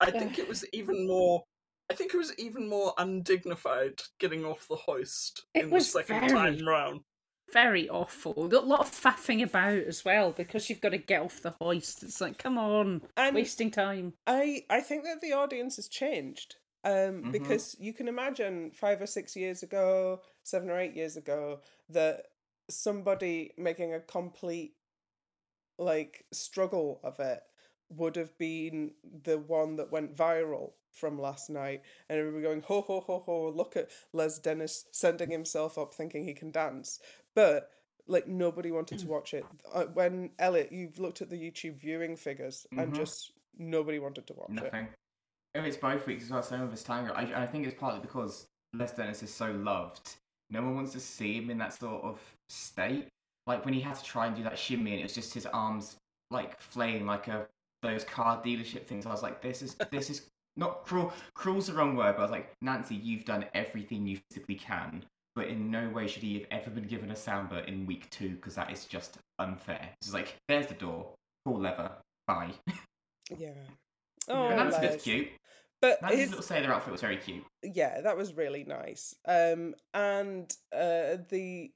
I 0.00 0.10
think 0.10 0.38
it 0.38 0.48
was 0.48 0.64
even 0.72 1.06
more. 1.06 1.42
I 1.90 1.94
think 1.94 2.12
it 2.14 2.18
was 2.18 2.34
even 2.38 2.68
more 2.68 2.92
undignified 2.98 4.00
getting 4.18 4.44
off 4.44 4.66
the 4.68 4.76
hoist 4.76 5.44
It 5.54 5.64
in 5.64 5.70
was 5.70 5.92
the 5.92 6.02
second 6.04 6.20
very- 6.28 6.32
time 6.32 6.66
round. 6.68 7.00
Very 7.52 7.88
awful. 7.88 8.34
A 8.44 8.60
lot 8.60 8.80
of 8.80 8.90
faffing 8.90 9.42
about 9.42 9.78
as 9.78 10.04
well 10.04 10.32
because 10.32 10.68
you've 10.68 10.82
got 10.82 10.90
to 10.90 10.98
get 10.98 11.22
off 11.22 11.40
the 11.40 11.54
hoist. 11.60 12.02
It's 12.02 12.20
like, 12.20 12.36
come 12.36 12.58
on, 12.58 13.00
And- 13.16 13.34
wasting 13.34 13.70
time. 13.70 14.12
I 14.26 14.66
I 14.68 14.80
think 14.82 15.04
that 15.04 15.20
the 15.22 15.32
audience 15.32 15.76
has 15.76 15.88
changed. 15.88 16.56
Um, 16.84 17.24
Mhm. 17.24 17.32
because 17.32 17.74
you 17.80 17.92
can 17.92 18.06
imagine 18.06 18.70
five 18.70 19.00
or 19.02 19.06
six 19.06 19.34
years 19.34 19.62
ago, 19.62 20.22
seven 20.44 20.70
or 20.70 20.78
eight 20.78 20.94
years 20.94 21.16
ago, 21.16 21.60
that 21.88 22.26
somebody 22.70 23.52
making 23.56 23.94
a 23.94 24.00
complete 24.00 24.76
like 25.78 26.24
struggle 26.32 27.00
of 27.02 27.18
it 27.20 27.40
would 27.90 28.16
have 28.16 28.36
been 28.38 28.92
the 29.24 29.38
one 29.38 29.76
that 29.76 29.90
went 29.90 30.14
viral 30.14 30.72
from 30.92 31.18
last 31.18 31.48
night 31.48 31.82
and 32.08 32.18
everybody 32.18 32.42
going 32.42 32.60
ho 32.62 32.80
ho 32.80 33.00
ho 33.00 33.22
ho 33.24 33.48
look 33.50 33.76
at 33.76 33.88
Les 34.12 34.38
Dennis 34.38 34.86
sending 34.90 35.30
himself 35.30 35.78
up 35.78 35.94
thinking 35.94 36.24
he 36.24 36.34
can 36.34 36.50
dance 36.50 36.98
but 37.34 37.70
like 38.06 38.26
nobody 38.26 38.70
wanted 38.70 38.98
to 38.98 39.06
watch 39.16 39.32
it 39.34 39.44
uh, 39.72 39.84
when 39.94 40.30
Elliot 40.38 40.70
you've 40.72 40.98
looked 40.98 41.22
at 41.22 41.30
the 41.30 41.36
YouTube 41.36 41.76
viewing 41.80 42.16
figures 42.16 42.66
and 42.72 42.92
Mhm. 42.92 42.96
just 42.96 43.32
nobody 43.56 43.98
wanted 43.98 44.26
to 44.26 44.34
watch 44.34 44.50
it 44.50 44.54
Nothing. 44.54 44.88
If 45.54 45.64
it's 45.64 45.76
both 45.76 46.06
weeks 46.06 46.24
as 46.24 46.30
well, 46.30 46.42
same 46.42 46.60
with 46.62 46.72
his 46.72 46.84
tango. 46.84 47.12
I, 47.14 47.42
I 47.42 47.46
think 47.46 47.66
it's 47.66 47.78
partly 47.78 48.00
because 48.00 48.46
Les 48.74 48.92
Dennis 48.92 49.22
is 49.22 49.32
so 49.32 49.50
loved. 49.52 50.16
No 50.50 50.62
one 50.62 50.74
wants 50.76 50.92
to 50.92 51.00
see 51.00 51.34
him 51.34 51.50
in 51.50 51.58
that 51.58 51.72
sort 51.72 52.04
of 52.04 52.20
state. 52.48 53.08
Like 53.48 53.64
when 53.64 53.74
he 53.74 53.80
had 53.80 53.96
to 53.96 54.04
try 54.04 54.26
and 54.26 54.36
do 54.36 54.42
that 54.44 54.58
shimmy, 54.58 54.92
and 54.92 55.00
it 55.00 55.04
was 55.04 55.14
just 55.14 55.34
his 55.34 55.46
arms 55.46 55.96
like 56.30 56.60
flaying 56.60 57.06
like 57.06 57.28
a 57.28 57.46
those 57.82 58.04
car 58.04 58.40
dealership 58.44 58.86
things. 58.86 59.06
I 59.06 59.10
was 59.10 59.22
like, 59.22 59.40
this 59.42 59.62
is 59.62 59.74
this 59.90 60.10
is 60.10 60.26
not 60.56 60.84
cruel. 60.84 61.12
Cruel's 61.34 61.66
the 61.68 61.72
wrong 61.74 61.96
word, 61.96 62.12
but 62.16 62.20
I 62.20 62.22
was 62.22 62.30
like, 62.30 62.52
Nancy, 62.62 62.94
you've 62.94 63.24
done 63.24 63.46
everything 63.54 64.06
you 64.06 64.18
physically 64.30 64.56
can, 64.56 65.04
but 65.34 65.46
in 65.48 65.70
no 65.70 65.88
way 65.88 66.06
should 66.06 66.22
he 66.22 66.34
have 66.34 66.46
ever 66.50 66.70
been 66.70 66.84
given 66.86 67.10
a 67.10 67.16
samba 67.16 67.64
in 67.68 67.86
week 67.86 68.10
two 68.10 68.30
because 68.36 68.54
that 68.56 68.70
is 68.70 68.84
just 68.84 69.18
unfair. 69.38 69.88
It's 70.02 70.12
like, 70.12 70.36
there's 70.48 70.66
the 70.66 70.74
door. 70.74 71.14
Pull 71.44 71.60
lever. 71.60 71.90
Bye. 72.26 72.50
yeah 73.38 73.50
oh 74.28 74.48
But 74.48 74.56
Nancy 74.56 74.80
looks 74.86 75.02
cute. 75.04 75.28
but 75.80 76.00
Nancy's 76.02 76.20
his 76.20 76.30
little 76.30 76.42
sailor 76.44 76.72
outfit 76.74 76.92
was 76.92 77.00
very 77.00 77.16
cute. 77.18 77.44
yeah 77.62 78.00
that 78.02 78.16
was 78.16 78.34
really 78.34 78.64
nice 78.64 79.14
um 79.26 79.74
and 79.94 80.50
uh 80.74 81.16
the 81.30 81.70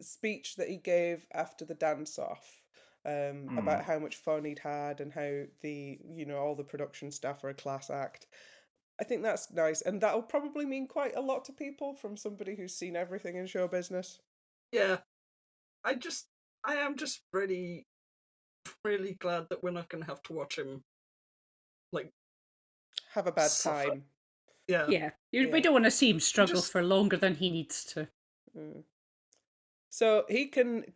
speech 0.00 0.56
that 0.56 0.68
he 0.68 0.76
gave 0.76 1.26
after 1.32 1.64
the 1.64 1.74
dance 1.74 2.18
off 2.18 2.60
um 3.06 3.46
Hmm. 3.48 3.58
about 3.58 3.84
how 3.84 3.98
much 3.98 4.16
fun 4.16 4.44
he'd 4.44 4.58
had 4.58 5.00
and 5.00 5.12
how 5.12 5.42
the 5.60 5.98
you 6.04 6.24
know 6.26 6.38
all 6.38 6.54
the 6.54 6.64
production 6.64 7.10
staff 7.10 7.44
are 7.44 7.50
a 7.50 7.54
class 7.54 7.90
act 7.90 8.26
i 9.00 9.04
think 9.04 9.22
that's 9.22 9.52
nice 9.52 9.82
and 9.82 10.00
that'll 10.00 10.22
probably 10.22 10.64
mean 10.64 10.86
quite 10.88 11.14
a 11.16 11.20
lot 11.20 11.44
to 11.44 11.52
people 11.52 11.94
from 11.94 12.16
somebody 12.16 12.54
who's 12.56 12.74
seen 12.74 12.96
everything 12.96 13.36
in 13.36 13.46
show 13.46 13.68
business 13.68 14.20
Yeah, 14.72 14.98
I 15.84 15.94
just, 15.94 16.26
I 16.64 16.76
am 16.76 16.96
just 16.96 17.20
really, 17.32 17.86
really 18.84 19.12
glad 19.14 19.48
that 19.50 19.62
we're 19.62 19.70
not 19.70 19.88
going 19.90 20.02
to 20.02 20.08
have 20.10 20.22
to 20.24 20.32
watch 20.32 20.58
him. 20.58 20.82
Like, 21.92 22.10
have 23.12 23.26
a 23.26 23.32
bad 23.32 23.50
Suffer. 23.50 23.88
time 23.90 24.04
yeah, 24.66 24.86
Yeah, 24.88 25.10
Yeah. 25.30 25.50
we 25.52 25.60
don't 25.60 25.74
want 25.74 25.84
to 25.84 25.90
see 25.90 26.08
him 26.10 26.20
struggle 26.20 26.56
Just- 26.56 26.72
for 26.72 26.82
longer 26.82 27.18
than 27.18 27.34
he 27.34 27.50
needs 27.50 27.84
to. 27.92 28.08
Mm. 28.56 28.82
So 29.94 30.24
he 30.28 30.46
can 30.46 30.86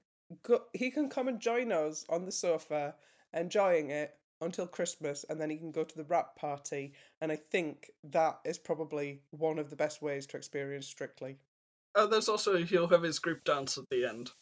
go. 0.43 0.63
He 0.73 0.91
can 0.91 1.09
come 1.09 1.29
and 1.29 1.39
join 1.39 1.71
us 1.71 2.05
on 2.09 2.25
the 2.25 2.33
sofa, 2.33 2.97
enjoying 3.33 3.91
it 3.91 4.17
until 4.41 4.67
Christmas, 4.67 5.25
and 5.31 5.41
then 5.41 5.51
he 5.51 5.57
can 5.57 5.71
go 5.71 5.85
to 5.85 5.97
the 5.97 6.03
wrap 6.03 6.35
party. 6.35 6.95
And 7.21 7.31
I 7.31 7.37
think 7.37 7.93
that 8.03 8.41
is 8.45 8.59
probably 8.59 9.21
one 9.31 9.61
of 9.61 9.71
the 9.71 9.77
best 9.77 10.03
ways 10.03 10.27
to 10.27 10.37
experience 10.37 10.89
Strictly. 10.89 11.37
Oh, 11.95 12.09
there's 12.09 12.29
also 12.29 12.57
he'll 12.65 12.89
have 12.89 13.05
his 13.05 13.21
group 13.21 13.45
dance 13.45 13.79
at 13.79 13.85
the 13.89 14.05
end. 14.05 14.33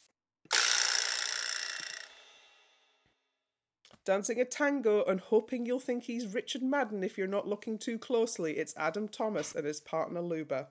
Dancing 4.06 4.40
a 4.40 4.46
tango 4.46 5.04
and 5.04 5.20
hoping 5.20 5.66
you'll 5.66 5.80
think 5.80 6.04
he's 6.04 6.32
Richard 6.32 6.62
Madden 6.62 7.04
if 7.04 7.18
you're 7.18 7.26
not 7.26 7.46
looking 7.46 7.76
too 7.76 7.98
closely. 7.98 8.56
It's 8.56 8.72
Adam 8.78 9.06
Thomas 9.06 9.54
and 9.54 9.66
his 9.66 9.82
partner 9.82 10.22
Luba. 10.22 10.68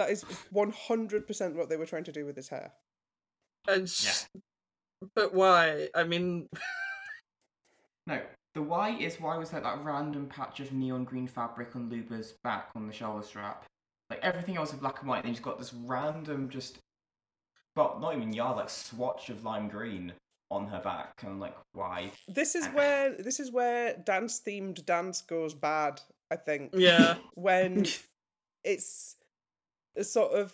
That 0.00 0.08
is 0.08 0.22
one 0.50 0.70
hundred 0.70 1.26
percent 1.26 1.56
what 1.56 1.68
they 1.68 1.76
were 1.76 1.84
trying 1.84 2.04
to 2.04 2.12
do 2.12 2.24
with 2.24 2.34
his 2.34 2.48
hair. 2.48 2.72
And 3.68 3.82
s- 3.82 4.30
but 5.14 5.34
why? 5.34 5.88
I 5.94 6.04
mean, 6.04 6.48
No, 8.06 8.18
the 8.54 8.62
why 8.62 8.96
is 8.96 9.20
why 9.20 9.36
was 9.36 9.50
there 9.50 9.60
that 9.60 9.84
random 9.84 10.26
patch 10.26 10.58
of 10.60 10.72
neon 10.72 11.04
green 11.04 11.26
fabric 11.26 11.76
on 11.76 11.90
Luba's 11.90 12.32
back 12.42 12.70
on 12.74 12.86
the 12.86 12.94
shoulder 12.94 13.22
strap? 13.22 13.66
Like 14.08 14.20
everything 14.22 14.56
else 14.56 14.72
is 14.72 14.78
black 14.78 15.00
and 15.00 15.08
white, 15.10 15.22
and 15.22 15.28
he's 15.28 15.38
got 15.38 15.58
this 15.58 15.74
random 15.74 16.48
just, 16.48 16.78
but 17.74 18.00
not 18.00 18.16
even 18.16 18.32
yard, 18.32 18.56
like 18.56 18.70
swatch 18.70 19.28
of 19.28 19.44
lime 19.44 19.68
green 19.68 20.14
on 20.50 20.66
her 20.66 20.80
back. 20.80 21.12
And 21.20 21.32
I'm 21.32 21.40
like, 21.40 21.56
why? 21.74 22.10
This 22.26 22.54
is 22.54 22.66
where 22.68 23.12
this 23.12 23.38
is 23.38 23.52
where 23.52 23.98
dance 24.06 24.40
themed 24.40 24.86
dance 24.86 25.20
goes 25.20 25.52
bad. 25.52 26.00
I 26.30 26.36
think 26.36 26.70
yeah, 26.72 27.16
when 27.34 27.84
it's 28.64 29.16
a 29.19 29.19
sort 30.02 30.32
of 30.32 30.52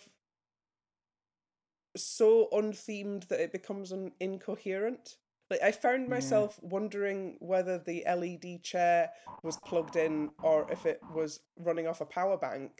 so 1.95 2.47
unthemed 2.51 3.27
that 3.29 3.39
it 3.39 3.51
becomes 3.51 3.91
un- 3.91 4.11
incoherent. 4.19 5.17
Like 5.49 5.61
I 5.61 5.71
found 5.71 6.03
Yeah. 6.03 6.09
myself 6.09 6.59
wondering 6.61 7.37
whether 7.39 7.79
the 7.79 8.03
LED 8.05 8.61
chair 8.63 9.11
was 9.43 9.57
plugged 9.57 9.95
in 9.95 10.29
or 10.43 10.69
if 10.71 10.85
it 10.85 11.01
was 11.13 11.39
running 11.57 11.87
off 11.87 12.01
a 12.01 12.05
power 12.05 12.37
bank. 12.37 12.71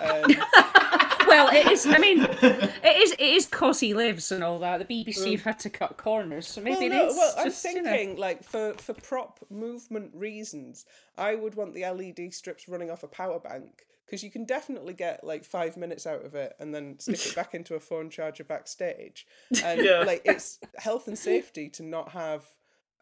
Um, 0.00 0.24
well, 1.26 1.48
it 1.52 1.66
is. 1.70 1.86
I 1.86 1.98
mean, 1.98 2.20
it 2.22 2.96
is. 3.02 3.12
It 3.12 3.20
is 3.20 3.46
cause 3.46 3.80
he 3.80 3.94
lives 3.94 4.30
and 4.32 4.44
all 4.44 4.58
that. 4.58 4.86
The 4.86 5.04
BBC 5.04 5.30
have 5.32 5.42
had 5.42 5.58
to 5.60 5.70
cut 5.70 5.96
corners, 5.96 6.46
so 6.46 6.60
maybe 6.60 6.88
well, 6.90 6.98
no, 6.98 7.04
it 7.04 7.08
is. 7.10 7.16
well, 7.16 7.34
I'm 7.38 7.44
just, 7.46 7.64
you 7.64 7.82
know. 7.82 7.90
thinking 7.90 8.16
like 8.18 8.44
for 8.44 8.74
for 8.74 8.92
prop 8.94 9.40
movement 9.48 10.10
reasons, 10.14 10.84
I 11.16 11.34
would 11.36 11.54
want 11.54 11.74
the 11.74 11.86
LED 11.86 12.34
strips 12.34 12.68
running 12.68 12.90
off 12.90 13.02
a 13.02 13.08
power 13.08 13.38
bank 13.40 13.86
because 14.12 14.22
you 14.22 14.30
can 14.30 14.44
definitely 14.44 14.92
get 14.92 15.24
like 15.24 15.42
five 15.42 15.74
minutes 15.74 16.06
out 16.06 16.22
of 16.22 16.34
it 16.34 16.54
and 16.60 16.74
then 16.74 16.98
stick 16.98 17.24
it 17.26 17.34
back 17.34 17.54
into 17.54 17.74
a 17.76 17.80
phone 17.80 18.10
charger 18.10 18.44
backstage. 18.44 19.26
And 19.64 19.82
Yeah. 19.82 20.00
like 20.00 20.20
it's 20.26 20.58
health 20.76 21.08
and 21.08 21.18
safety 21.18 21.70
to 21.70 21.82
not 21.82 22.10
have. 22.10 22.44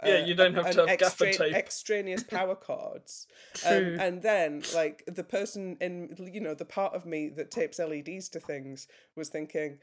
Yeah, 0.07 0.15
uh, 0.23 0.25
you 0.27 0.35
don't 0.37 0.55
have 0.55 0.67
an 0.67 0.75
to 0.75 0.87
have 0.87 0.99
gaffer 1.01 1.27
extra- 1.27 1.47
tape. 1.49 1.57
extraneous 1.57 2.23
power 2.37 2.55
cords. 2.55 3.27
True. 3.55 3.95
Um, 3.95 4.01
and 4.01 4.23
then, 4.23 4.63
like 4.73 5.03
the 5.09 5.25
person 5.25 5.77
in, 5.81 6.15
you 6.33 6.41
know, 6.41 6.55
the 6.55 6.65
part 6.65 6.95
of 6.95 7.05
me 7.05 7.29
that 7.31 7.51
tapes 7.51 7.81
LEDs 7.81 8.29
to 8.29 8.39
things 8.39 8.87
was 9.17 9.31
thinking, 9.31 9.79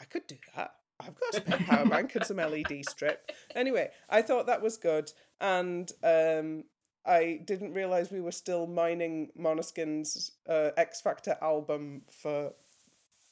I 0.00 0.04
could 0.04 0.26
do 0.26 0.36
that. 0.56 0.74
I've 0.98 1.14
got 1.18 1.32
a 1.34 1.36
spare 1.36 1.58
power 1.66 1.86
bank 1.88 2.14
and 2.16 2.24
some 2.26 2.38
LED 2.38 2.84
strip. 2.88 3.30
Anyway, 3.54 3.90
I 4.10 4.20
thought 4.22 4.46
that 4.46 4.62
was 4.62 4.76
good, 4.78 5.12
and 5.40 5.90
um, 6.02 6.64
I 7.04 7.40
didn't 7.44 7.74
realize 7.74 8.10
we 8.10 8.20
were 8.20 8.32
still 8.32 8.66
mining 8.66 9.30
Måneskin's 9.38 10.32
uh, 10.48 10.70
X 10.76 11.00
Factor 11.00 11.36
album 11.42 12.02
for 12.10 12.52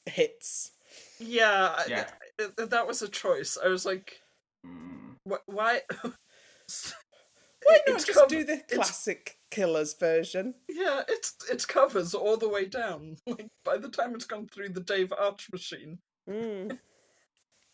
hits. 0.06 0.72
yeah, 1.18 1.82
Yeah. 1.88 2.10
I- 2.40 2.64
that 2.64 2.86
was 2.86 3.02
a 3.02 3.08
choice. 3.08 3.56
I 3.62 3.68
was 3.68 3.84
like, 3.86 4.20
Mm. 4.66 5.16
wh- 5.28 5.48
why? 5.48 5.82
Why 7.66 7.78
not 7.86 7.96
it's 7.96 8.04
just 8.04 8.18
cov- 8.18 8.28
do 8.28 8.42
the 8.42 8.62
classic 8.72 9.38
Killers 9.50 9.94
version? 9.94 10.54
Yeah, 10.68 11.02
it's 11.08 11.34
it's 11.50 11.66
covers 11.66 12.14
all 12.14 12.36
the 12.38 12.48
way 12.48 12.64
down. 12.66 13.16
Like 13.26 13.48
by 13.64 13.76
the 13.76 13.88
time 13.90 14.14
it's 14.14 14.24
gone 14.24 14.48
through 14.48 14.70
the 14.70 14.80
Dave 14.80 15.12
Arch 15.18 15.48
machine. 15.52 15.98
Mm. 16.28 16.78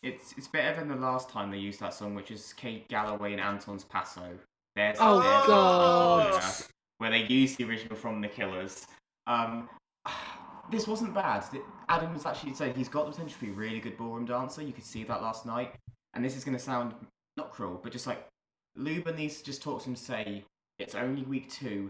It's 0.03 0.33
it's 0.37 0.47
better 0.47 0.75
than 0.79 0.89
the 0.89 0.95
last 0.95 1.27
time 1.29 1.49
they 1.49 1.57
used 1.57 1.79
that 1.79 1.93
song, 1.93 2.13
which 2.13 2.29
is 2.31 2.53
Kate 2.53 2.87
Garraway 2.87 3.31
and 3.31 3.41
Anton's 3.41 3.83
Paso. 3.83 4.37
There's, 4.77 4.97
Oh, 4.99 5.19
there's 5.19 5.47
God. 5.47 6.65
where 6.99 7.09
they 7.09 7.23
used 7.23 7.57
the 7.57 7.63
original 7.63 7.95
from 7.95 8.21
the 8.21 8.27
Killers. 8.27 8.85
Um, 9.25 9.67
this 10.71 10.87
wasn't 10.87 11.15
bad. 11.15 11.43
Adam 11.89 12.13
was 12.13 12.27
actually 12.27 12.53
saying 12.53 12.75
he's 12.75 12.87
got 12.87 13.05
the 13.05 13.11
potential 13.11 13.39
to 13.39 13.45
be 13.45 13.51
a 13.51 13.55
really 13.55 13.79
good 13.79 13.97
ballroom 13.97 14.25
dancer. 14.25 14.61
You 14.61 14.73
could 14.73 14.83
see 14.83 15.03
that 15.05 15.23
last 15.23 15.47
night. 15.47 15.73
And 16.13 16.23
this 16.23 16.37
is 16.37 16.43
going 16.43 16.55
to 16.55 16.63
sound 16.63 16.93
not 17.37 17.51
cruel, 17.51 17.79
but 17.81 17.91
just 17.91 18.05
like 18.05 18.23
Luba 18.75 19.11
needs 19.13 19.39
to 19.39 19.45
just 19.45 19.63
talk 19.63 19.81
to 19.83 19.89
him, 19.89 19.95
say 19.95 20.43
it's 20.77 20.93
only 20.93 21.23
week 21.23 21.49
two. 21.51 21.89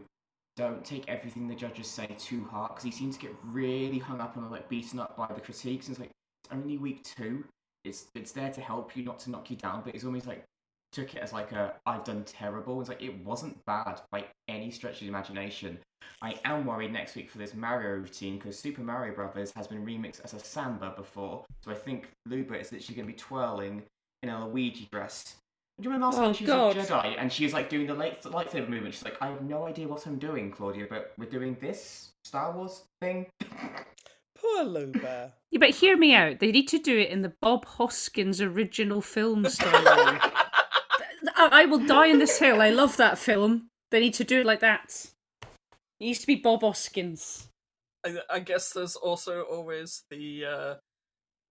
Don't 0.56 0.84
take 0.84 1.10
everything 1.10 1.48
the 1.48 1.56
judges 1.56 1.88
say 1.88 2.08
too 2.18 2.46
hard 2.50 2.70
because 2.70 2.84
he 2.84 2.92
seems 2.92 3.18
to 3.18 3.22
get 3.22 3.36
really 3.44 4.00
hung 4.00 4.22
up 4.22 4.38
on 4.38 4.50
like 4.50 4.70
beaten 4.70 4.98
up 4.98 5.18
by 5.18 5.28
the 5.28 5.42
critiques. 5.42 5.88
And 5.88 5.94
it's 5.94 6.00
like 6.00 6.12
it's 6.44 6.54
only 6.54 6.78
week 6.78 7.04
two. 7.04 7.44
It's 7.84 8.06
it's 8.16 8.32
there 8.32 8.50
to 8.52 8.62
help 8.62 8.96
you, 8.96 9.04
not 9.04 9.20
to 9.20 9.30
knock 9.30 9.52
you 9.52 9.58
down. 9.58 9.82
But 9.84 9.94
it's 9.94 10.06
almost 10.06 10.26
like 10.26 10.44
took 10.92 11.16
it 11.16 11.22
as 11.22 11.34
like 11.34 11.52
a 11.52 11.74
I've 11.86 12.04
done 12.04 12.24
terrible. 12.24 12.80
It's 12.80 12.90
like 12.90 13.02
it 13.04 13.24
wasn't 13.24 13.64
bad 13.66 14.02
by 14.12 14.26
any 14.48 14.72
stretch 14.72 14.96
of 14.96 15.00
the 15.02 15.08
imagination. 15.08 15.80
I 16.22 16.40
am 16.46 16.66
worried 16.66 16.94
next 16.94 17.16
week 17.16 17.30
for 17.30 17.38
this 17.38 17.54
Mario 17.54 17.90
routine 17.98 18.38
because 18.38 18.58
Super 18.58 18.82
Mario 18.82 19.14
Brothers 19.14 19.52
has 19.56 19.68
been 19.68 19.86
remixed 19.86 20.24
as 20.24 20.34
a 20.34 20.40
samba 20.40 20.94
before. 20.96 21.46
So 21.64 21.72
I 21.72 21.76
think 21.76 22.10
Luba 22.26 22.60
is 22.60 22.72
literally 22.72 22.96
going 22.96 23.08
to 23.08 23.14
be 23.14 23.18
twirling 23.18 23.84
in 24.24 24.30
a 24.30 24.48
Luigi 24.48 24.88
dress. 24.92 25.36
Do 25.80 25.84
you 25.84 25.92
remember 25.94 26.08
last 26.08 26.18
Oh, 26.18 26.24
time 26.26 26.34
she 26.34 26.44
was 26.46 26.50
God. 26.50 26.78
a 26.78 26.82
Jedi 26.82 27.16
and 27.20 27.32
she 27.32 27.44
was 27.44 27.54
like 27.54 27.70
doing 27.70 27.86
the 27.86 27.94
light, 27.94 28.24
lightsaber 28.24 28.68
movement? 28.70 28.96
She's 28.96 29.04
like, 29.04 29.18
I 29.22 29.28
have 29.28 29.44
no 29.44 29.68
idea 29.68 29.88
what 29.88 30.08
I'm 30.08 30.18
doing, 30.18 30.50
Claudia, 30.52 30.88
but 30.90 31.14
we're 31.20 31.30
doing 31.30 31.56
this 31.62 32.10
Star 32.24 32.52
Wars 32.52 32.84
thing. 33.00 33.28
Poor 34.40 34.64
Luba. 34.64 35.34
Yeah, 35.52 35.60
but 35.60 35.72
hear 35.72 35.98
me 35.98 36.14
out. 36.14 36.40
They 36.40 36.52
need 36.52 36.68
to 36.70 36.80
do 36.80 36.98
it 36.98 37.10
in 37.10 37.22
the 37.22 37.34
Bob 37.42 37.66
Hoskins 37.66 38.42
original 38.42 39.02
film 39.02 39.44
storyline. 39.46 40.32
I, 41.36 41.66
will 41.66 41.80
die 41.80 42.08
in 42.08 42.20
this 42.20 42.40
hill. 42.40 42.62
I 42.62 42.70
love 42.70 42.98
that 42.98 43.18
film. 43.18 43.70
They 43.92 44.00
need 44.00 44.14
to 44.16 44.24
do 44.24 44.42
it 44.42 44.46
like 44.46 44.60
that. 44.60 45.08
It 45.42 46.06
needs 46.06 46.20
to 46.20 46.28
be 46.28 46.36
Bob 46.36 46.62
Hoskins. 46.62 47.48
I, 48.06 48.18
I 48.30 48.40
guess 48.40 48.74
there's 48.74 48.96
also 48.96 49.42
always 49.42 50.04
the 50.10 50.46
uh, 50.46 50.76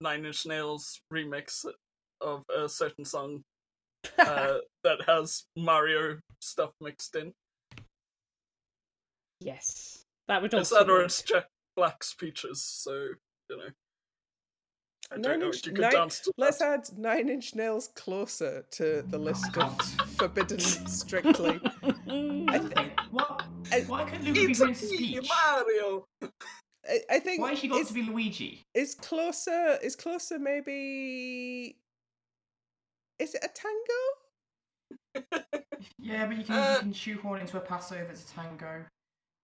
Nine 0.00 0.24
Inch 0.24 0.46
Nails 0.46 1.00
remix 1.12 1.64
of 2.20 2.44
a 2.55 2.68
certain 2.68 3.05
song 3.05 3.42
uh, 4.18 4.59
that 4.85 5.00
has 5.07 5.44
Mario 5.57 6.18
stuff 6.40 6.70
mixed 6.81 7.16
in. 7.16 7.33
yes, 9.40 10.02
that 10.29 10.42
would 10.42 10.55
It's 10.55 10.72
also. 10.72 10.85
that 10.85 10.90
or 10.90 11.02
it's 11.02 11.22
Jack 11.22 11.46
Black's 11.76 12.14
Peaches, 12.14 12.62
so, 12.62 12.92
you 13.50 13.57
know. 13.57 13.68
I 15.11 15.14
don't 15.14 15.23
Nine 15.23 15.40
know 15.40 15.47
inch- 15.47 15.59
if 15.59 15.66
you 15.66 15.73
could 15.73 15.83
nine- 15.83 15.92
dance 15.92 16.21
to 16.21 16.33
Let's 16.37 16.59
that. 16.59 16.90
add 16.90 16.99
Nine 16.99 17.29
Inch 17.29 17.55
Nails 17.55 17.88
closer 17.95 18.64
to 18.73 19.03
the 19.09 19.19
list 19.19 19.57
of 19.57 19.81
forbidden 20.16 20.59
strictly. 20.61 21.61
I, 21.85 22.59
th- 22.59 22.90
what? 23.11 23.45
I- 23.73 23.81
Why 23.87 24.05
couldn't 24.05 24.25
Luba 24.27 24.35
be 24.47 24.51
It's 24.51 24.61
a 24.61 24.64
Princess 24.64 24.90
Peach? 24.90 25.29
Mario! 25.29 26.05
I, 26.88 27.01
I 27.11 27.19
think 27.21 27.40
Why 27.40 27.51
has 27.51 27.59
she 27.61 27.69
got 27.69 27.81
is, 27.81 27.88
to 27.88 27.95
be 27.95 28.03
Luigi? 28.03 28.62
is 28.75 28.95
closer 28.95 29.79
is 29.83 29.95
closer 29.97 30.38
maybe 30.38 31.77
is 33.19 33.35
it 33.35 33.45
a 33.45 33.49
tango? 33.49 35.37
Yeah, 35.99 36.27
but 36.27 36.37
you 36.37 36.45
can 36.45 36.55
Uh, 36.57 36.73
you 36.75 36.81
can 36.81 36.92
shoehorn 36.92 37.40
into 37.40 37.57
a 37.57 37.61
paso 37.61 37.95
if 37.97 38.11
it's 38.11 38.31
a 38.31 38.35
tango. 38.35 38.85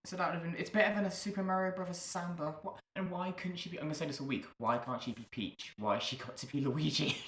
So 0.05 0.17
that 0.17 0.29
would 0.29 0.35
have 0.35 0.43
been. 0.43 0.57
It's 0.59 0.71
better 0.71 0.95
than 0.95 1.05
a 1.05 1.11
Super 1.11 1.43
Mario 1.43 1.75
Brothers 1.75 1.99
samba. 1.99 2.57
What, 2.63 2.77
and 2.97 3.11
why 3.11 3.31
couldn't 3.33 3.57
she 3.57 3.71
be? 3.71 3.79
I'm 3.79 3.85
gonna 3.85 3.95
say 3.95 4.07
this 4.07 4.21
a 4.21 4.25
week. 4.25 4.47
Why 4.59 4.79
can't 4.79 5.01
she 5.03 5.13
be 5.13 5.27
Peach? 5.31 5.73
Why 5.79 5.95
has 5.95 6.03
she 6.03 6.17
got 6.17 6.37
to 6.37 6.47
be 6.47 6.61
Luigi? 6.61 7.17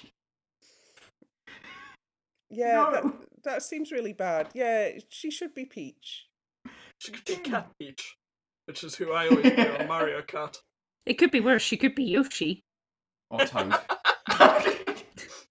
Yeah, 2.51 2.89
that, 2.91 3.03
No. 3.03 3.15
that 3.43 3.63
seems 3.63 3.91
really 3.91 4.13
bad. 4.13 4.49
Yeah, 4.53 4.91
she 5.09 5.31
should 5.31 5.53
be 5.53 5.65
Peach. 5.65 6.27
She 6.99 7.11
could 7.11 7.25
be 7.25 7.35
hmm. 7.35 7.41
Cat 7.51 7.67
Peach, 7.79 8.15
which 8.65 8.83
is 8.83 8.95
who 8.95 9.11
I 9.11 9.27
always 9.27 9.51
play 9.51 9.77
on 9.77 9.87
Mario 9.87 10.21
Kart. 10.21 10.59
It 11.05 11.15
could 11.15 11.31
be 11.31 11.41
worse. 11.41 11.61
She 11.61 11.75
could 11.75 11.95
be 11.95 12.03
Yoshi. 12.03 12.63
or 13.29 13.39
Toad? 13.45 13.75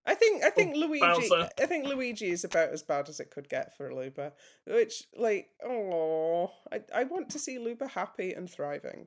I 0.06 0.14
think 0.14 0.44
I 0.44 0.50
think 0.50 0.76
Luigi 0.76 1.00
Bowser. 1.00 1.48
I 1.58 1.66
think 1.66 1.86
Luigi 1.86 2.30
is 2.30 2.44
about 2.44 2.70
as 2.70 2.82
bad 2.82 3.08
as 3.08 3.20
it 3.20 3.30
could 3.30 3.48
get 3.48 3.76
for 3.76 3.94
Luba. 3.94 4.32
Which 4.66 5.04
like 5.16 5.48
oh 5.64 6.50
I, 6.72 6.82
I 6.94 7.04
want 7.04 7.30
to 7.30 7.38
see 7.38 7.58
Luba 7.58 7.88
happy 7.88 8.32
and 8.32 8.50
thriving. 8.50 9.06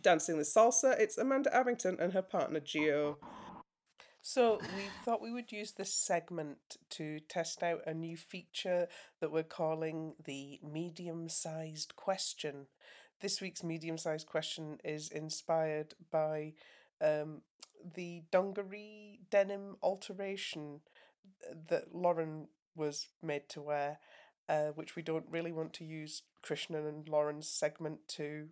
Dancing 0.00 0.38
the 0.38 0.44
salsa, 0.44 0.98
it's 0.98 1.18
Amanda 1.18 1.50
Abbington 1.50 1.98
and 1.98 2.12
her 2.12 2.22
partner 2.22 2.60
Gio. 2.60 3.16
So 4.22 4.58
we 4.76 4.82
thought 5.04 5.22
we 5.22 5.32
would 5.32 5.52
use 5.52 5.72
this 5.72 5.92
segment 5.92 6.76
to 6.90 7.18
test 7.20 7.62
out 7.62 7.80
a 7.86 7.94
new 7.94 8.16
feature 8.16 8.86
that 9.20 9.32
we're 9.32 9.42
calling 9.42 10.14
the 10.22 10.60
medium-sized 10.62 11.96
question. 11.96 12.66
This 13.20 13.40
week's 13.40 13.64
medium-sized 13.64 14.26
question 14.26 14.78
is 14.84 15.08
inspired 15.08 15.94
by 16.10 16.52
um, 17.00 17.42
the 17.94 18.22
dungaree 18.30 19.20
denim 19.30 19.76
alteration 19.82 20.80
that 21.68 21.94
Lauren 21.94 22.48
was 22.74 23.08
made 23.22 23.48
to 23.50 23.60
wear, 23.60 23.98
uh, 24.48 24.68
which 24.74 24.96
we 24.96 25.02
don't 25.02 25.26
really 25.30 25.52
want 25.52 25.72
to 25.74 25.84
use 25.84 26.22
Krishnan 26.44 26.88
and 26.88 27.08
Lauren's 27.08 27.48
segment 27.48 28.00
to 28.08 28.48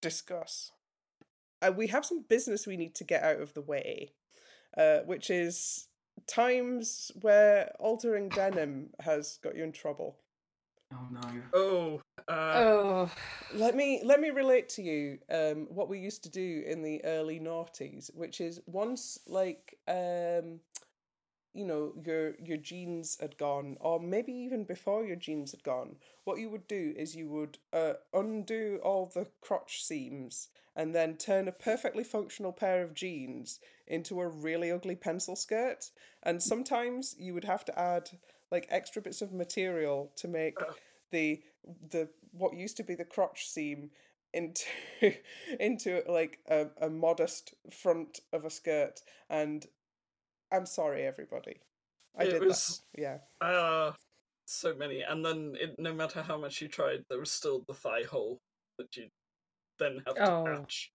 discuss. 0.00 0.72
Uh, 1.62 1.72
we 1.74 1.88
have 1.88 2.04
some 2.04 2.24
business 2.28 2.66
we 2.66 2.76
need 2.76 2.94
to 2.94 3.04
get 3.04 3.22
out 3.22 3.40
of 3.40 3.54
the 3.54 3.60
way, 3.60 4.12
uh, 4.76 4.98
which 5.00 5.30
is 5.30 5.88
times 6.26 7.12
where 7.20 7.72
altering 7.78 8.28
denim 8.28 8.90
has 9.00 9.38
got 9.42 9.56
you 9.56 9.64
in 9.64 9.72
trouble. 9.72 10.16
Oh 10.92 11.06
no. 11.10 11.20
Oh, 11.52 12.00
uh, 12.28 12.62
Oh, 12.62 13.10
Let 13.54 13.74
me 13.76 14.00
let 14.04 14.20
me 14.20 14.30
relate 14.30 14.68
to 14.70 14.82
you 14.82 15.18
um, 15.30 15.66
what 15.68 15.88
we 15.88 15.98
used 15.98 16.22
to 16.24 16.28
do 16.30 16.62
in 16.66 16.82
the 16.82 17.04
early 17.04 17.38
noughties, 17.40 18.14
which 18.14 18.40
is 18.40 18.60
once 18.66 19.18
like 19.26 19.78
um, 19.88 20.60
you 21.52 21.64
know 21.64 21.92
your 22.04 22.34
your 22.44 22.56
genes 22.58 23.18
had 23.20 23.36
gone, 23.38 23.76
or 23.80 24.00
maybe 24.00 24.32
even 24.32 24.64
before 24.64 25.04
your 25.04 25.16
genes 25.16 25.52
had 25.52 25.62
gone. 25.62 25.96
What 26.24 26.38
you 26.38 26.48
would 26.50 26.66
do 26.68 26.94
is 26.96 27.16
you 27.16 27.28
would 27.28 27.58
uh, 27.72 27.94
undo 28.14 28.80
all 28.84 29.06
the 29.06 29.26
crotch 29.40 29.84
seams 29.84 30.48
and 30.76 30.94
then 30.94 31.16
turn 31.16 31.48
a 31.48 31.52
perfectly 31.52 32.04
functional 32.04 32.52
pair 32.52 32.82
of 32.82 32.94
jeans 32.94 33.58
into 33.86 34.20
a 34.20 34.28
really 34.28 34.70
ugly 34.70 34.94
pencil 34.96 35.36
skirt. 35.36 35.90
And 36.22 36.42
sometimes 36.42 37.16
you 37.18 37.34
would 37.34 37.44
have 37.44 37.64
to 37.66 37.78
add 37.78 38.10
like 38.50 38.66
extra 38.70 39.00
bits 39.02 39.22
of 39.22 39.32
material 39.32 40.10
to 40.16 40.28
make 40.28 40.54
the 41.10 41.40
the 41.90 42.08
what 42.32 42.54
used 42.56 42.76
to 42.76 42.84
be 42.84 42.94
the 42.94 43.04
crotch 43.04 43.48
seam 43.48 43.90
into 44.32 44.64
into 45.60 46.02
like 46.08 46.38
a, 46.48 46.66
a 46.80 46.88
modest 46.88 47.54
front 47.72 48.20
of 48.32 48.44
a 48.44 48.50
skirt 48.50 49.00
and 49.28 49.66
i'm 50.52 50.66
sorry 50.66 51.02
everybody 51.04 51.56
i 52.18 52.24
It 52.24 52.30
did 52.30 52.44
was- 52.44 52.82
that 52.94 53.00
yeah 53.02 53.18
uh, 53.46 53.92
so 54.46 54.74
many. 54.74 55.02
And 55.02 55.24
then, 55.24 55.54
it, 55.60 55.76
no 55.78 55.94
matter 55.94 56.22
how 56.22 56.36
much 56.36 56.60
you 56.60 56.66
tried, 56.66 57.04
there 57.08 57.20
was 57.20 57.30
still 57.30 57.62
the 57.68 57.72
thigh 57.74 58.02
hole 58.02 58.40
that 58.78 58.96
you 58.96 59.06
then 59.78 60.02
have 60.04 60.16
to 60.16 60.28
Oh. 60.28 60.44
patch. 60.44 60.90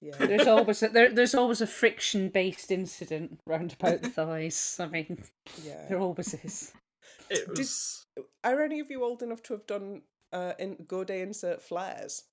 yeah 0.00 0.14
there's 0.26 0.46
always 0.46 0.80
a, 0.84 0.88
there, 0.90 1.10
there's 1.12 1.34
always 1.34 1.60
a 1.60 1.66
friction 1.66 2.28
based 2.28 2.70
incident 2.70 3.40
round 3.46 3.72
about 3.80 4.02
the 4.02 4.10
thighs. 4.10 4.76
I 4.78 4.86
mean, 4.86 5.24
yeah 5.64 5.86
there 5.88 5.98
always 5.98 6.34
is. 6.34 6.72
It 7.30 7.54
Did- 7.54 8.24
are 8.44 8.60
any 8.62 8.80
of 8.80 8.90
you 8.90 9.04
old 9.04 9.22
enough 9.22 9.42
to 9.44 9.52
have 9.54 9.66
done 9.66 10.02
uh 10.32 10.52
in 10.58 10.76
godet 10.86 11.18
insert 11.20 11.62
flares 11.62 12.24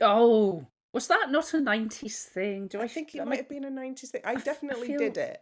Oh, 0.00 0.66
was 0.92 1.08
that 1.08 1.30
not 1.30 1.54
a 1.54 1.58
'90s 1.58 2.24
thing? 2.24 2.68
Do 2.68 2.80
I, 2.80 2.84
i 2.84 2.88
think 2.88 3.14
it 3.14 3.24
might 3.26 3.34
I- 3.34 3.36
have 3.38 3.48
been 3.48 3.64
a 3.64 3.70
90s 3.70 4.10
thing 4.10 4.20
I 4.24 4.34
definitely 4.36 4.88
feel- 4.88 4.98
did 4.98 5.16
it 5.16 5.40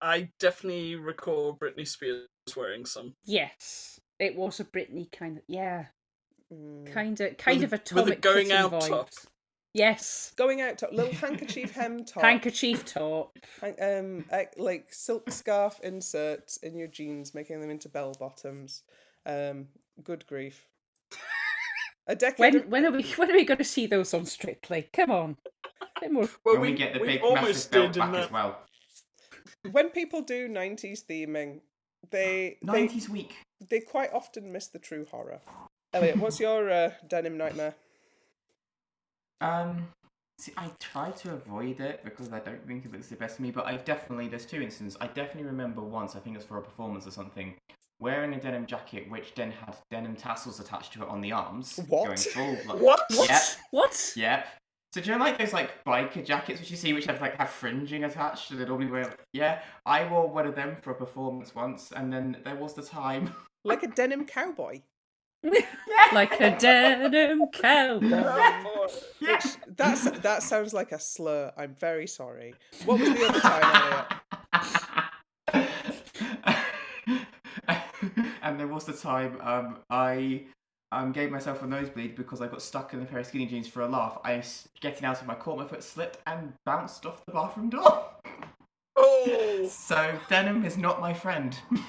I 0.00 0.30
definitely 0.38 0.94
recall 0.96 1.56
Britney 1.56 1.88
Spears 1.88 2.28
wearing 2.54 2.84
some. 2.84 3.14
Yes, 3.24 3.98
it 4.18 4.36
was 4.36 4.60
a 4.60 4.64
Britney 4.66 5.10
kind 5.10 5.38
of 5.38 5.42
yeah, 5.48 5.86
Mm. 6.52 6.92
kind 6.92 7.18
of 7.20 7.36
kind 7.38 7.60
With 7.62 7.72
of 7.72 7.80
a- 7.80 7.94
with 7.94 7.98
a 7.98 8.00
atomic 8.12 8.20
going 8.20 8.52
out 8.52 8.72
vibes. 8.72 8.88
top. 8.88 9.08
Yes, 9.76 10.32
going 10.36 10.62
out 10.62 10.78
top 10.78 10.92
little 10.92 11.12
handkerchief 11.12 11.72
hem 11.72 12.04
top 12.06 12.22
handkerchief 12.22 12.84
top. 12.86 13.36
Um 13.80 14.24
like 14.56 14.92
silk 14.94 15.30
scarf 15.30 15.78
inserts 15.82 16.56
in 16.58 16.76
your 16.76 16.88
jeans 16.88 17.34
making 17.34 17.60
them 17.60 17.68
into 17.70 17.88
bell 17.90 18.14
bottoms 18.18 18.82
um 19.26 19.66
good 20.02 20.26
grief 20.26 20.66
a 22.06 22.14
decade 22.16 22.38
When 22.54 22.56
of- 22.56 22.68
when 22.68 22.86
are 22.86 22.90
we 22.90 23.02
when 23.16 23.30
are 23.30 23.34
we 23.34 23.44
going 23.44 23.58
to 23.58 23.64
see 23.64 23.86
those 23.86 24.14
on 24.14 24.24
Strictly? 24.24 24.88
Come 24.92 25.10
on, 25.10 25.36
more. 26.10 26.28
Well, 26.44 26.54
when 26.54 26.60
we, 26.60 26.72
get 26.74 26.94
the 26.94 27.00
we 27.00 27.06
big 27.08 27.22
almost 27.22 27.70
massive 27.70 27.70
belt 27.70 27.98
back 27.98 28.12
that. 28.12 28.24
as 28.24 28.30
well. 28.30 28.58
when 29.72 29.90
people 29.90 30.22
do 30.22 30.48
90s 30.48 31.04
theming 31.04 31.60
they 32.10 32.56
they, 32.62 32.80
Nineties 32.82 33.08
week. 33.10 33.34
they 33.68 33.80
quite 33.80 34.12
often 34.12 34.52
miss 34.52 34.68
the 34.68 34.78
true 34.78 35.04
horror 35.10 35.40
elliot 35.92 36.16
what's 36.18 36.38
your 36.38 36.70
uh, 36.70 36.90
denim 37.08 37.36
nightmare 37.36 37.74
Um, 39.40 39.88
see, 40.38 40.52
I 40.56 40.70
try 40.80 41.10
to 41.10 41.32
avoid 41.34 41.80
it 41.80 42.00
because 42.04 42.32
I 42.32 42.38
don't 42.40 42.66
think 42.66 42.84
it 42.84 42.92
looks 42.92 43.08
the 43.08 43.16
best 43.16 43.36
to 43.36 43.42
me. 43.42 43.50
But 43.50 43.66
I've 43.66 43.84
definitely 43.84 44.28
there's 44.28 44.46
two 44.46 44.62
instances. 44.62 44.96
I 45.00 45.06
definitely 45.08 45.44
remember 45.44 45.82
once. 45.82 46.16
I 46.16 46.20
think 46.20 46.34
it 46.34 46.38
was 46.38 46.46
for 46.46 46.58
a 46.58 46.62
performance 46.62 47.06
or 47.06 47.10
something. 47.10 47.54
Wearing 47.98 48.34
a 48.34 48.40
denim 48.40 48.66
jacket, 48.66 49.10
which 49.10 49.34
then 49.34 49.50
had 49.50 49.74
denim 49.90 50.16
tassels 50.16 50.60
attached 50.60 50.92
to 50.94 51.02
it 51.02 51.08
on 51.08 51.22
the 51.22 51.32
arms. 51.32 51.80
What? 51.88 52.04
Going 52.04 52.16
full, 52.18 52.52
like, 52.66 52.80
What? 52.82 53.00
Yep, 53.10 53.42
What? 53.70 54.12
yep. 54.16 54.46
So 54.94 55.00
do 55.00 55.10
you 55.10 55.18
know 55.18 55.24
like 55.24 55.38
those 55.38 55.52
like 55.52 55.84
biker 55.84 56.24
jackets 56.24 56.60
which 56.60 56.70
you 56.70 56.76
see 56.76 56.92
which 56.94 57.04
have 57.04 57.20
like 57.20 57.36
have 57.36 57.50
fringing 57.50 58.04
attached 58.04 58.50
and 58.50 58.60
they 58.60 58.64
normally 58.64 58.90
wear? 58.90 59.14
Yeah, 59.32 59.60
I 59.84 60.08
wore 60.10 60.26
one 60.28 60.46
of 60.46 60.54
them 60.54 60.76
for 60.80 60.90
a 60.90 60.94
performance 60.94 61.54
once, 61.54 61.92
and 61.92 62.12
then 62.12 62.38
there 62.44 62.54
was 62.56 62.74
the 62.74 62.82
time. 62.82 63.34
like 63.64 63.82
a 63.82 63.88
denim 63.88 64.24
cowboy 64.24 64.80
like 66.12 66.40
a 66.40 66.56
denim 66.58 67.46
cowboy. 67.52 68.08
Yeah. 69.20 69.40
that's 69.76 70.10
that 70.20 70.42
sounds 70.42 70.72
like 70.72 70.92
a 70.92 71.00
slur 71.00 71.52
i'm 71.56 71.74
very 71.74 72.06
sorry 72.06 72.54
what 72.84 73.00
was 73.00 73.08
the 73.08 73.26
other 73.26 73.40
time 73.40 74.04
elliot 74.62 75.46
and 78.42 78.60
there 78.60 78.68
was 78.68 78.84
the 78.84 78.92
time 78.92 79.38
um, 79.40 79.78
I 79.90 80.44
um, 80.92 81.12
gave 81.12 81.30
myself 81.30 81.62
a 81.62 81.66
nosebleed 81.66 82.14
because 82.16 82.40
I 82.40 82.46
got 82.46 82.62
stuck 82.62 82.94
in 82.94 83.02
a 83.02 83.04
pair 83.04 83.18
of 83.18 83.26
skinny 83.26 83.46
jeans 83.46 83.68
for 83.68 83.82
a 83.82 83.88
laugh. 83.88 84.18
I 84.24 84.36
was 84.36 84.68
getting 84.80 85.04
out 85.04 85.20
of 85.20 85.26
my 85.26 85.34
court, 85.34 85.58
my 85.58 85.66
foot 85.66 85.82
slipped 85.82 86.18
and 86.26 86.52
bounced 86.64 87.06
off 87.06 87.24
the 87.26 87.32
bathroom 87.32 87.70
door. 87.70 88.04
oh, 88.96 89.66
So 89.68 90.18
denim 90.28 90.64
is 90.64 90.76
not 90.76 91.00
my 91.00 91.12
friend. 91.12 91.56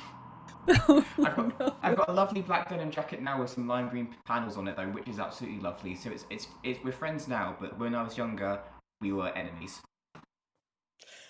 Oh, 0.90 1.06
I've 1.24 1.58
got, 1.58 1.80
I've 1.82 1.98
got 1.98 2.10
a 2.10 2.14
lovely 2.14 2.42
black 2.42 2.70
denim 2.70 2.92
jacket 2.92 3.22
now 3.22 3.42
with 3.42 3.50
some 3.50 3.68
lime 3.68 3.90
green 3.90 4.16
panels 4.26 4.58
on 4.58 4.68
it 4.68 4.76
though, 4.76 4.88
which 4.88 5.08
is 5.08 5.20
absolutely 5.20 5.60
lovely. 5.62 5.96
So 5.96 6.10
it's 6.10 6.26
it's, 6.30 6.48
it's 6.64 6.80
we're 6.84 6.92
friends 6.92 7.28
now, 7.28 7.56
but 7.60 7.78
when 7.80 7.96
I 7.96 8.04
was 8.04 8.18
younger, 8.18 8.60
we 9.02 9.12
were 9.14 9.30
enemies. 9.30 9.82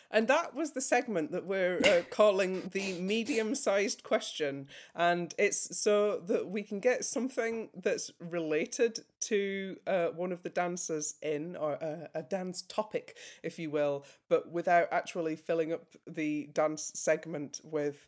And 0.10 0.28
that 0.30 0.56
was 0.56 0.71
the 0.71 0.82
segment 0.82 1.32
that 1.32 1.45
we're 1.45 1.80
uh, 1.80 2.02
calling 2.10 2.69
the 2.73 2.93
medium 3.00 3.56
sized 3.56 4.04
question. 4.04 4.67
And 4.95 5.34
it's 5.38 5.78
so 5.78 6.19
that 6.28 6.47
we 6.47 6.63
can 6.63 6.80
get 6.80 7.04
something 7.04 7.69
that's 7.76 8.12
related 8.19 9.00
to 9.21 9.76
uh, 9.86 10.08
one 10.08 10.32
of 10.32 10.43
the 10.43 10.50
dancers 10.50 11.15
in, 11.21 11.56
or 11.56 11.84
uh, 11.84 12.08
a 12.15 12.23
dance 12.23 12.62
topic, 12.63 13.17
if 13.43 13.60
you 13.60 13.69
will, 13.69 14.06
but 14.30 14.50
without 14.52 14.88
actually 14.91 15.36
filling 15.36 15.73
up 15.73 15.84
the 16.08 16.50
dance 16.54 16.91
segment 16.95 17.60
with 17.63 18.08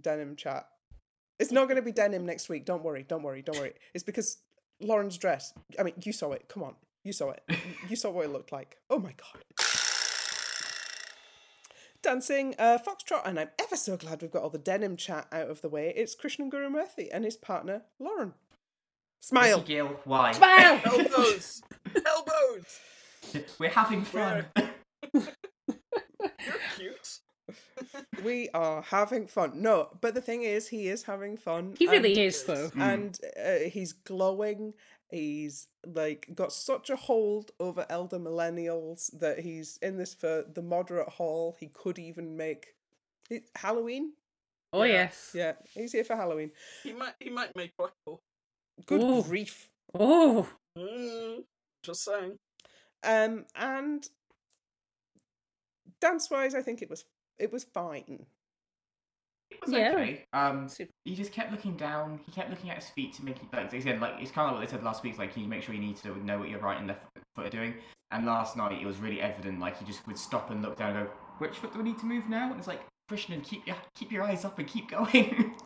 denim 0.00 0.36
chat. 0.36 0.66
It's 1.38 1.52
not 1.52 1.64
going 1.64 1.76
to 1.76 1.82
be 1.82 1.92
denim 1.92 2.26
next 2.26 2.48
week. 2.48 2.66
Don't 2.66 2.82
worry. 2.82 3.04
Don't 3.08 3.22
worry. 3.22 3.42
Don't 3.42 3.58
worry. 3.58 3.72
It's 3.94 4.04
because 4.04 4.38
Lauren's 4.80 5.16
dress. 5.16 5.54
I 5.78 5.82
mean, 5.82 5.94
you 6.02 6.12
saw 6.12 6.32
it. 6.32 6.48
Come 6.48 6.62
on. 6.62 6.74
You 7.04 7.12
saw 7.12 7.30
it. 7.30 7.42
You 7.88 7.96
saw 7.96 8.10
what 8.10 8.26
it 8.26 8.32
looked 8.32 8.52
like. 8.52 8.76
Oh 8.88 8.98
my 8.98 9.14
God 9.16 9.42
dancing 12.02 12.54
uh, 12.58 12.78
foxtrot, 12.78 13.22
and 13.24 13.38
I'm 13.38 13.50
ever 13.58 13.76
so 13.76 13.96
glad 13.96 14.22
we've 14.22 14.30
got 14.30 14.42
all 14.42 14.50
the 14.50 14.58
denim 14.58 14.96
chat 14.96 15.26
out 15.32 15.50
of 15.50 15.60
the 15.62 15.68
way. 15.68 15.92
It's 15.94 16.16
Krishnan 16.16 16.50
Guru 16.50 16.68
Murthy 16.70 17.08
and 17.12 17.24
his 17.24 17.36
partner 17.36 17.82
Lauren. 17.98 18.34
Smile. 19.20 19.58
Vicky 19.58 19.74
Gill, 19.74 20.00
why? 20.04 20.32
Smile. 20.32 20.80
elbows, 20.84 21.62
elbows. 22.06 22.80
We're 23.58 23.70
having 23.70 24.02
fun. 24.02 24.46
You're 25.12 25.24
cute. 26.76 27.18
We 28.24 28.48
are 28.54 28.82
having 28.82 29.26
fun. 29.26 29.60
No, 29.62 29.88
but 30.00 30.14
the 30.14 30.20
thing 30.20 30.42
is, 30.42 30.68
he 30.68 30.88
is 30.88 31.02
having 31.04 31.36
fun. 31.36 31.74
He 31.78 31.86
really 31.86 32.10
and- 32.10 32.18
is, 32.18 32.44
though. 32.44 32.70
and 32.78 33.18
uh, 33.42 33.68
he's 33.70 33.92
glowing. 33.92 34.74
He's 35.10 35.66
like 35.84 36.28
got 36.34 36.52
such 36.52 36.88
a 36.90 36.94
hold 36.96 37.50
over 37.58 37.84
elder 37.90 38.18
millennials 38.18 39.10
that 39.18 39.40
he's 39.40 39.76
in 39.82 39.96
this 39.96 40.14
for 40.14 40.44
the 40.54 40.62
moderate 40.62 41.08
haul. 41.08 41.56
He 41.58 41.66
could 41.68 41.98
even 41.98 42.36
make 42.36 42.74
it, 43.28 43.44
Halloween. 43.56 44.12
Oh 44.72 44.84
Yeah. 44.84 44.92
yes. 44.92 45.30
Yeah, 45.34 45.52
he's 45.74 45.90
here 45.92 46.04
for 46.04 46.14
Halloween. 46.14 46.52
He 46.84 46.92
might. 46.92 47.14
He 47.18 47.28
might 47.30 47.56
make 47.56 47.76
Blackpool. 47.76 48.22
Good 48.86 49.02
Ooh. 49.02 49.22
grief. 49.24 49.68
Oh. 49.94 50.48
Mm, 50.78 51.42
just 51.82 52.04
saying. 52.04 52.38
Um, 53.02 53.46
and 53.56 54.08
dance 56.00 56.30
wise, 56.30 56.54
I 56.54 56.62
think 56.62 56.82
it 56.82 56.90
was 56.90 57.04
it 57.40 57.52
was 57.52 57.64
fine. 57.64 58.26
It 59.50 59.58
was 59.62 59.72
Yeah. 59.72 59.92
okay. 59.94 60.24
Um, 60.32 60.68
he 61.04 61.16
just 61.16 61.32
kept 61.32 61.50
looking 61.50 61.76
down. 61.76 62.20
He 62.24 62.32
kept 62.32 62.50
looking 62.50 62.70
at 62.70 62.76
his 62.76 62.88
feet 62.90 63.14
to 63.14 63.24
make 63.24 63.36
it 63.38 63.42
like 63.52 63.72
again, 63.72 63.98
like 64.00 64.14
it's 64.20 64.30
kind 64.30 64.46
of 64.46 64.52
like 64.52 64.60
what 64.60 64.68
they 64.68 64.76
said 64.76 64.84
last 64.84 65.02
week. 65.02 65.18
Like 65.18 65.36
you 65.36 65.48
make 65.48 65.62
sure 65.62 65.74
you 65.74 65.80
need 65.80 65.96
to 65.98 66.24
know 66.24 66.38
what 66.38 66.48
your 66.48 66.60
right 66.60 66.78
and 66.78 66.86
left 66.88 67.00
foot 67.34 67.46
are 67.46 67.50
doing. 67.50 67.74
And 68.12 68.26
last 68.26 68.56
night 68.56 68.80
it 68.80 68.86
was 68.86 68.98
really 68.98 69.20
evident. 69.20 69.58
Like 69.60 69.78
he 69.78 69.84
just 69.84 70.06
would 70.06 70.18
stop 70.18 70.50
and 70.50 70.62
look 70.62 70.76
down 70.76 70.96
and 70.96 71.06
go, 71.06 71.12
"Which 71.38 71.56
foot 71.56 71.72
do 71.72 71.78
we 71.78 71.84
need 71.84 71.98
to 71.98 72.06
move 72.06 72.28
now?" 72.28 72.50
And 72.50 72.58
it's 72.58 72.68
like, 72.68 72.80
Krishnan, 73.10 73.42
keep 73.44 73.66
your 73.66 73.76
keep 73.96 74.12
your 74.12 74.22
eyes 74.22 74.44
up 74.44 74.58
and 74.58 74.68
keep 74.68 74.88
going. 74.90 75.54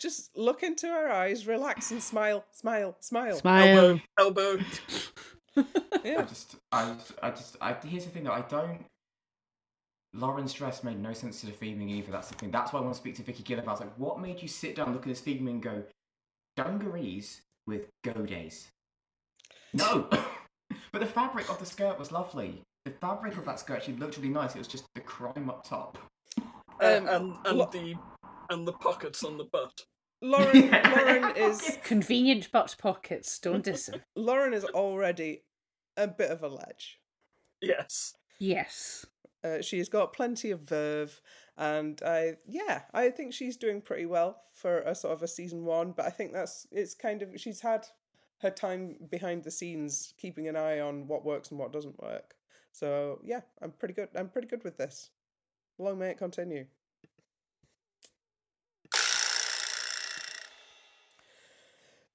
Just 0.00 0.30
look 0.36 0.62
into 0.62 0.86
her 0.88 1.10
eyes, 1.12 1.46
relax, 1.46 1.90
and 1.92 2.02
smile, 2.02 2.44
smile, 2.50 2.96
smile. 3.00 3.38
Elbow, 3.38 4.00
elbow. 4.18 4.58
I 5.56 5.64
Yeah, 6.02 6.22
just, 6.22 6.56
I, 6.72 6.94
just- 6.94 7.12
I 7.22 7.30
just, 7.30 7.56
I. 7.60 7.76
Here's 7.86 8.04
the 8.06 8.10
thing 8.10 8.24
though, 8.24 8.32
I 8.32 8.40
don't. 8.40 8.84
Lauren's 10.14 10.52
dress 10.52 10.84
made 10.84 11.00
no 11.00 11.12
sense 11.12 11.40
to 11.40 11.46
the 11.46 11.52
theming 11.52 11.88
either. 11.90 12.12
That's 12.12 12.28
the 12.28 12.34
thing. 12.34 12.50
That's 12.50 12.72
why 12.72 12.80
I 12.80 12.82
want 12.82 12.94
to 12.94 13.00
speak 13.00 13.14
to 13.16 13.22
Vicky 13.22 13.42
Gill 13.42 13.58
about. 13.58 13.80
Like, 13.80 13.96
what 13.96 14.20
made 14.20 14.42
you 14.42 14.48
sit 14.48 14.76
down, 14.76 14.92
look 14.92 15.02
at 15.02 15.08
this 15.08 15.20
theming, 15.22 15.48
and 15.48 15.62
go, 15.62 15.82
dungarees 16.56 17.42
with 17.66 17.88
go 18.04 18.12
days? 18.26 18.68
No, 19.72 20.08
but 20.92 21.00
the 21.00 21.06
fabric 21.06 21.48
of 21.48 21.58
the 21.58 21.66
skirt 21.66 21.98
was 21.98 22.12
lovely. 22.12 22.62
The 22.84 22.90
fabric 22.90 23.36
of 23.38 23.44
that 23.46 23.60
skirt 23.60 23.76
actually 23.78 23.96
looked 23.96 24.16
really 24.18 24.28
nice. 24.28 24.54
It 24.54 24.58
was 24.58 24.68
just 24.68 24.84
the 24.94 25.00
crime 25.00 25.48
up 25.48 25.64
top. 25.66 25.98
Uh, 26.80 27.00
Um, 27.00 27.08
and 27.08 27.36
and 27.46 27.58
lo- 27.58 27.70
the 27.72 27.94
and 28.50 28.66
the 28.68 28.72
pockets 28.72 29.24
on 29.24 29.38
the 29.38 29.44
butt. 29.44 29.84
Lauren 30.22 30.70
Lauren 30.70 31.36
is 31.36 31.78
Convenient 31.84 32.52
butt 32.52 32.76
pockets, 32.78 33.38
don't 33.40 33.64
diss 33.64 33.88
him. 33.88 34.02
Lauren 34.14 34.52
is 34.54 34.64
already 34.64 35.42
a 35.96 36.06
bit 36.06 36.30
of 36.30 36.42
a 36.42 36.48
ledge. 36.48 37.00
Yes. 37.60 38.14
Yes. 38.38 39.04
Uh, 39.44 39.60
she's 39.60 39.88
got 39.88 40.12
plenty 40.12 40.50
of 40.50 40.60
verve, 40.60 41.20
and 41.56 42.00
I 42.04 42.36
yeah, 42.46 42.82
I 42.94 43.10
think 43.10 43.32
she's 43.32 43.56
doing 43.56 43.80
pretty 43.80 44.06
well 44.06 44.40
for 44.52 44.78
a 44.80 44.94
sort 44.94 45.14
of 45.14 45.22
a 45.22 45.28
season 45.28 45.64
one. 45.64 45.92
But 45.92 46.06
I 46.06 46.10
think 46.10 46.32
that's 46.32 46.66
it's 46.70 46.94
kind 46.94 47.22
of 47.22 47.28
she's 47.36 47.60
had 47.60 47.86
her 48.40 48.50
time 48.50 48.96
behind 49.10 49.44
the 49.44 49.50
scenes, 49.50 50.14
keeping 50.18 50.48
an 50.48 50.56
eye 50.56 50.80
on 50.80 51.06
what 51.06 51.24
works 51.24 51.50
and 51.50 51.58
what 51.58 51.72
doesn't 51.72 52.00
work. 52.00 52.34
So 52.72 53.20
yeah, 53.24 53.40
I'm 53.60 53.72
pretty 53.72 53.94
good. 53.94 54.08
I'm 54.14 54.28
pretty 54.28 54.48
good 54.48 54.64
with 54.64 54.76
this. 54.76 55.10
Long 55.78 55.98
may 55.98 56.10
it 56.10 56.18
continue. 56.18 56.66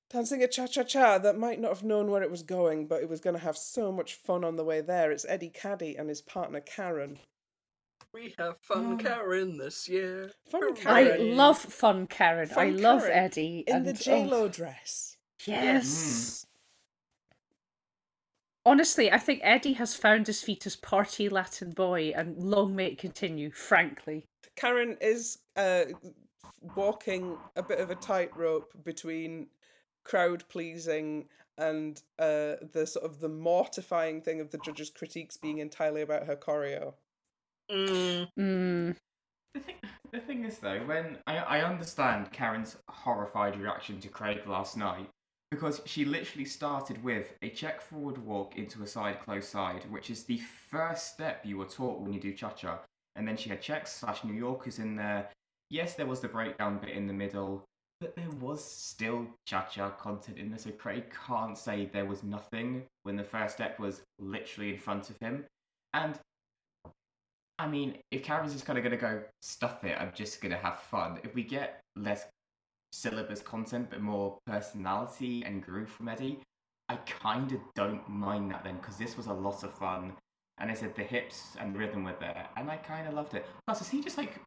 Dancing 0.10 0.42
a 0.42 0.48
cha 0.48 0.68
cha 0.68 0.84
cha 0.84 1.18
that 1.18 1.38
might 1.38 1.60
not 1.60 1.70
have 1.74 1.84
known 1.84 2.10
where 2.10 2.24
it 2.24 2.32
was 2.32 2.44
going, 2.44 2.88
but 2.88 3.02
it 3.02 3.10
was 3.10 3.20
going 3.20 3.36
to 3.36 3.42
have 3.42 3.58
so 3.58 3.92
much 3.92 4.16
fun 4.16 4.46
on 4.46 4.56
the 4.56 4.64
way 4.64 4.80
there. 4.80 5.12
It's 5.12 5.26
Eddie 5.28 5.50
Kadi 5.50 5.98
and 5.98 6.08
his 6.08 6.22
partner 6.22 6.62
Karen. 6.62 7.20
We 8.14 8.34
have 8.40 8.58
fun 8.62 8.98
Karen 8.98 9.58
this 9.58 9.90
year. 9.90 10.32
Fun 10.50 10.76
Hooray. 10.78 11.12
I 11.12 11.18
love 11.18 11.60
fun 11.60 12.08
Karen. 12.08 12.50
I 12.52 12.54
Fun 12.54 12.82
love 12.82 13.02
Karen 13.02 13.18
Eddie. 13.18 13.64
in 13.68 13.76
and, 13.76 13.86
the 13.86 13.94
J 13.94 14.30
oh, 14.32 14.48
dress. 14.48 15.18
yes. 15.46 16.46
Honestly, 18.66 19.12
I 19.12 19.18
think 19.18 19.42
Eddie 19.44 19.74
has 19.74 19.94
found 19.96 20.28
his 20.28 20.42
feet 20.42 20.66
as 20.66 20.76
party 20.76 21.30
Latin 21.30 21.72
boy, 21.72 22.14
and 22.16 22.38
long 22.38 22.76
may 22.76 22.88
it 22.88 22.98
continue. 22.98 23.52
Frankly, 23.52 24.26
Karen 24.56 24.98
is 25.00 25.40
uh, 25.56 25.86
walking 26.76 27.38
a 27.56 27.64
bit 27.64 27.80
of 27.80 27.92
a 27.92 27.96
tightrope 27.96 28.72
between 28.84 29.48
crowd 30.08 30.44
pleasing 30.48 31.26
and 31.58 32.02
uh, 32.20 32.56
the 32.72 32.86
sort 32.86 33.06
of 33.06 33.20
the 33.20 33.30
mortifying 33.30 34.22
thing 34.22 34.40
of 34.40 34.52
the 34.52 34.58
judges' 34.60 34.90
critiques 34.90 35.38
being 35.38 35.58
entirely 35.58 36.02
about 36.02 36.28
her 36.28 36.36
choreo. 36.36 36.94
Mm, 37.72 38.28
mm, 38.40 38.96
The 39.54 39.60
thing, 39.60 39.76
the 40.12 40.20
thing 40.20 40.46
is 40.46 40.60
though, 40.60 40.80
when 40.86 41.18
I, 41.28 41.38
I 41.38 41.62
understand 41.62 42.32
Karen's 42.32 42.78
horrified 42.88 43.60
reaction 43.60 44.00
to 44.02 44.08
Craig 44.08 44.48
last 44.48 44.78
night, 44.78 45.10
because 45.50 45.82
she 45.86 46.06
literally 46.06 46.46
started 46.46 47.04
with 47.04 47.34
a 47.42 47.50
check 47.50 47.82
forward 47.82 48.18
walk 48.18 48.58
into 48.58 48.84
a 48.84 48.88
side 48.88 49.20
close 49.24 49.48
side, 49.48 49.90
which 49.90 50.10
is 50.10 50.24
the 50.24 50.42
first 50.70 51.14
step 51.14 51.42
you 51.46 51.58
were 51.58 51.66
taught 51.66 52.02
when 52.02 52.14
you 52.14 52.20
do 52.20 52.34
cha 52.34 52.52
cha. 52.52 52.80
And 53.16 53.28
then 53.28 53.38
she 53.38 53.50
had 53.50 53.62
checks 53.62 53.94
slash 53.94 54.24
New 54.24 54.34
Yorkers 54.34 54.78
in 54.78 54.96
there. 54.96 55.30
Yes, 55.70 55.96
there 55.96 56.06
was 56.06 56.20
the 56.20 56.28
breakdown 56.28 56.78
bit 56.78 56.92
in 56.92 57.08
the 57.08 57.14
middle, 57.14 57.66
but 58.00 58.16
there 58.16 58.30
was 58.40 58.64
still 58.64 59.26
cha 59.46 59.66
cha 59.66 59.90
content 59.92 60.38
in 60.38 60.50
there, 60.50 60.60
so 60.60 60.72
Craig 60.72 61.06
can't 61.28 61.58
say 61.58 61.90
there 61.92 62.06
was 62.06 62.24
nothing 62.24 62.84
when 63.04 63.16
the 63.16 63.24
first 63.24 63.56
step 63.56 63.80
was 63.80 64.02
literally 64.20 64.72
in 64.74 64.78
front 64.78 65.10
of 65.10 65.18
him. 65.20 65.46
And 65.94 66.20
I 67.60 67.68
mean, 67.68 67.98
if 68.12 68.24
Karen's 68.24 68.54
just 68.54 68.66
kind 68.66 68.78
of 68.78 68.84
going 68.84 68.96
to 68.96 69.02
go 69.02 69.24
stuff 69.42 69.84
it, 69.84 69.98
I'm 70.00 70.12
just 70.14 70.42
going 70.42 70.52
to 70.52 70.58
have 70.58 70.80
fun. 70.80 71.20
If 71.24 71.34
we 71.34 71.44
get 71.44 71.82
less 71.96 72.28
syllabus 72.92 73.42
content 73.42 73.90
but 73.90 74.02
more 74.02 74.38
personality 74.46 75.44
and 75.44 75.64
groove 75.64 75.90
from 75.90 76.08
Eddie, 76.08 76.40
I 76.90 76.98
kind 76.98 77.52
of 77.52 77.60
don't 77.76 78.08
mind 78.08 78.52
that 78.52 78.64
then 78.64 78.78
because 78.78 78.98
this 78.98 79.18
was 79.18 79.26
a 79.26 79.34
lot 79.34 79.64
of 79.64 79.74
fun. 79.74 80.14
And 80.60 80.72
I 80.72 80.74
said 80.74 80.96
the 80.96 81.04
hips 81.04 81.56
and 81.60 81.76
rhythm 81.76 82.04
were 82.04 82.16
there, 82.20 82.48
and 82.58 82.70
I 82.70 82.78
kind 82.78 83.08
of 83.08 83.14
loved 83.14 83.36
it. 83.36 83.46
Plus, 83.68 83.82
is 83.82 83.90
he 83.90 84.02
just 84.02 84.18
like 84.18 84.40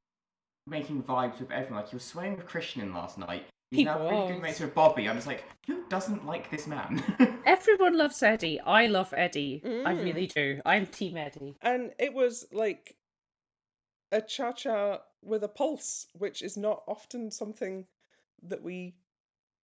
making 0.71 1.03
vibes 1.03 1.41
with 1.41 1.51
everyone? 1.51 1.83
Like 1.83 1.91
he 1.91 1.97
was 1.97 2.05
swaying 2.05 2.37
with 2.37 2.47
Christian 2.47 2.95
last 2.95 3.19
night. 3.19 3.45
He's 3.71 3.79
He 3.79 3.85
now 3.85 3.99
pretty 3.99 4.17
was. 4.17 4.31
good 4.33 4.43
mates 4.43 4.61
with 4.61 4.75
Bobby. 4.75 5.09
I'm 5.09 5.17
just 5.17 5.27
like, 5.27 5.45
who 5.67 5.85
doesn't 5.89 6.25
like 6.27 6.51
this 6.51 6.67
man? 6.67 7.03
everyone 7.47 7.97
loves 7.99 8.23
Eddie. 8.23 8.59
I 8.61 8.87
love 8.87 9.13
Eddie. 9.17 9.61
I 9.65 9.69
Mm. 9.95 10.05
really 10.05 10.27
do. 10.27 10.61
I'm 10.65 10.87
Team 10.87 11.17
Eddie. 11.17 11.57
And 11.63 11.93
it 11.99 12.15
was 12.15 12.47
like 12.53 12.97
a 14.13 14.21
cha 14.21 14.53
cha 14.53 15.01
with 15.23 15.45
a 15.45 15.49
pulse, 15.49 16.07
which 16.15 16.43
is 16.43 16.57
not 16.57 16.83
often 16.89 17.31
something 17.31 17.87
that 18.43 18.63
we 18.63 18.97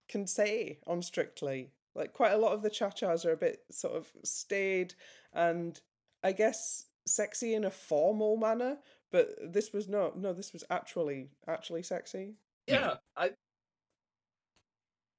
can 0.08 0.26
say 0.28 0.80
on 0.88 1.02
Strictly. 1.02 1.72
Like, 1.96 2.13
quite 2.13 2.32
a 2.34 2.38
lot 2.38 2.54
of 2.54 2.62
the 2.62 2.70
cha 2.70 2.91
chas 2.91 3.26
are 3.26 3.32
a 3.34 3.38
bit 3.38 3.62
sort 3.72 3.96
of 3.96 4.08
staid 4.24 4.93
and 5.34 5.80
I 6.24 6.32
guess 6.32 6.86
sexy 7.06 7.56
in 7.56 7.65
a 7.65 7.72
formal 7.72 8.38
manner, 8.38 8.78
but 9.12 9.30
this 9.41 9.74
was 9.74 9.88
not. 9.88 10.17
No, 10.17 10.34
this 10.34 10.54
was 10.54 10.63
actually 10.70 11.30
actually 11.48 11.84
sexy. 11.84 12.36
yeah, 12.67 12.96
I. 13.15 13.32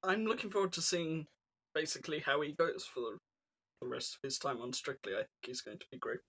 I'm 0.03 0.25
looking 0.25 0.49
forward 0.49 0.71
to 0.73 0.81
seeing 0.81 1.27
basically 1.75 2.19
how 2.19 2.41
he 2.41 2.53
goes 2.53 2.85
for 2.85 3.01
the, 3.01 3.17
the 3.81 3.87
rest 3.87 4.15
of 4.15 4.19
his 4.23 4.37
time 4.37 4.61
on 4.61 4.71
Strictly. 4.71 5.13
I 5.13 5.17
think 5.17 5.27
he's 5.45 5.61
going 5.61 5.77
to 5.77 5.85
be 5.91 5.97
great. 5.97 6.19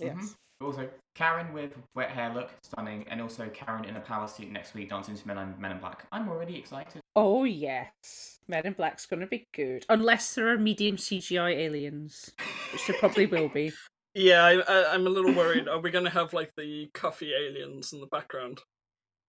Yes. 0.00 0.14
Mhm. 0.16 0.34
Also, 0.62 0.88
Karen 1.14 1.52
with 1.52 1.72
wet 1.94 2.08
hair 2.08 2.32
look, 2.32 2.50
stunning, 2.62 3.04
and 3.10 3.20
also 3.20 3.46
Karen 3.50 3.84
in 3.84 3.96
a 3.96 4.00
power 4.00 4.26
suit 4.26 4.50
next 4.50 4.72
week 4.72 4.88
dancing 4.88 5.14
to 5.14 5.26
Men 5.26 5.36
in, 5.36 5.54
Men 5.60 5.72
in 5.72 5.78
Black. 5.78 6.06
I'm 6.12 6.28
already 6.30 6.56
excited. 6.56 7.02
Oh 7.14 7.44
yes, 7.44 8.38
Men 8.48 8.64
in 8.66 8.72
Black's 8.72 9.04
gonna 9.04 9.26
be 9.26 9.46
good. 9.52 9.84
Unless 9.90 10.34
there 10.34 10.48
are 10.48 10.56
medium 10.58 10.96
CGI 10.96 11.56
aliens, 11.56 12.32
which 12.72 12.86
there 12.86 12.96
probably 12.98 13.26
will 13.26 13.48
be. 13.48 13.72
Yeah, 14.16 14.42
I, 14.44 14.54
I, 14.60 14.94
I'm 14.94 15.06
a 15.06 15.10
little 15.10 15.32
worried. 15.34 15.68
Are 15.68 15.78
we 15.78 15.90
going 15.90 16.04
to 16.06 16.10
have 16.10 16.32
like 16.32 16.52
the 16.56 16.88
cuffy 16.94 17.32
aliens 17.34 17.92
in 17.92 18.00
the 18.00 18.06
background? 18.06 18.60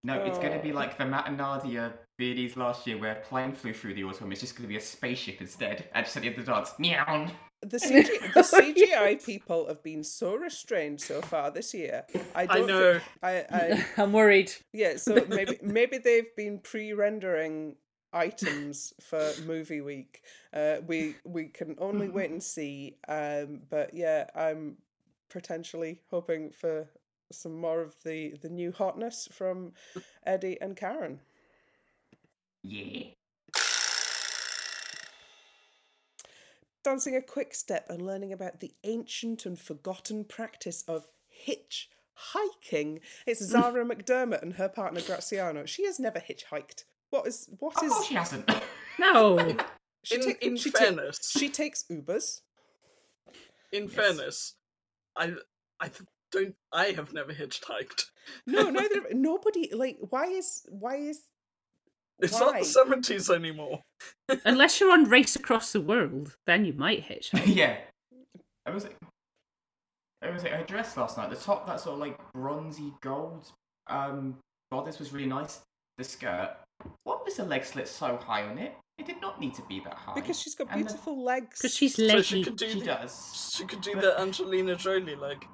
No, 0.03 0.13
it's 0.23 0.37
going 0.37 0.53
to 0.53 0.59
be 0.63 0.71
Oh. 0.71 0.75
like 0.75 0.97
the 0.97 1.05
Matt 1.05 1.27
and 1.27 1.37
Nadia 1.37 1.93
BDs 2.21 2.55
last 2.55 2.87
year 2.87 2.97
where 2.97 3.11
a 3.11 3.19
plane 3.19 3.51
flew 3.51 3.73
through 3.73 3.95
the 3.95 4.05
autumn. 4.05 4.31
It's 4.31 4.39
just 4.39 4.55
going 4.55 4.63
to 4.63 4.69
be 4.69 4.77
a 4.77 4.81
spaceship 4.81 5.41
instead. 5.41 5.89
And 5.93 6.05
just 6.05 6.15
at 6.15 6.21
the 6.23 6.29
end 6.29 6.37
of 6.39 6.45
the 6.45 6.51
dance, 6.53 6.71
meow. 6.79 7.27
The, 7.63 7.77
CG, 7.77 8.33
the 8.33 8.41
CGI 8.41 9.25
people 9.25 9.67
have 9.67 9.83
been 9.83 10.03
so 10.03 10.35
restrained 10.35 11.01
so 11.01 11.21
far 11.21 11.51
this 11.51 11.73
year. 11.73 12.03
I 12.35 12.43
I 12.43 12.45
don't. 12.45 12.67
know. 12.67 12.99
thi- 12.99 13.03
I, 13.23 13.31
I 13.51 13.85
I'm 14.01 14.13
worried. 14.13 14.53
Yeah, 14.71 14.95
so 14.97 15.25
maybe 15.27 15.57
maybe 15.63 15.97
they've 15.97 16.33
been 16.37 16.59
pre-rendering 16.59 17.75
items 18.13 18.93
for 19.01 19.31
movie 19.45 19.81
week. 19.81 20.21
Uh, 20.53 20.77
we 20.85 21.15
we 21.25 21.45
can 21.47 21.75
only 21.79 22.09
wait 22.09 22.31
and 22.31 22.43
see. 22.43 22.97
Um, 23.07 23.61
but 23.69 23.93
yeah, 23.93 24.25
I'm 24.35 24.77
potentially 25.29 26.01
hoping 26.09 26.51
for 26.51 26.87
some 27.31 27.59
more 27.59 27.81
of 27.81 27.95
the 28.03 28.35
the 28.41 28.49
new 28.49 28.71
hotness 28.71 29.27
from 29.31 29.73
Eddie 30.25 30.59
and 30.61 30.75
Karen. 30.75 31.19
Yeah. 32.63 33.11
Dancing 36.83 37.17
a 37.17 37.21
quick 37.21 37.53
step 37.53 37.87
and 37.89 38.01
learning 38.05 38.31
about 38.31 38.61
the 38.61 38.71
ancient 38.85 39.45
and 39.45 39.59
forgotten 39.59 40.23
practice 40.23 40.85
of 40.87 41.09
hitch 41.27 41.89
hiking. 42.13 43.01
It's 43.25 43.43
Zara 43.43 43.85
McDermott 43.85 44.41
and 44.41 44.53
her 44.53 44.69
partner 44.69 45.01
Graziano. 45.01 45.65
She 45.65 45.85
has 45.85 45.99
never 45.99 46.19
hitchhiked. 46.19 46.85
What 47.09 47.27
is 47.27 47.47
what 47.59 47.77
Of 47.77 47.83
is 47.83 47.91
course 47.93 48.07
she 48.07 48.15
hasn't. 48.15 48.49
No, 48.99 49.37
she 50.03 50.15
in 50.15 50.21
ta- 50.23 50.37
in 50.41 50.57
she 50.57 50.71
ta- 50.71 50.79
fairness, 50.79 51.31
she 51.37 51.49
takes 51.49 51.83
Ubers. 51.91 52.41
in 53.71 53.83
Yes. 53.83 53.93
fairness, 53.93 54.53
I 55.15 55.33
I 55.79 55.91
don't. 56.31 56.55
I 56.73 56.85
have 56.87 57.13
never 57.13 57.31
hitchhiked. 57.33 58.05
No, 58.47 58.69
neither. 58.71 59.01
Nobody 59.13 59.69
like. 59.73 59.97
Why 60.09 60.25
is 60.25 60.65
why 60.69 60.95
is 60.95 61.21
It's 62.19 62.33
Why? 62.33 62.39
not 62.39 62.59
the 62.59 62.65
seventies 62.65 63.29
anymore. 63.29 63.81
unless 64.45 64.79
you're 64.79 64.91
on 64.91 65.03
Race 65.09 65.35
Across 65.35 65.73
the 65.73 65.81
World, 65.81 66.35
then 66.47 66.65
you 66.65 66.73
might 66.73 67.07
hitchhike. 67.07 67.43
yeah. 67.55 67.77
I 68.65 68.71
was 68.71 68.83
like, 68.83 68.97
I 70.23 70.31
was 70.31 70.41
like, 70.43 70.53
her 70.53 70.63
dress 70.63 70.97
last 70.97 71.17
night. 71.17 71.29
The 71.29 71.35
top, 71.35 71.67
that 71.67 71.79
sort 71.79 71.93
of 71.93 71.99
like 71.99 72.17
bronzy 72.33 72.91
gold 73.01 73.51
um 73.87 74.37
bodice 74.71 74.97
was 74.97 75.13
really 75.13 75.27
nice. 75.29 75.61
The 75.99 76.03
skirt. 76.03 76.57
What 77.03 77.25
was 77.25 77.35
the 77.37 77.45
leg 77.45 77.65
slit 77.65 77.87
so 77.87 78.17
high 78.17 78.43
on 78.43 78.57
it? 78.57 78.75
It 78.97 79.05
did 79.05 79.21
not 79.21 79.39
need 79.39 79.53
to 79.55 79.61
be 79.63 79.79
that 79.81 79.93
high. 79.93 80.13
because 80.15 80.39
she's 80.39 80.55
got 80.55 80.67
And 80.71 80.81
the- 80.81 80.85
beautiful 80.85 81.23
legs. 81.23 81.59
Because 81.59 81.75
she's 81.75 81.95
So 81.95 82.03
leggy. 82.03 82.23
she 82.23 82.43
could 82.43 82.55
do 82.57 82.69
She 82.69 82.79
the, 82.79 82.85
does. 82.85 83.53
she 83.57 83.65
could 83.65 83.81
do 83.81 83.93
But- 83.93 84.01
the 84.01 84.19
Angelina 84.19 84.75
Jolie 84.75 85.15
leg. 85.15 85.45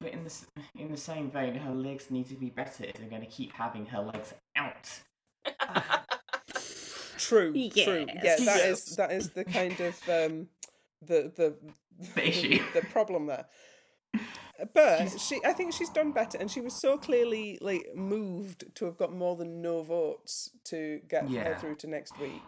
But 0.00 0.12
in 0.12 0.24
the 0.24 0.30
s- 0.30 0.46
in 0.74 0.90
the 0.90 0.96
same 0.96 1.30
vein, 1.30 1.54
her 1.54 1.72
legs 1.74 2.10
need 2.10 2.28
to 2.28 2.34
be 2.34 2.50
better 2.50 2.84
if 2.84 2.96
they're 2.96 3.08
going 3.08 3.22
to 3.22 3.28
keep 3.30 3.52
having 3.52 3.86
her 3.86 4.00
legs 4.02 4.34
out. 4.54 5.00
True, 7.18 7.52
true. 7.52 8.06
Yeah, 8.08 8.20
Yes. 8.22 8.44
that 8.44 8.60
is 8.60 8.84
Yes. 8.88 8.96
that 8.96 9.10
is 9.12 9.30
the 9.30 9.44
kind 9.44 9.80
of 9.80 9.96
um 10.08 10.48
the 11.00 11.32
the 11.34 11.56
The 12.14 12.28
issue. 12.28 12.62
the 12.74 12.82
problem 12.82 13.26
there. 13.26 13.46
But 14.74 15.20
she, 15.20 15.40
I 15.44 15.52
think 15.52 15.72
she's 15.72 15.90
done 15.90 16.12
better, 16.12 16.38
and 16.38 16.50
she 16.50 16.60
was 16.60 16.74
so 16.74 16.96
clearly 16.96 17.58
like 17.60 17.94
moved 17.94 18.64
to 18.76 18.84
have 18.86 18.96
got 18.96 19.12
more 19.12 19.36
than 19.36 19.60
no 19.60 19.82
votes 19.82 20.50
to 20.64 21.00
get 21.08 21.28
her 21.28 21.56
through 21.60 21.76
to 21.76 21.86
next 21.86 22.18
week. 22.18 22.42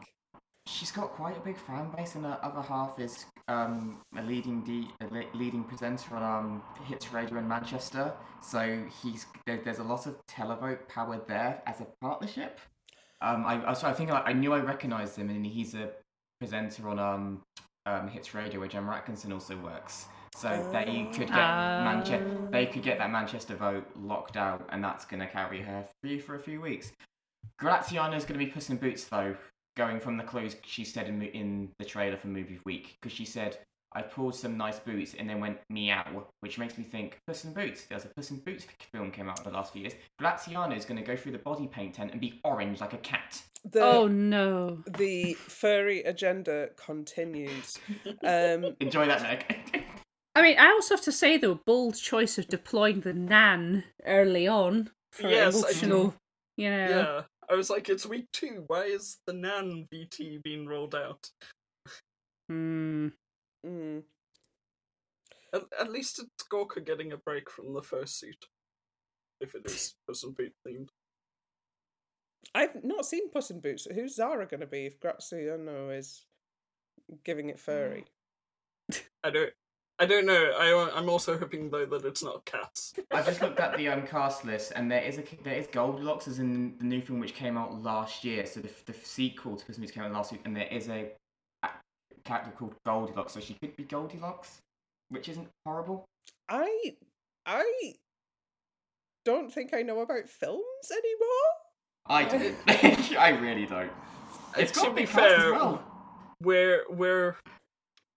She's 0.67 0.91
got 0.91 1.13
quite 1.13 1.37
a 1.37 1.41
big 1.41 1.57
fan 1.57 1.91
base, 1.97 2.15
and 2.15 2.25
her 2.25 2.39
other 2.43 2.61
half 2.61 2.99
is 2.99 3.25
um, 3.49 4.03
a 4.17 4.23
leading 4.23 4.63
de- 4.65 4.91
a 5.01 5.09
le- 5.13 5.35
leading 5.35 5.65
presenter 5.65 6.15
on 6.15 6.23
um, 6.23 6.63
Hits 6.85 7.13
Radio 7.13 7.39
in 7.39 7.49
Manchester. 7.49 8.13
So 8.43 8.85
he's 9.03 9.27
there, 9.47 9.61
there's 9.65 9.79
a 9.79 9.85
lot 9.85 10.07
of 10.07 10.17
televote 10.27 10.87
power 10.89 11.21
there 11.27 11.63
as 11.67 11.81
a 11.81 11.87
partnership. 12.01 12.61
Um, 13.21 13.45
I, 13.47 13.55
I 13.65 13.71
was 13.71 13.81
trying 13.81 13.95
think 13.95 14.11
like 14.11 14.25
I 14.27 14.33
knew 14.33 14.53
I 14.53 14.61
recognised 14.61 15.17
him, 15.17 15.31
and 15.31 15.45
he's 15.45 15.75
a 15.75 15.91
presenter 16.39 16.89
on 16.89 16.99
um, 16.99 17.43
um, 17.87 18.09
Hits 18.09 18.35
Radio 18.35 18.61
where 18.61 18.69
Gemma 18.69 18.93
Atkinson 18.93 19.33
also 19.33 19.57
works. 19.57 20.07
So 20.39 20.71
they 20.73 21.09
could 21.13 21.27
get 21.27 21.31
Manchester, 21.31 22.25
Ah. 22.47 22.51
they 22.51 22.67
could 22.67 22.83
get 22.85 22.99
that 22.99 23.11
Manchester 23.11 23.57
vote 23.57 23.85
locked 23.97 24.37
out, 24.37 24.65
and 24.71 24.83
that's 24.85 25.05
going 25.05 25.19
to 25.21 25.27
carry 25.27 25.61
her 25.63 25.85
through 26.01 26.21
for 26.21 26.37
a 26.37 26.39
few 26.39 26.61
weeks. 26.61 26.93
Graziano's 27.61 28.25
going 28.25 28.39
to 28.39 28.45
be 28.47 28.51
Puss 28.51 28.71
in 28.71 28.77
Boots 28.77 29.05
though, 29.05 29.35
going 29.77 29.99
from 29.99 30.17
the 30.17 30.23
clothes 30.23 30.55
she 30.65 30.85
said 30.85 31.09
in, 31.09 31.21
in 31.23 31.71
the 31.81 31.85
trailer 31.85 32.17
for 32.17 32.29
Movie 32.29 32.61
Week, 32.65 32.97
because 33.01 33.17
she 33.17 33.25
said 33.25 33.59
I 33.93 34.03
pulled 34.03 34.35
some 34.37 34.57
nice 34.57 34.79
boots 34.79 35.15
and 35.19 35.29
then 35.29 35.41
went 35.41 35.59
meow, 35.71 36.27
which 36.41 36.59
makes 36.59 36.79
me 36.79 36.85
think 36.85 37.19
Puss 37.27 37.45
in 37.45 37.53
Boots. 37.53 37.87
There's 37.87 38.05
a 38.05 38.09
Puss 38.09 38.31
in 38.31 38.37
Boots 38.39 38.65
film 38.93 39.11
came 39.11 39.29
out 39.29 39.39
in 39.39 39.45
the 39.45 39.51
last 39.51 39.73
few 39.73 39.83
years. 39.83 39.95
Graziano's 40.21 40.85
going 40.85 41.01
to 41.01 41.07
go 41.07 41.17
through 41.17 41.33
the 41.33 41.39
body 41.39 41.67
paint 41.67 41.95
tent 41.95 42.13
and 42.13 42.21
be 42.21 42.39
orange 42.45 42.81
like 42.81 42.93
a 42.93 42.99
cat. 42.99 43.43
The, 43.73 43.81
oh 43.81 44.07
no. 44.07 44.85
the 44.99 45.35
furry 45.35 46.03
agenda 46.03 46.69
continues. 46.77 47.77
Um, 48.25 48.77
Enjoy 48.81 49.07
that, 49.07 49.23
Meg. 49.23 49.85
I 50.39 50.43
mean, 50.43 50.57
I 50.57 50.69
also 50.69 50.95
have 50.95 51.05
to 51.05 51.13
say 51.13 51.37
though, 51.37 51.57
bold 51.57 51.97
choice 51.97 52.39
of 52.39 52.47
deploying 52.47 53.01
the 53.01 53.13
nan 53.13 53.83
early 54.07 54.47
on 54.47 54.89
for 55.11 55.29
Yes, 55.29 55.57
I 55.57 55.71
emotional. 55.71 56.15
You 56.57 56.71
know. 56.71 56.89
Yeah. 56.89 57.23
I 57.51 57.57
was 57.57 57.71
like, 57.71 57.89
it's 57.89 58.07
week 58.07 58.27
two. 58.33 58.63
Why 58.69 58.85
is 58.85 59.19
the 59.27 59.33
Nan 59.33 59.89
VT 59.93 60.43
being 60.43 60.67
rolled 60.67 60.95
out? 60.95 61.29
Hmm. 62.49 63.09
mm. 63.67 64.03
At, 65.55 65.63
at 65.81 65.91
least 65.91 66.21
it's 66.21 66.49
Gorka 66.49 66.83
getting 66.83 67.13
a 67.13 67.17
break 67.17 67.51
from 67.51 67.75
the 67.75 67.83
first 67.83 68.21
suit. 68.21 68.47
If 69.41 69.55
it 69.55 69.63
is 69.65 69.95
Puss 70.07 70.25
in 70.25 70.33
Boot 70.33 70.53
themed. 70.67 70.89
I've 72.55 72.85
not 72.85 73.07
seen 73.07 73.31
Puss 73.31 73.51
in 73.51 73.61
Boots. 73.61 73.87
Who's 73.93 74.17
Zara 74.17 74.47
going 74.47 74.61
to 74.61 74.67
be 74.67 74.87
if 74.87 75.01
Graziano 75.01 75.91
is 75.91 76.27
giving 77.25 77.49
it 77.49 77.59
furry? 77.59 78.05
I 79.25 79.31
don't. 79.31 79.53
I 80.01 80.07
don't 80.07 80.27
know. 80.27 80.53
I, 80.57 80.97
I'm 80.97 81.09
also 81.09 81.37
hoping 81.37 81.71
though 81.71 81.85
that 81.87 82.05
it's 82.05 82.23
not 82.23 82.45
cats. 82.45 82.95
I 83.11 83.23
just 83.23 83.43
looked 83.43 83.59
at 83.59 83.77
the 83.77 83.89
um, 83.89 84.07
cast 84.07 84.45
list, 84.45 84.73
and 84.77 84.91
there 84.91 85.03
is 85.03 85.19
a 85.19 85.25
there 85.43 85.55
is 85.57 85.67
Goldilocks 85.67 86.29
as 86.29 86.39
in 86.39 86.77
the 86.79 86.85
new 86.85 87.01
film 87.01 87.19
which 87.19 87.35
came 87.35 87.59
out 87.59 87.83
last 87.83 88.23
year. 88.25 88.47
So 88.47 88.61
the, 88.61 88.71
the 88.87 88.95
sequel 88.95 89.57
to 89.57 89.65
Puss 89.65 89.77
in 89.77 89.83
Boots 89.83 89.93
came 89.93 90.05
out 90.05 90.13
last 90.13 90.31
week, 90.31 90.43
and 90.45 90.55
there 90.55 90.69
is 90.69 90.89
a, 90.89 91.11
a 91.65 91.69
character 92.25 92.53
called 92.57 92.75
Goldilocks, 92.87 93.33
so 93.33 93.41
she 93.41 93.55
could 93.55 93.77
be 93.77 93.83
Goldilocks, 93.83 94.59
which 95.09 95.29
isn't 95.29 95.49
horrible. 95.67 96.05
I 96.49 96.95
I 97.45 97.95
don't 99.25 99.53
think 99.53 99.75
I 99.75 99.83
know 99.83 100.01
about 100.01 100.29
films 100.29 100.63
anymore. 100.93 101.49
I 102.07 102.25
don't. 102.25 102.57
I 103.19 103.31
really 103.31 103.67
don't. 103.67 103.91
It's 104.57 104.71
to 104.73 104.81
got 104.81 104.95
be 104.95 105.03
big 105.03 105.09
as 105.09 105.15
fair, 105.15 105.53
well. 105.53 105.83
we're 106.41 106.85
we're 106.89 107.37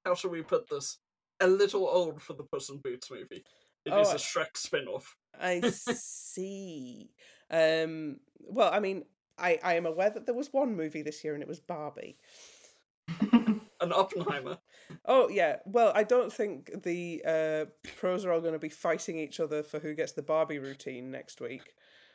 how 0.06 0.14
shall 0.14 0.30
we 0.30 0.44
put 0.44 0.70
this? 0.70 0.98
A 1.42 1.48
little 1.48 1.88
old 1.88 2.22
for 2.22 2.34
the 2.34 2.44
Puss 2.44 2.70
in 2.70 2.78
Boots 2.78 3.10
movie. 3.12 3.44
It 3.86 3.90
is 3.94 4.08
Oh, 4.08 4.12
a 4.12 4.14
I- 4.14 4.18
Shrek 4.18 4.56
spin-off. 4.56 5.16
I 5.40 5.60
see. 5.72 7.10
Um, 7.50 8.18
well, 8.40 8.70
I 8.72 8.80
mean, 8.80 9.04
I, 9.38 9.60
I 9.64 9.74
am 9.76 9.86
aware 9.86 10.10
that 10.12 10.26
there 10.26 10.36
was 10.36 10.54
one 10.54 10.76
movie 10.76 11.02
this 11.02 11.24
year 11.24 11.34
and 11.34 11.42
it 11.42 11.50
was 11.50 11.60
Barbie. 11.60 12.18
An 13.82 13.92
Oppenheimer. 13.94 14.60
Oh 15.06 15.28
yeah. 15.30 15.58
Well, 15.66 15.92
I 15.96 16.04
don't 16.04 16.32
think 16.32 16.84
the 16.84 17.24
uh, 17.26 17.66
pros 17.98 18.24
are 18.26 18.32
all 18.32 18.42
going 18.42 18.54
to 18.54 18.60
be 18.60 18.70
fighting 18.70 19.18
each 19.18 19.40
other 19.40 19.64
for 19.64 19.80
who 19.80 19.96
gets 19.96 20.12
the 20.12 20.22
Barbie 20.22 20.60
routine 20.60 21.10
next 21.10 21.42
week. 21.42 21.74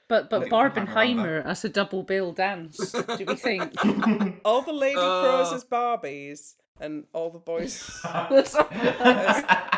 But 0.09 0.31
but 0.31 0.43
think 0.43 0.53
we'll 0.53 0.61
Barbenheimer 0.71 1.45
as 1.45 1.65
a 1.65 1.69
double 1.69 2.05
bill 2.05 2.31
dance. 2.33 2.93
Do 2.93 3.25
we 3.27 3.35
think? 3.35 3.73
All 4.45 4.63
the 4.63 4.73
lady 4.73 4.95
pros 4.95 5.51
Uh. 5.51 5.55
as 5.57 5.65
Barbies 5.65 6.55
and 6.81 7.05
all 7.13 7.31
the 7.31 7.39
boys 7.39 8.01
That's- 8.03 8.55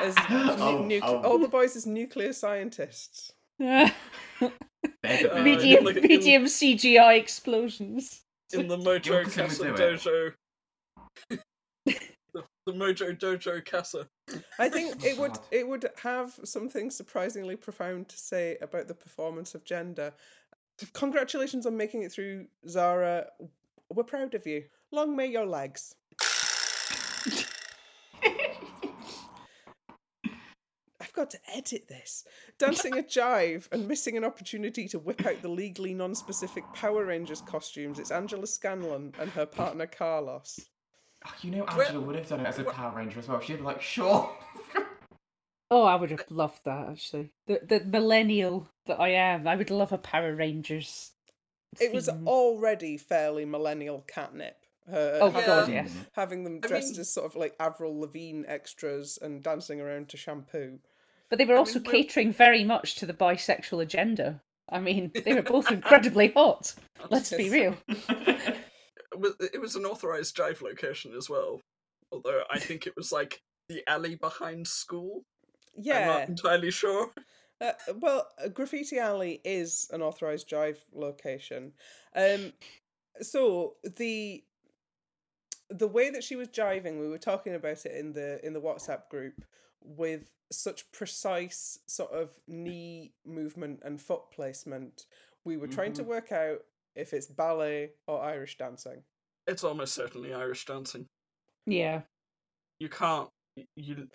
as 0.01 0.15
Oh, 0.31 0.85
nuc- 0.87 1.01
oh. 1.03 1.23
all 1.23 1.39
the 1.39 1.49
boys 1.49 1.77
as 1.77 1.87
nuclear 1.87 2.33
scientists. 2.33 3.33
There's 3.59 3.91
Uh, 4.41 4.51
bit. 5.03 5.43
medium 5.43 5.85
like 5.85 5.97
in- 5.97 6.03
medium 6.09 6.45
CGI 6.45 7.19
explosions. 7.19 8.23
In 8.53 8.69
the 8.69 8.77
Mojo 8.79 9.11
Wilkinson 9.11 9.47
Casa 9.47 9.65
do 9.65 9.73
Dojo. 9.99 10.33
the, 11.87 12.45
the 12.67 12.73
Mojo 12.73 13.19
Dojo 13.19 13.65
Casa. 13.65 14.09
I 14.59 14.69
think 14.69 15.05
it 15.05 15.19
would 15.19 15.37
it 15.51 15.67
would 15.69 15.89
have 16.03 16.39
something 16.45 16.91
surprisingly 16.91 17.57
profound 17.57 18.09
to 18.09 18.17
say 18.19 18.57
about 18.63 18.89
the 18.89 18.95
performance 18.95 19.55
of 19.55 19.65
gender. 19.65 20.13
Congratulations 20.95 21.67
on 21.67 21.77
making 21.77 22.03
it 22.05 22.13
through, 22.13 22.47
Zara. 22.69 23.27
We're 23.93 24.05
proud 24.05 24.35
of 24.35 24.47
you. 24.47 24.65
Long 24.93 25.17
may 25.17 25.27
your 25.27 25.47
legs. 25.47 25.95
Got 31.19 31.31
to 31.31 31.39
edit 31.55 31.89
this. 31.89 32.25
Dancing 32.59 32.97
a 32.97 33.03
jive 33.03 33.67
and 33.73 33.89
missing 33.89 34.17
an 34.17 34.25
opportunity 34.25 34.87
to 34.89 34.99
whip 35.01 35.27
out 35.27 35.43
the 35.43 35.49
legally 35.49 35.93
non-specific 35.93 36.63
Power 36.75 37.05
Rangers 37.05 37.41
costumes. 37.43 37.99
It's 37.99 38.13
Angela 38.13 38.47
Scanlon 38.47 39.13
and 39.19 39.31
her 39.31 39.45
partner 39.47 39.87
Carlos. 39.87 40.61
Oh, 41.27 41.33
you 41.43 41.51
know, 41.51 41.65
Where- 41.65 41.87
Angela 41.87 42.05
would 42.05 42.15
have 42.17 42.29
done 42.29 42.41
it 42.41 42.47
as 42.47 42.59
a 42.61 42.65
Power 42.65 42.97
Ranger 42.97 43.19
as 43.19 43.27
well. 43.29 43.41
She'd 43.41 43.57
be 43.57 43.63
like, 43.63 43.83
sure. 43.83 44.31
Oh, 45.71 45.83
I 45.83 45.97
would 45.97 46.11
have 46.11 46.25
loved 46.31 46.61
that 46.65 46.89
actually. 46.89 47.31
The 47.47 47.61
the 47.67 47.81
millennial 47.85 48.69
that 48.87 48.99
I 49.01 49.09
am, 49.11 49.47
I 49.47 49.57
would 49.57 49.71
love 49.71 49.93
a 49.93 49.99
Power 49.99 50.35
Rangers. 50.35 51.13
It 51.81 51.93
was 51.93 52.09
already 52.09 52.97
fairly 52.97 53.45
millennial 53.45 54.03
catnip. 54.07 54.57
Her, 54.89 55.19
Oh 55.21 55.31
having, 55.31 55.47
god, 55.47 55.69
yes. 55.69 55.95
having 56.13 56.45
them 56.45 56.61
I 56.65 56.69
dressed 56.69 56.93
mean- 56.93 57.01
as 57.01 57.13
sort 57.13 57.27
of 57.27 57.37
like 57.37 57.55
Avril 57.61 58.01
Lavigne 58.01 58.45
extras 58.47 59.19
and 59.21 59.43
dancing 59.43 59.79
around 59.83 60.09
to 60.11 60.17
shampoo. 60.17 60.79
But 61.31 61.39
they 61.39 61.45
were 61.45 61.57
I 61.57 61.59
also 61.59 61.79
mean, 61.79 61.85
we're- 61.87 62.03
catering 62.05 62.33
very 62.33 62.65
much 62.65 62.95
to 62.97 63.07
the 63.07 63.13
bisexual 63.15 63.83
agenda. 63.83 64.41
I 64.71 64.81
mean, 64.81 65.13
they 65.25 65.35
were 65.35 65.43
both 65.43 65.71
incredibly 65.71 66.29
hot. 66.29 66.75
Let's 67.11 67.31
be 67.31 67.51
real. 67.51 67.77
It 69.21 69.61
was, 69.61 69.75
an 69.75 69.85
authorized 69.85 70.37
jive 70.37 70.63
location 70.63 71.13
as 71.17 71.29
well. 71.29 71.61
Although 72.13 72.43
I 72.53 72.61
think 72.61 72.87
it 72.87 72.95
was 72.97 73.11
like 73.11 73.41
the 73.69 73.83
alley 73.89 74.15
behind 74.15 74.69
school. 74.69 75.23
Yeah, 75.77 75.99
I'm 75.99 76.07
not 76.07 76.29
entirely 76.29 76.71
sure. 76.71 77.11
Uh, 77.61 77.73
well, 78.01 78.29
uh, 78.43 78.49
Graffiti 78.49 78.99
Alley 78.99 79.41
is 79.45 79.89
an 79.93 80.03
authorized 80.03 80.49
jive 80.49 80.77
location. 80.95 81.73
Um, 82.15 82.53
so 83.21 83.75
the 83.97 84.45
the 85.71 85.89
way 85.89 86.11
that 86.11 86.23
she 86.23 86.37
was 86.37 86.49
jiving, 86.49 87.01
we 87.01 87.09
were 87.09 87.19
talking 87.19 87.55
about 87.55 87.85
it 87.85 87.97
in 87.97 88.13
the 88.13 88.45
in 88.47 88.53
the 88.53 88.61
WhatsApp 88.61 89.09
group 89.11 89.45
with 89.97 90.33
such 90.51 90.91
precise 90.93 91.79
sort 91.87 92.13
of 92.13 92.31
knee 92.47 93.13
movement 93.27 93.81
and 93.85 94.01
foot 94.01 94.23
placement. 94.33 95.07
We 95.45 95.57
were 95.57 95.67
trying 95.67 95.93
to 95.95 96.03
mm-hmm. 96.03 96.11
work 96.11 96.33
out 96.33 96.59
if 96.95 97.13
it's 97.13 97.27
ballet 97.27 97.91
or 98.07 98.23
Irish 98.23 98.59
dancing. 98.59 99.03
It's 99.47 99.65
almost 99.65 99.95
certainly 99.95 100.35
Irish 100.35 100.67
dancing. 100.67 101.07
Yeah. 101.67 102.03
You 102.79 102.89
can't. 102.89 103.29
You. 103.77 104.09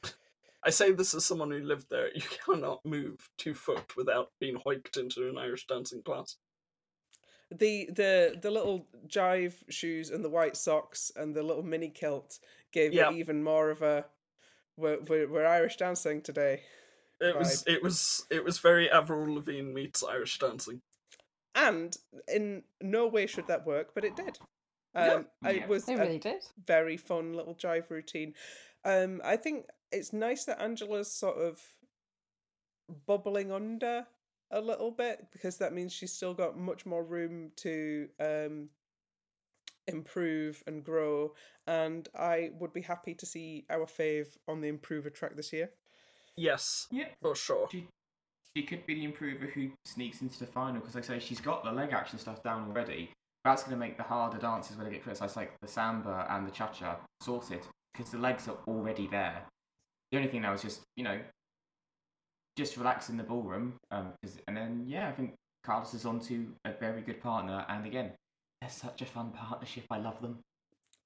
I 0.66 0.70
say 0.70 0.92
this 0.92 1.14
as 1.14 1.26
someone 1.26 1.52
who 1.52 1.60
lived 1.60 1.88
there. 1.90 2.10
You 2.16 2.22
cannot 2.46 2.86
move 2.86 3.18
two 3.38 3.54
foot 3.54 3.96
without 3.98 4.30
being 4.40 4.58
hoiked 4.58 4.98
into 4.98 5.30
an 5.30 5.38
Irish 5.38 5.68
dancing 5.68 6.02
class. 6.04 6.38
The 7.52 7.90
the 7.92 8.40
the 8.42 8.50
little 8.50 8.88
jive 9.08 9.54
shoes 9.70 10.10
and 10.10 10.24
the 10.24 10.30
white 10.30 10.58
socks 10.58 11.12
and 11.16 11.36
the 11.36 11.44
little 11.44 11.64
mini 11.64 11.90
kilt 11.90 12.40
gave 12.72 12.94
Yeah. 12.94 13.10
it 13.10 13.16
even 13.16 13.44
more 13.44 13.70
of 13.70 13.82
a 13.82 14.06
we're, 14.78 15.00
we're, 15.08 15.28
we're 15.30 15.46
Irish 15.46 15.78
dancing 15.78 16.22
today. 16.22 16.62
It 17.20 17.38
was. 17.38 17.64
It 17.68 17.82
was. 17.82 18.26
It 18.30 18.44
was 18.44 18.60
very 18.60 18.90
Avril 18.90 19.36
Lavigne 19.36 19.72
meets 19.72 20.04
Irish 20.04 20.40
dancing. 20.40 20.82
And 21.56 21.96
in 22.28 22.64
no 22.82 23.08
way 23.08 23.28
should 23.28 23.48
that 23.48 23.66
work, 23.66 23.94
but 23.94 24.04
it 24.04 24.16
did. 24.16 24.38
Yeah. 24.96 25.14
Um, 25.14 25.28
It 25.46 25.56
Yeah. 25.58 25.68
was 25.68 25.86
They 25.86 25.94
a 25.94 25.98
really 26.00 26.20
did. 26.20 26.44
very 26.66 26.98
fun 26.98 27.34
little 27.34 27.56
jive 27.56 27.90
routine. 27.90 28.34
Um, 28.84 29.22
I 29.24 29.38
think 29.38 29.68
it's 29.92 30.12
nice 30.12 30.46
that 30.46 30.62
Angela's 30.62 31.12
sort 31.12 31.38
of 31.38 31.62
bubbling 33.06 33.52
under 33.52 34.06
a 34.52 34.60
little 34.60 34.92
bit 34.92 35.28
because 35.32 35.58
that 35.58 35.74
means 35.74 35.94
she's 35.94 36.12
still 36.12 36.34
got 36.34 36.58
much 36.58 36.86
more 36.86 37.04
room 37.04 37.52
to 37.58 38.10
um, 38.20 38.70
improve 39.88 40.64
and 40.68 40.84
grow. 40.84 41.34
And 41.68 42.08
I 42.18 42.52
would 42.60 42.74
be 42.74 42.82
happy 42.82 43.14
to 43.16 43.26
see 43.26 43.66
our 43.70 43.86
fave 43.86 44.38
on 44.48 44.62
the 44.62 44.68
improver 44.68 45.10
track 45.10 45.36
this 45.36 45.54
year. 45.54 45.72
Yes, 46.36 46.88
yeah. 46.92 47.10
for 47.22 47.36
sure. 47.36 47.68
She, 47.72 47.88
she 48.56 48.64
could 48.64 48.86
be 48.86 48.96
the 48.96 49.06
improver 49.06 49.46
who 49.46 49.72
sneaks 49.86 50.22
into 50.22 50.40
the 50.40 50.48
final 50.48 50.80
because, 50.82 50.96
like 50.96 51.04
I 51.06 51.08
say, 51.08 51.20
she's 51.20 51.42
got 51.42 51.64
the 51.64 51.72
leg 51.72 51.92
action 51.94 52.18
stuff 52.20 52.42
down 52.44 52.68
already. 52.68 53.12
That's 53.46 53.64
going 53.64 53.74
to 53.76 53.80
make 53.80 53.98
the 53.98 54.04
harder 54.04 54.38
dances 54.38 54.78
when 54.78 54.86
they 54.86 54.92
get 54.94 55.04
criticised, 55.04 55.36
like 55.36 55.52
the 55.62 55.68
samba 55.68 56.26
and 56.30 56.48
the 56.48 56.52
cha 56.52 56.68
cha, 56.70 57.00
sorted. 57.22 57.62
because 57.94 58.12
the 58.12 58.18
legs 58.18 58.48
are 58.48 58.58
already 58.68 59.08
there. 59.08 59.44
The 60.12 60.18
only 60.18 60.30
thing 60.30 60.42
now 60.42 60.54
is 60.54 60.62
just 60.62 60.82
you 60.96 61.04
know, 61.04 61.20
just 62.58 62.78
relax 62.78 63.10
in 63.10 63.18
the 63.18 63.24
ballroom. 63.24 63.76
Um, 63.92 64.14
'cause- 64.22 64.38
and 64.48 64.56
then 64.56 64.86
yeah, 64.88 65.10
I 65.10 65.12
think 65.12 65.36
Carlos 65.64 65.94
is 65.94 66.06
on 66.06 66.20
to 66.22 66.56
a 66.66 66.72
very 66.74 67.02
good 67.02 67.22
partner. 67.22 67.66
And 67.70 67.86
again, 67.86 68.16
they're 68.64 68.72
such 68.72 69.02
a 69.02 69.06
fun 69.06 69.32
partnership. 69.32 69.84
I 69.92 69.98
love 69.98 70.22
them. 70.22 70.40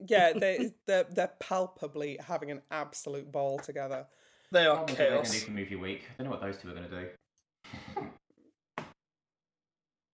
Yeah, 0.07 0.33
they 0.39 0.71
they're, 0.85 1.05
they're 1.05 1.33
palpably 1.39 2.19
having 2.25 2.51
an 2.51 2.61
absolute 2.69 3.31
ball 3.31 3.57
together. 3.57 4.05
They 4.51 4.65
I 4.65 4.67
are 4.67 4.75
wonder 4.75 4.93
what 4.93 4.97
they're 4.97 5.09
going 5.09 5.23
to 5.23 5.29
do 5.29 5.33
chaos. 5.33 5.43
for 5.43 5.51
movie 5.51 5.75
week. 5.75 6.03
I 6.07 6.23
don't 6.23 6.25
know 6.31 6.37
what 6.37 6.41
those 6.41 6.57
two 6.57 6.69
are 6.69 6.73
going 6.73 6.89
to 6.89 6.99
do. 6.99 7.07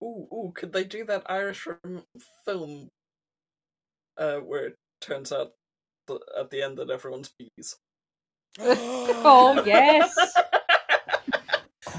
Ooh, 0.04 0.28
ooh, 0.34 0.52
could 0.54 0.74
they 0.74 0.84
do 0.84 1.06
that 1.06 1.24
Irish 1.30 1.66
film 2.46 2.90
uh, 4.18 4.38
where 4.38 4.66
it 4.68 4.76
turns 5.00 5.32
out 5.32 5.52
th- 6.08 6.20
at 6.38 6.50
the 6.50 6.62
end 6.62 6.78
that 6.78 6.90
everyone's 6.90 7.32
bees? 7.38 7.78
Oh 9.26 9.64
yes. 9.66 10.14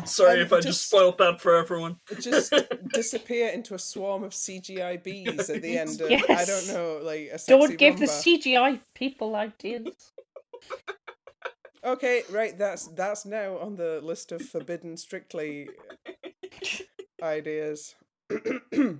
Sorry 0.07 0.40
Um, 0.40 0.46
if 0.46 0.52
I 0.52 0.57
just... 0.57 0.66
just- 0.68 0.88
spoiled 0.88 1.18
that 1.18 1.40
for 1.40 1.55
everyone. 1.57 1.98
just 2.20 2.52
disappear 2.92 3.48
into 3.48 3.74
a 3.74 3.78
swarm 3.78 4.24
of 4.24 4.32
CGI 4.32 5.02
bees 5.02 5.50
at 5.50 5.62
the 5.62 5.78
end 5.84 6.00
of 6.00 6.11
I 6.11 6.44
don't 6.44 6.68
know, 6.68 7.00
like 7.02 7.30
a 7.32 7.38
sexy 7.38 7.52
Don't 7.52 7.78
give 7.78 7.98
the. 7.98 8.07
CGI 8.07 8.80
people 8.94 9.34
ideas. 9.36 10.12
Okay, 11.84 12.22
right, 12.30 12.57
that's 12.57 12.86
that's 12.88 13.26
now 13.26 13.59
on 13.59 13.76
the 13.76 14.00
list 14.02 14.32
of 14.32 14.40
forbidden 14.42 14.96
strictly 14.96 15.68
ideas. 17.22 17.94
the 18.28 18.98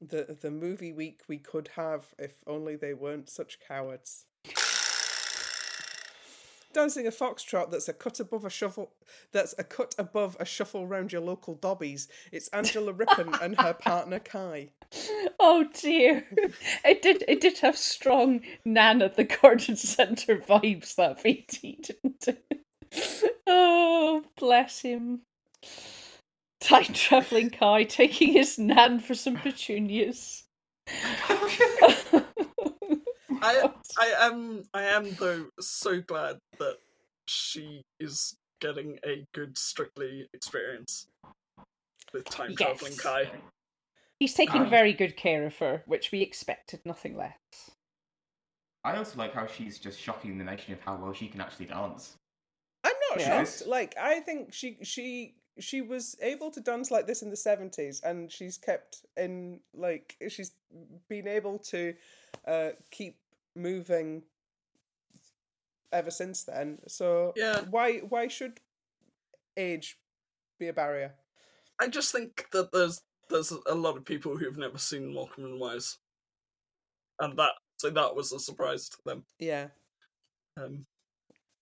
the 0.00 0.50
movie 0.50 0.92
week 0.92 1.22
we 1.28 1.36
could 1.38 1.68
have 1.76 2.06
if 2.18 2.32
only 2.46 2.76
they 2.76 2.94
weren't 2.94 3.28
such 3.28 3.58
cowards. 3.66 4.24
Dancing 6.78 7.08
a 7.08 7.10
foxtrot 7.10 7.72
that's 7.72 7.88
a 7.88 7.92
cut 7.92 8.20
above 8.20 8.44
a 8.44 8.50
shuffle 8.50 8.92
that's 9.32 9.52
a 9.58 9.64
cut 9.64 9.96
above 9.98 10.36
a 10.38 10.44
shuffle 10.44 10.86
round 10.86 11.12
your 11.12 11.20
local 11.20 11.56
dobbies. 11.56 12.06
It's 12.30 12.46
Angela 12.50 12.92
Rippon 12.92 13.34
and 13.42 13.60
her 13.60 13.72
partner 13.80 14.20
Kai. 14.20 14.68
Oh 15.40 15.66
dear. 15.74 16.24
It 16.84 17.02
did 17.02 17.24
it 17.26 17.40
did 17.40 17.58
have 17.58 17.76
strong 17.76 18.42
Nan 18.64 19.02
at 19.02 19.16
the 19.16 19.24
garden 19.24 19.74
centre 19.74 20.36
vibes 20.36 20.94
that 20.94 21.20
VT 21.20 21.82
didn't 21.82 22.28
it? 22.28 22.60
Oh 23.44 24.22
bless 24.36 24.82
him. 24.82 25.22
Time 26.60 26.92
travelling 26.92 27.50
Kai 27.50 27.82
taking 27.82 28.34
his 28.34 28.56
Nan 28.56 29.00
for 29.00 29.16
some 29.16 29.34
petunias. 29.34 30.44
I 33.42 33.70
I 33.98 34.14
am 34.20 34.64
I 34.74 34.82
am 34.84 35.14
though 35.14 35.46
so 35.60 36.00
glad 36.00 36.38
that 36.58 36.78
she 37.26 37.82
is 38.00 38.34
getting 38.60 38.98
a 39.04 39.24
good 39.34 39.56
strictly 39.56 40.26
experience 40.34 41.06
with 42.12 42.24
time 42.24 42.54
traveling 42.56 42.92
Yes. 42.92 43.00
Kai. 43.00 43.30
He's 44.18 44.34
taking 44.34 44.62
Ah. 44.62 44.68
very 44.68 44.92
good 44.92 45.16
care 45.16 45.46
of 45.46 45.56
her, 45.58 45.82
which 45.86 46.10
we 46.10 46.22
expected, 46.22 46.80
nothing 46.84 47.16
less. 47.16 47.36
I 48.84 48.96
also 48.96 49.18
like 49.18 49.34
how 49.34 49.46
she's 49.46 49.78
just 49.78 50.00
shocking 50.00 50.38
the 50.38 50.44
nation 50.44 50.72
of 50.72 50.80
how 50.80 50.96
well 50.96 51.12
she 51.12 51.28
can 51.28 51.40
actually 51.40 51.66
dance. 51.66 52.16
I'm 52.84 52.94
not 53.10 53.20
Yes. 53.20 53.58
shocked. 53.58 53.68
Like 53.68 53.96
I 53.98 54.20
think 54.20 54.52
she 54.52 54.78
she 54.82 55.34
she 55.60 55.82
was 55.82 56.16
able 56.22 56.50
to 56.52 56.60
dance 56.60 56.90
like 56.90 57.06
this 57.06 57.22
in 57.22 57.30
the 57.30 57.36
seventies, 57.36 58.00
and 58.02 58.30
she's 58.32 58.56
kept 58.56 59.04
in 59.16 59.60
like 59.74 60.16
she's 60.28 60.52
been 61.08 61.28
able 61.28 61.58
to 61.58 61.94
uh, 62.46 62.70
keep 62.90 63.16
moving 63.58 64.22
ever 65.92 66.10
since 66.10 66.44
then. 66.44 66.78
So 66.86 67.32
Yeah. 67.36 67.62
why 67.70 67.98
why 67.98 68.28
should 68.28 68.60
age 69.56 69.98
be 70.58 70.68
a 70.68 70.72
barrier? 70.72 71.14
I 71.80 71.88
just 71.88 72.12
think 72.12 72.48
that 72.52 72.72
there's 72.72 73.02
there's 73.28 73.52
a 73.66 73.74
lot 73.74 73.96
of 73.96 74.04
people 74.04 74.36
who've 74.36 74.56
never 74.56 74.78
seen 74.78 75.12
Morecambe 75.12 75.44
and 75.44 75.60
Wise, 75.60 75.98
and 77.20 77.36
that 77.38 77.52
so 77.76 77.90
that 77.90 78.14
was 78.14 78.32
a 78.32 78.38
surprise 78.38 78.88
to 78.88 78.98
them. 79.04 79.24
Yeah. 79.38 79.68
Um, 80.56 80.86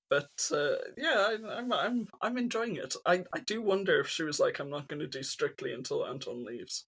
but 0.09 0.31
uh, 0.53 0.77
yeah, 0.97 1.29
I, 1.29 1.59
I'm 1.59 1.73
I'm 1.73 2.09
I'm 2.23 2.39
enjoying 2.39 2.77
it. 2.77 2.95
I, 3.05 3.25
I 3.35 3.41
do 3.41 3.61
wonder 3.61 4.01
if 4.01 4.09
she 4.09 4.23
was 4.23 4.39
like, 4.41 4.59
I'm 4.59 4.71
not 4.71 4.89
going 4.89 5.01
to 5.01 5.07
do 5.07 5.23
strictly 5.23 5.73
until 5.73 6.07
Anton 6.07 6.45
leaves. 6.45 6.85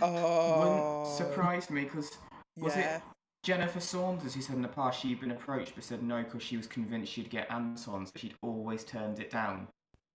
Oh, 0.00 0.58
Wouldn't 0.58 1.16
surprised 1.16 1.70
me 1.70 1.84
because 1.84 2.10
was 2.58 2.76
it. 2.76 3.02
Jennifer 3.42 3.80
Saunders 3.80 4.34
who 4.34 4.40
said 4.40 4.54
in 4.56 4.62
the 4.62 4.68
past 4.68 5.00
she'd 5.00 5.20
been 5.20 5.32
approached 5.32 5.74
but 5.74 5.82
said 5.82 6.02
no 6.02 6.22
because 6.22 6.42
she 6.42 6.56
was 6.56 6.66
convinced 6.68 7.12
she'd 7.12 7.28
get 7.30 7.50
Anton, 7.50 8.06
so 8.06 8.12
she'd 8.16 8.34
always 8.42 8.84
turned 8.84 9.18
it 9.18 9.30
down. 9.30 9.66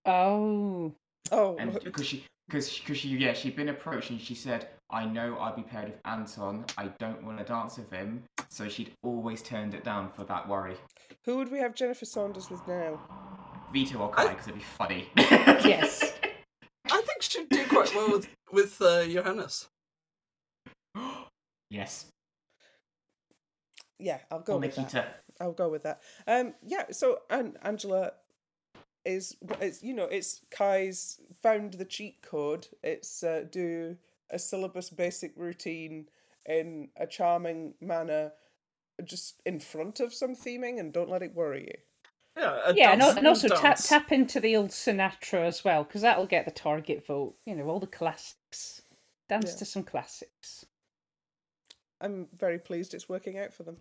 Oh. 0.06 0.94
Oh, 1.30 1.56
And 1.58 1.78
because 1.84 2.06
she, 2.06 2.24
because 2.48 2.78
because 2.78 2.96
she, 2.96 3.08
yeah, 3.08 3.34
she'd 3.34 3.54
been 3.56 3.68
approached 3.68 4.08
and 4.10 4.18
she 4.20 4.34
said, 4.34 4.68
"I 4.88 5.04
know 5.04 5.38
I'd 5.38 5.56
be 5.56 5.62
paired 5.62 5.88
with 5.90 6.00
Anton. 6.06 6.64
I 6.78 6.86
don't 6.98 7.22
want 7.22 7.36
to 7.38 7.44
dance 7.44 7.76
with 7.76 7.90
him." 7.90 8.22
So 8.48 8.66
she'd 8.68 8.92
always 9.02 9.42
turned 9.42 9.74
it 9.74 9.84
down 9.84 10.10
for 10.10 10.24
that 10.24 10.48
worry. 10.48 10.76
who 11.26 11.36
would 11.36 11.52
we 11.52 11.58
have 11.58 11.74
Jennifer 11.74 12.06
Saunders 12.06 12.48
with 12.48 12.66
now? 12.66 12.98
Vito 13.74 13.98
or 13.98 14.08
Kai, 14.10 14.28
because 14.28 14.48
it'd 14.48 14.58
be 14.58 14.64
funny. 14.64 15.10
Yes. 15.16 16.14
I 16.90 17.02
think 17.02 17.20
she'd 17.20 17.48
do 17.50 17.66
quite 17.66 17.94
well 17.94 18.10
with 18.12 18.28
with 18.50 18.80
uh, 18.80 19.04
Johannes. 19.06 19.68
yes. 21.70 22.06
Yeah, 23.98 24.18
I'll 24.30 24.40
go 24.40 24.54
Or 24.54 24.58
with 24.60 24.76
that. 24.92 25.22
I'll 25.40 25.52
go 25.52 25.68
with 25.68 25.82
that. 25.84 26.00
Um, 26.26 26.54
yeah. 26.64 26.84
So, 26.90 27.20
and 27.30 27.56
Angela 27.62 28.12
is, 29.04 29.36
it's 29.60 29.82
you 29.82 29.94
know, 29.94 30.04
it's 30.04 30.40
Kai's 30.50 31.20
found 31.42 31.74
the 31.74 31.84
cheat 31.84 32.22
code. 32.22 32.66
It's 32.82 33.22
uh, 33.22 33.44
do 33.50 33.96
a 34.30 34.38
syllabus 34.38 34.90
basic 34.90 35.32
routine 35.36 36.06
in 36.46 36.88
a 36.96 37.06
charming 37.06 37.74
manner, 37.80 38.32
just 39.04 39.40
in 39.46 39.60
front 39.60 40.00
of 40.00 40.12
some 40.14 40.34
theming, 40.34 40.78
and 40.80 40.92
don't 40.92 41.10
let 41.10 41.22
it 41.22 41.34
worry 41.34 41.62
you. 41.62 41.82
Yeah, 42.36 42.72
yeah, 42.74 42.92
and, 42.92 43.00
dance- 43.00 43.16
and 43.16 43.26
also 43.26 43.48
tap, 43.48 43.78
tap 43.78 44.12
into 44.12 44.38
the 44.38 44.54
old 44.56 44.68
Sinatra 44.70 45.44
as 45.44 45.64
well, 45.64 45.82
because 45.82 46.02
that'll 46.02 46.26
get 46.26 46.44
the 46.44 46.52
target 46.52 47.04
vote. 47.04 47.34
You 47.46 47.56
know, 47.56 47.68
all 47.68 47.80
the 47.80 47.86
classics. 47.88 48.82
Dance 49.28 49.52
Yeah. 49.52 49.58
to 49.58 49.64
some 49.64 49.82
classics. 49.82 50.64
I'm 52.00 52.28
very 52.36 52.58
pleased 52.58 52.94
it's 52.94 53.08
working 53.08 53.38
out 53.38 53.52
for 53.52 53.62
them. 53.64 53.78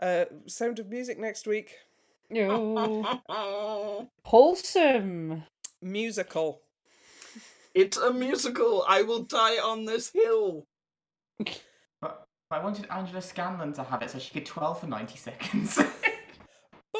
Uh, 0.00 0.24
Sound 0.46 0.78
of 0.78 0.88
Music 0.88 1.18
next 1.18 1.46
week. 1.46 1.76
Oh, 2.34 4.08
wholesome. 4.24 5.44
Musical. 5.82 6.62
it's 7.74 7.96
a 7.96 8.12
musical. 8.12 8.84
I 8.88 9.02
will 9.02 9.22
die 9.22 9.58
on 9.58 9.84
this 9.84 10.10
hill. 10.10 10.66
But 12.00 12.26
I 12.50 12.62
wanted 12.62 12.86
Angela 12.90 13.20
Scanlon 13.22 13.72
to 13.74 13.82
have 13.84 14.02
it 14.02 14.10
so 14.10 14.18
she 14.18 14.32
could 14.32 14.46
twirl 14.46 14.74
for 14.74 14.86
ninety 14.86 15.16
seconds. 15.16 15.78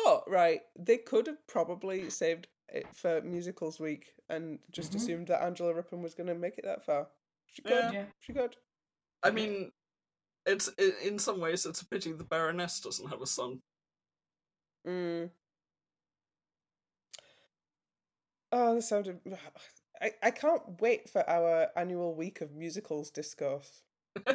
But 0.05 0.25
right, 0.31 0.61
they 0.79 0.99
could 0.99 1.27
have 1.29 1.47
probably 1.47 2.11
saved 2.11 2.49
it 2.69 2.85
for 2.95 3.23
musicals 3.23 3.81
week 3.81 4.13
and 4.29 4.59
just 4.71 4.93
Mhm. 4.93 4.97
assumed 4.97 5.29
that 5.29 5.43
Angela 5.43 5.73
Rippon 5.73 6.03
was 6.03 6.13
going 6.15 6.27
to 6.27 6.35
make 6.35 6.59
it 6.59 6.65
that 6.67 6.85
far. 6.85 7.07
She 7.47 7.63
could. 7.63 7.73
Yeah. 7.73 7.91
yeah. 7.93 8.05
She 8.21 8.35
could. 8.35 8.55
I 9.25 9.31
mean, 9.31 9.73
it's 10.47 10.71
i 10.79 10.93
in 11.03 11.19
some 11.19 11.41
ways 11.41 11.65
it's 11.67 11.81
a 11.81 11.89
pity 11.89 12.13
the 12.13 12.25
Baroness 12.25 12.79
doesn't 12.81 13.09
have 13.09 13.23
a 13.23 13.27
son. 13.27 13.61
Mm. 14.87 15.31
Oh, 18.53 18.75
this 18.75 18.89
sounded. 18.89 19.21
I, 20.03 20.11
I 20.23 20.31
can't 20.33 20.81
wait 20.81 21.09
for 21.09 21.29
our 21.31 21.69
annual 21.77 22.15
week 22.15 22.41
of 22.41 22.53
musicals 22.53 23.11
discourse. 23.11 23.83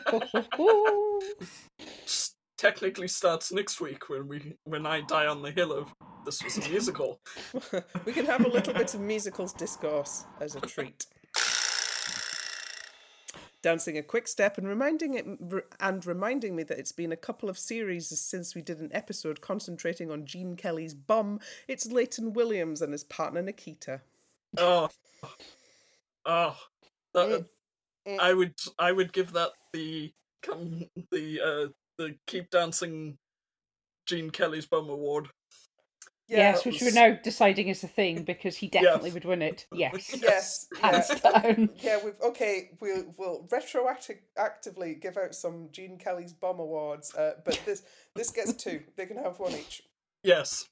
Technically 2.57 3.07
starts 3.07 3.51
next 3.51 3.79
week 3.79 4.09
when 4.09 4.27
we 4.27 4.55
when 4.63 4.85
I 4.85 5.01
die 5.01 5.27
on 5.27 5.41
the 5.41 5.51
hill 5.51 5.71
of 5.71 5.93
this 6.25 6.43
was 6.43 6.57
a 6.57 6.69
musical. 6.69 7.19
we 8.05 8.13
can 8.13 8.25
have 8.25 8.45
a 8.45 8.49
little 8.49 8.73
bit 8.73 8.93
of 8.93 9.01
musicals 9.01 9.53
discourse 9.53 10.25
as 10.41 10.55
a 10.55 10.61
treat. 10.61 11.05
Dancing 13.61 13.97
a 13.97 14.03
quick 14.03 14.27
step 14.27 14.57
and 14.57 14.67
reminding 14.67 15.15
it 15.15 15.25
and 15.79 16.05
reminding 16.05 16.55
me 16.55 16.63
that 16.63 16.79
it's 16.79 16.93
been 16.93 17.11
a 17.11 17.17
couple 17.17 17.49
of 17.49 17.57
series 17.57 18.07
since 18.07 18.55
we 18.55 18.61
did 18.61 18.79
an 18.79 18.89
episode 18.93 19.41
concentrating 19.41 20.09
on 20.09 20.25
Gene 20.25 20.55
Kelly's 20.55 20.93
bum. 20.93 21.39
It's 21.67 21.85
Leighton 21.85 22.31
Williams 22.33 22.81
and 22.81 22.93
his 22.93 23.03
partner 23.03 23.41
Nikita. 23.41 24.01
Oh, 24.57 24.89
oh, 26.25 26.57
that, 27.13 27.27
Mm. 27.27 27.45
Mm. 28.07 28.19
I 28.19 28.33
would 28.33 28.55
I 28.77 28.91
would 28.91 29.13
give 29.13 29.33
that 29.33 29.51
the 29.73 30.11
come 30.41 30.85
the 31.11 31.41
uh 31.41 31.67
the 31.97 32.15
keep 32.27 32.49
dancing 32.49 33.17
Gene 34.05 34.31
Kelly's 34.31 34.65
bum 34.65 34.89
award. 34.89 35.27
Yes, 36.37 36.63
which 36.65 36.81
was- 36.81 36.93
we're 36.93 37.09
now 37.09 37.17
deciding 37.23 37.67
is 37.69 37.83
a 37.83 37.87
thing 37.87 38.23
because 38.23 38.55
he 38.57 38.67
definitely 38.67 39.11
would 39.11 39.25
win 39.25 39.41
it. 39.41 39.65
Yes. 39.73 40.15
Yes. 40.21 40.67
yeah. 40.81 40.91
Hands 40.91 41.19
down. 41.21 41.69
Yeah, 41.77 41.99
we've 42.03 42.19
okay. 42.21 42.71
We'll 42.79 43.13
we'll 43.17 43.47
retroactively 43.51 45.01
give 45.01 45.17
out 45.17 45.33
some 45.33 45.69
Gene 45.71 45.97
Kelly's 45.97 46.33
Bum 46.33 46.59
Awards, 46.59 47.15
uh, 47.15 47.33
but 47.45 47.59
this 47.65 47.83
this 48.15 48.29
gets 48.31 48.53
two. 48.53 48.81
They 48.95 49.05
can 49.05 49.17
have 49.17 49.39
one 49.39 49.53
each. 49.53 49.83
Yes. 50.21 50.65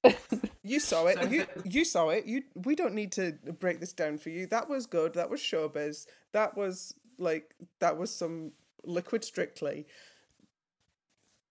You 0.62 0.80
saw 0.80 1.06
it. 1.08 1.32
You 1.32 1.46
you 1.64 1.86
saw 1.86 2.10
it. 2.10 2.26
You 2.26 2.44
we 2.54 2.76
don't 2.76 2.94
need 2.94 3.14
to 3.14 3.32
break 3.60 3.80
this 3.80 3.94
down 3.94 4.18
for 4.18 4.30
you. 4.30 4.46
That 4.48 4.70
was 4.70 4.86
good. 4.86 5.14
That 5.14 5.30
was 5.30 5.40
showbiz. 5.40 6.06
That 6.34 6.58
was 6.58 6.94
like 7.18 7.56
that 7.80 7.98
was 7.98 8.14
some 8.14 8.52
liquid 8.84 9.24
strictly. 9.24 9.88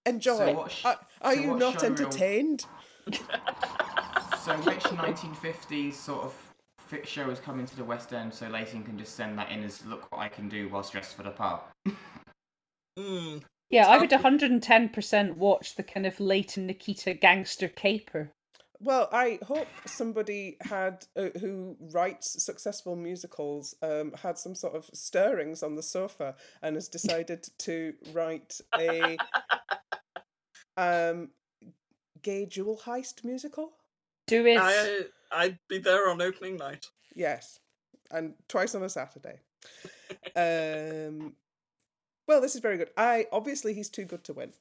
Enjoy. 0.05 0.37
So 0.37 0.53
what 0.53 0.71
sh- 0.73 0.85
are 0.85 1.01
are 1.23 1.35
so 1.35 1.41
you 1.41 1.57
not 1.57 1.81
genre- 1.81 1.87
entertained? 2.07 2.67
So 4.47 4.57
which 4.59 4.84
1950s 4.84 5.94
sort 5.94 6.22
of 6.22 6.32
fit 6.86 7.09
show 7.09 7.30
is 7.30 7.40
coming 7.40 7.66
to 7.66 7.74
the 7.74 7.82
West 7.82 8.12
End 8.12 8.32
so 8.32 8.47
Leighton 8.47 8.84
can 8.84 8.97
just 8.97 9.16
send 9.16 9.36
that 9.40 9.51
in 9.51 9.64
as 9.64 9.84
look 9.84 10.12
what 10.12 10.20
I 10.20 10.28
can 10.28 10.49
do 10.49 10.68
whilst 10.68 10.92
dressed 10.92 11.16
for 11.16 11.24
the 11.24 11.32
part? 11.32 11.62
Mm. 12.99 13.42
Yeah, 13.68 13.88
I 13.88 13.99
would 13.99 14.09
110% 14.09 15.36
watch 15.36 15.74
the 15.74 15.82
kind 15.82 16.07
of 16.07 16.18
Leighton 16.18 16.66
Nikita 16.66 17.12
gangster 17.12 17.68
caper. 17.68 18.30
Well, 18.80 19.11
I 19.12 19.38
hope 19.47 19.68
somebody 19.84 20.57
had 20.62 21.05
uh, 21.14 21.28
who 21.38 21.76
writes 21.78 22.42
successful 22.42 22.97
musicals 22.97 23.74
um, 23.82 24.14
had 24.22 24.38
some 24.38 24.55
sort 24.55 24.76
of 24.76 24.88
stirrings 24.94 25.62
on 25.62 25.74
the 25.74 25.82
sofa 25.82 26.36
and 26.62 26.74
has 26.76 26.88
decided 26.88 27.47
to 27.59 27.92
write 28.14 28.62
a 28.78 29.18
um, 30.78 31.32
gay 32.22 32.47
jewel 32.47 32.80
heist 32.86 33.24
musical. 33.24 33.74
Do 34.27 34.45
it. 34.47 34.59
I 34.61 35.03
I'd 35.33 35.59
be 35.68 35.79
there 35.79 36.09
on 36.09 36.20
opening 36.22 36.57
night. 36.57 36.87
Yes, 37.14 37.59
and 38.11 38.35
twice 38.49 38.74
on 38.74 38.83
a 38.83 38.89
Saturday. 38.89 39.41
um, 40.37 41.35
well, 42.29 42.41
this 42.41 42.55
is 42.55 42.61
very 42.61 42.77
good. 42.77 42.91
I 42.97 43.27
obviously 43.33 43.74
he's 43.74 43.89
too 43.89 44.05
good 44.05 44.24
to 44.24 44.33
win. 44.33 44.53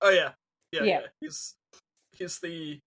Oh 0.00 0.10
yeah. 0.10 0.32
Yeah, 0.72 0.82
Yeah. 0.82 1.00
yeah. 1.00 1.06
He's 1.20 1.54
he's 2.12 2.38
the 2.40 2.80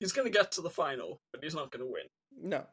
he's 0.00 0.12
gonna 0.12 0.30
get 0.30 0.52
to 0.52 0.60
the 0.60 0.70
final, 0.70 1.20
but 1.32 1.42
he's 1.42 1.54
not 1.54 1.70
gonna 1.70 1.86
win. 1.86 2.06
No. 2.40 2.64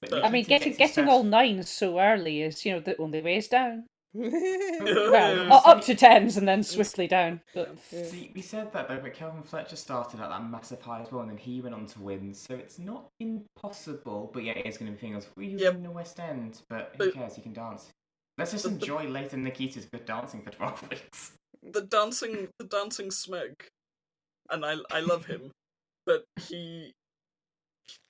But 0.00 0.24
I 0.24 0.26
I 0.26 0.30
mean, 0.30 0.44
getting 0.44 0.74
getting 0.74 1.08
all 1.08 1.22
nines 1.22 1.70
so 1.70 2.00
early 2.00 2.42
is, 2.42 2.64
you 2.66 2.72
know, 2.72 2.80
the 2.80 2.96
only 2.98 3.22
way 3.22 3.36
is 3.36 3.48
down. 3.48 3.84
Well, 4.14 5.62
up 5.66 5.80
to 5.82 5.94
tens 5.94 6.36
and 6.36 6.46
then 6.46 6.62
swiftly 6.62 7.06
down. 7.06 7.40
But 7.54 7.76
See, 7.90 8.30
we 8.34 8.42
said 8.42 8.72
that 8.72 8.88
though, 8.88 8.98
but 9.00 9.14
Kelvin 9.14 9.42
Fletcher 9.42 9.76
started 9.76 10.20
at 10.20 10.28
that 10.28 10.44
massive 10.44 10.80
high 10.82 11.00
as 11.02 11.10
well, 11.10 11.22
and 11.22 11.30
then 11.30 11.38
he 11.38 11.60
went 11.60 11.74
on 11.74 11.86
to 11.86 12.00
win. 12.00 12.34
So 12.34 12.54
it's 12.54 12.78
not 12.78 13.08
impossible, 13.20 14.30
but 14.34 14.44
yeah, 14.44 14.52
it 14.52 14.66
is 14.66 14.76
going 14.78 14.90
to 14.92 14.96
be 14.96 15.00
things. 15.00 15.26
We 15.36 15.48
Yeah. 15.48 15.70
in 15.70 15.82
the 15.82 15.90
West 15.90 16.20
End, 16.20 16.60
but 16.68 16.92
who 16.98 17.06
But- 17.06 17.14
cares? 17.14 17.36
He 17.36 17.42
can 17.42 17.52
dance. 17.52 17.88
Let's 18.38 18.50
just 18.52 18.64
enjoy 18.66 19.04
Leighton 19.08 19.44
Nikita's 19.44 19.86
good 19.92 20.04
dancing 20.06 20.42
for 20.42 20.50
twelve 20.50 20.82
weeks. 20.90 21.32
the 21.62 21.82
dancing 21.82 22.48
the 22.58 22.64
dancing 22.64 23.08
smeg 23.08 23.54
and 24.50 24.64
i 24.66 24.74
i 24.90 24.98
love 24.98 25.26
him 25.26 25.52
but 26.06 26.24
he 26.48 26.90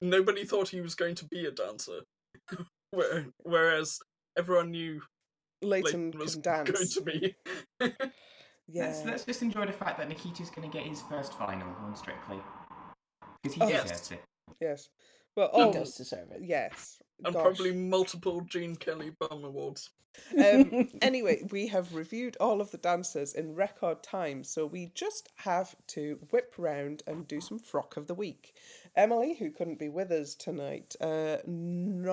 nobody 0.00 0.42
thought 0.42 0.70
he 0.70 0.80
was 0.80 0.94
going 0.94 1.14
to 1.14 1.26
be 1.26 1.44
a 1.44 1.50
dancer 1.50 2.00
whereas 3.42 3.98
everyone 4.38 4.70
knew 4.70 5.02
Leighton 5.62 6.10
Leighton 6.10 6.18
was 6.18 6.36
can 6.36 6.64
going 6.64 6.88
to 6.88 7.00
be 7.02 7.34
Yeah. 8.68 8.86
Let's, 8.86 9.04
let's 9.04 9.24
just 9.24 9.42
enjoy 9.42 9.66
the 9.66 9.72
fact 9.72 9.98
that 9.98 10.08
Nikita's 10.08 10.48
going 10.50 10.70
to 10.70 10.76
get 10.76 10.86
his 10.86 11.02
first 11.02 11.34
final 11.34 11.68
on 11.84 11.94
Strictly 11.96 12.38
because 13.42 13.54
he 13.56 13.60
Oh. 13.62 13.68
Yes. 13.68 13.82
deserves 13.82 14.12
it. 14.12 14.22
Yes. 14.60 14.88
Well, 15.36 15.50
he 15.54 15.62
oh, 15.62 15.72
does 15.72 15.94
deserve 15.96 16.30
it. 16.30 16.40
yes. 16.42 17.00
and 17.24 17.34
Gosh. 17.34 17.42
probably 17.42 17.72
multiple 17.72 18.40
gene 18.42 18.76
kelly 18.76 19.12
bum 19.18 19.44
awards 19.44 19.90
Um, 20.38 20.88
anyway, 21.02 21.42
we 21.50 21.66
have 21.68 21.94
reviewed 21.94 22.36
all 22.38 22.60
of 22.60 22.70
the 22.70 22.78
dancers 22.78 23.32
in 23.34 23.54
record 23.54 24.02
time, 24.02 24.44
so 24.44 24.66
we 24.66 24.92
just 24.94 25.28
have 25.36 25.74
to 25.88 26.18
whip 26.30 26.54
round 26.58 27.02
and 27.06 27.26
do 27.26 27.40
some 27.40 27.58
frock 27.58 27.96
of 27.96 28.06
the 28.08 28.14
week. 28.14 28.54
Emily, 28.96 29.34
who 29.38 29.50
couldn't 29.50 29.78
be 29.78 29.88
with 29.88 30.10
us 30.10 30.34
tonight, 30.34 30.94
uh, 31.00 31.38
nominates 31.46 32.10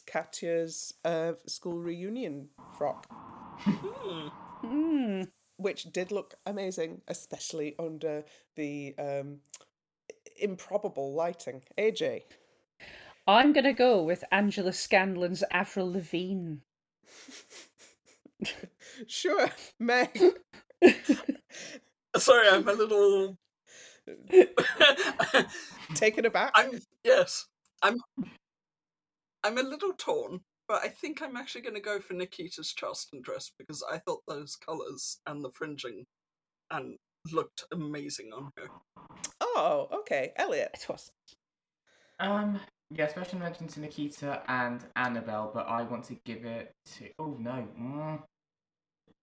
Katya's 0.00 0.94
uh, 1.04 1.32
school 1.46 1.78
reunion 1.78 2.48
frock, 2.76 3.06
Hmm. 3.10 4.28
Hmm. 4.60 5.22
which 5.56 5.84
did 5.92 6.10
look 6.10 6.34
amazing, 6.46 7.02
especially 7.08 7.74
under 7.78 8.24
the 8.56 8.94
um, 8.98 9.38
improbable 10.40 11.12
lighting. 11.14 11.62
AJ. 11.78 12.22
I'm 13.28 13.52
going 13.52 13.64
to 13.64 13.72
go 13.72 14.02
with 14.02 14.24
Angela 14.32 14.72
Scanlon's 14.72 15.44
Avril 15.50 15.92
Lavigne. 15.92 16.54
Sure, 19.06 19.48
Meg. 19.78 20.18
sorry 22.16 22.48
i'm 22.48 22.68
a 22.68 22.72
little 22.72 23.38
Taken 25.94 26.26
aback. 26.26 26.52
i'm 26.54 26.80
yes 27.04 27.46
i'm 27.82 27.98
i'm 29.44 29.58
a 29.58 29.62
little 29.62 29.92
torn 29.96 30.40
but 30.68 30.82
i 30.82 30.88
think 30.88 31.22
i'm 31.22 31.36
actually 31.36 31.60
going 31.60 31.74
to 31.74 31.80
go 31.80 32.00
for 32.00 32.14
nikita's 32.14 32.72
charleston 32.72 33.20
dress 33.22 33.50
because 33.58 33.84
i 33.90 33.98
thought 33.98 34.22
those 34.26 34.56
colors 34.56 35.18
and 35.26 35.44
the 35.44 35.50
fringing 35.52 36.04
and 36.70 36.96
looked 37.32 37.64
amazing 37.72 38.30
on 38.34 38.50
her 38.56 38.68
Oh, 39.54 39.88
okay. 39.92 40.32
Elliot. 40.36 40.70
It 40.74 40.88
was. 40.88 41.10
Um, 42.20 42.60
yeah, 42.90 43.08
special 43.08 43.38
mention 43.38 43.66
to 43.68 43.80
Nikita 43.80 44.42
and 44.48 44.84
Annabel, 44.96 45.50
but 45.52 45.66
I 45.68 45.82
want 45.82 46.04
to 46.04 46.16
give 46.24 46.44
it 46.44 46.74
to. 46.96 47.08
Oh 47.18 47.36
no, 47.38 47.66
mm. 47.78 48.22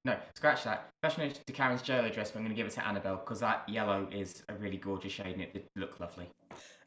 No, 0.06 0.16
scratch 0.34 0.64
that. 0.64 0.90
Mention 1.04 1.32
to 1.46 1.54
Karen's 1.54 1.82
JLo 1.82 2.12
dress, 2.14 2.32
but 2.32 2.40
I'm 2.40 2.46
going 2.46 2.56
to 2.56 2.60
give 2.60 2.68
it 2.68 2.74
to 2.74 2.88
Annabel 2.88 3.18
because 3.18 3.42
that 3.42 3.68
yellow 3.68 4.08
is 4.12 4.44
a 4.48 4.54
really 4.56 4.78
gorgeous 4.78 5.12
shade 5.12 5.34
and 5.34 5.42
it 5.42 5.54
did 5.54 5.64
look 5.76 6.00
lovely. 6.00 6.30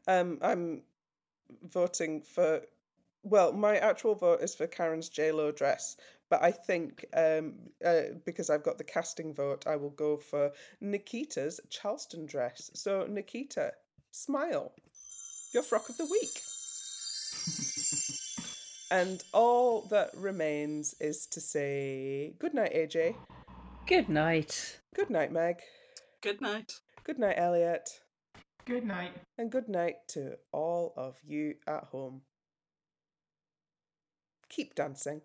Um, 0.07 0.39
I'm 0.41 0.81
voting 1.63 2.21
for. 2.21 2.61
Well, 3.25 3.53
my 3.53 3.77
actual 3.77 4.15
vote 4.15 4.41
is 4.41 4.53
for 4.53 4.67
Karen's 4.67 5.09
JLo 5.09 5.55
dress, 5.55 5.95
but 6.29 6.43
I 6.43 6.51
think 6.51 7.05
um, 7.15 7.53
uh, 7.85 8.15
because 8.25 8.49
I've 8.49 8.63
got 8.63 8.77
the 8.77 8.83
casting 8.83 9.33
vote, 9.33 9.65
I 9.65 9.77
will 9.77 9.91
go 9.91 10.17
for 10.17 10.51
Nikita's 10.81 11.61
Charleston 11.69 12.25
dress. 12.25 12.69
So, 12.73 13.05
Nikita, 13.07 13.73
smile. 14.11 14.73
Your 15.53 15.63
frock 15.63 15.87
of 15.87 15.97
the 15.97 16.05
week. 16.05 16.41
And 18.93 19.23
all 19.33 19.81
that 19.89 20.11
remains 20.15 20.93
is 20.99 21.25
to 21.31 21.41
say 21.41 22.35
good 22.37 22.53
night, 22.53 22.75
AJ. 22.75 23.15
Good 23.87 24.07
night. 24.07 24.81
Good 24.93 25.09
night, 25.09 25.31
Meg. 25.31 25.61
good 26.21 26.39
night 26.39 26.79
Good 27.03 27.17
night, 27.17 27.33
Elliot. 27.35 27.89
Good 28.65 28.85
night. 28.85 29.13
And 29.39 29.51
good 29.51 29.67
night 29.67 29.95
to 30.09 30.37
all 30.51 30.93
of 30.95 31.15
you 31.25 31.55
at 31.65 31.85
home. 31.85 32.21
Keep 34.49 34.75
dancing. 34.75 35.21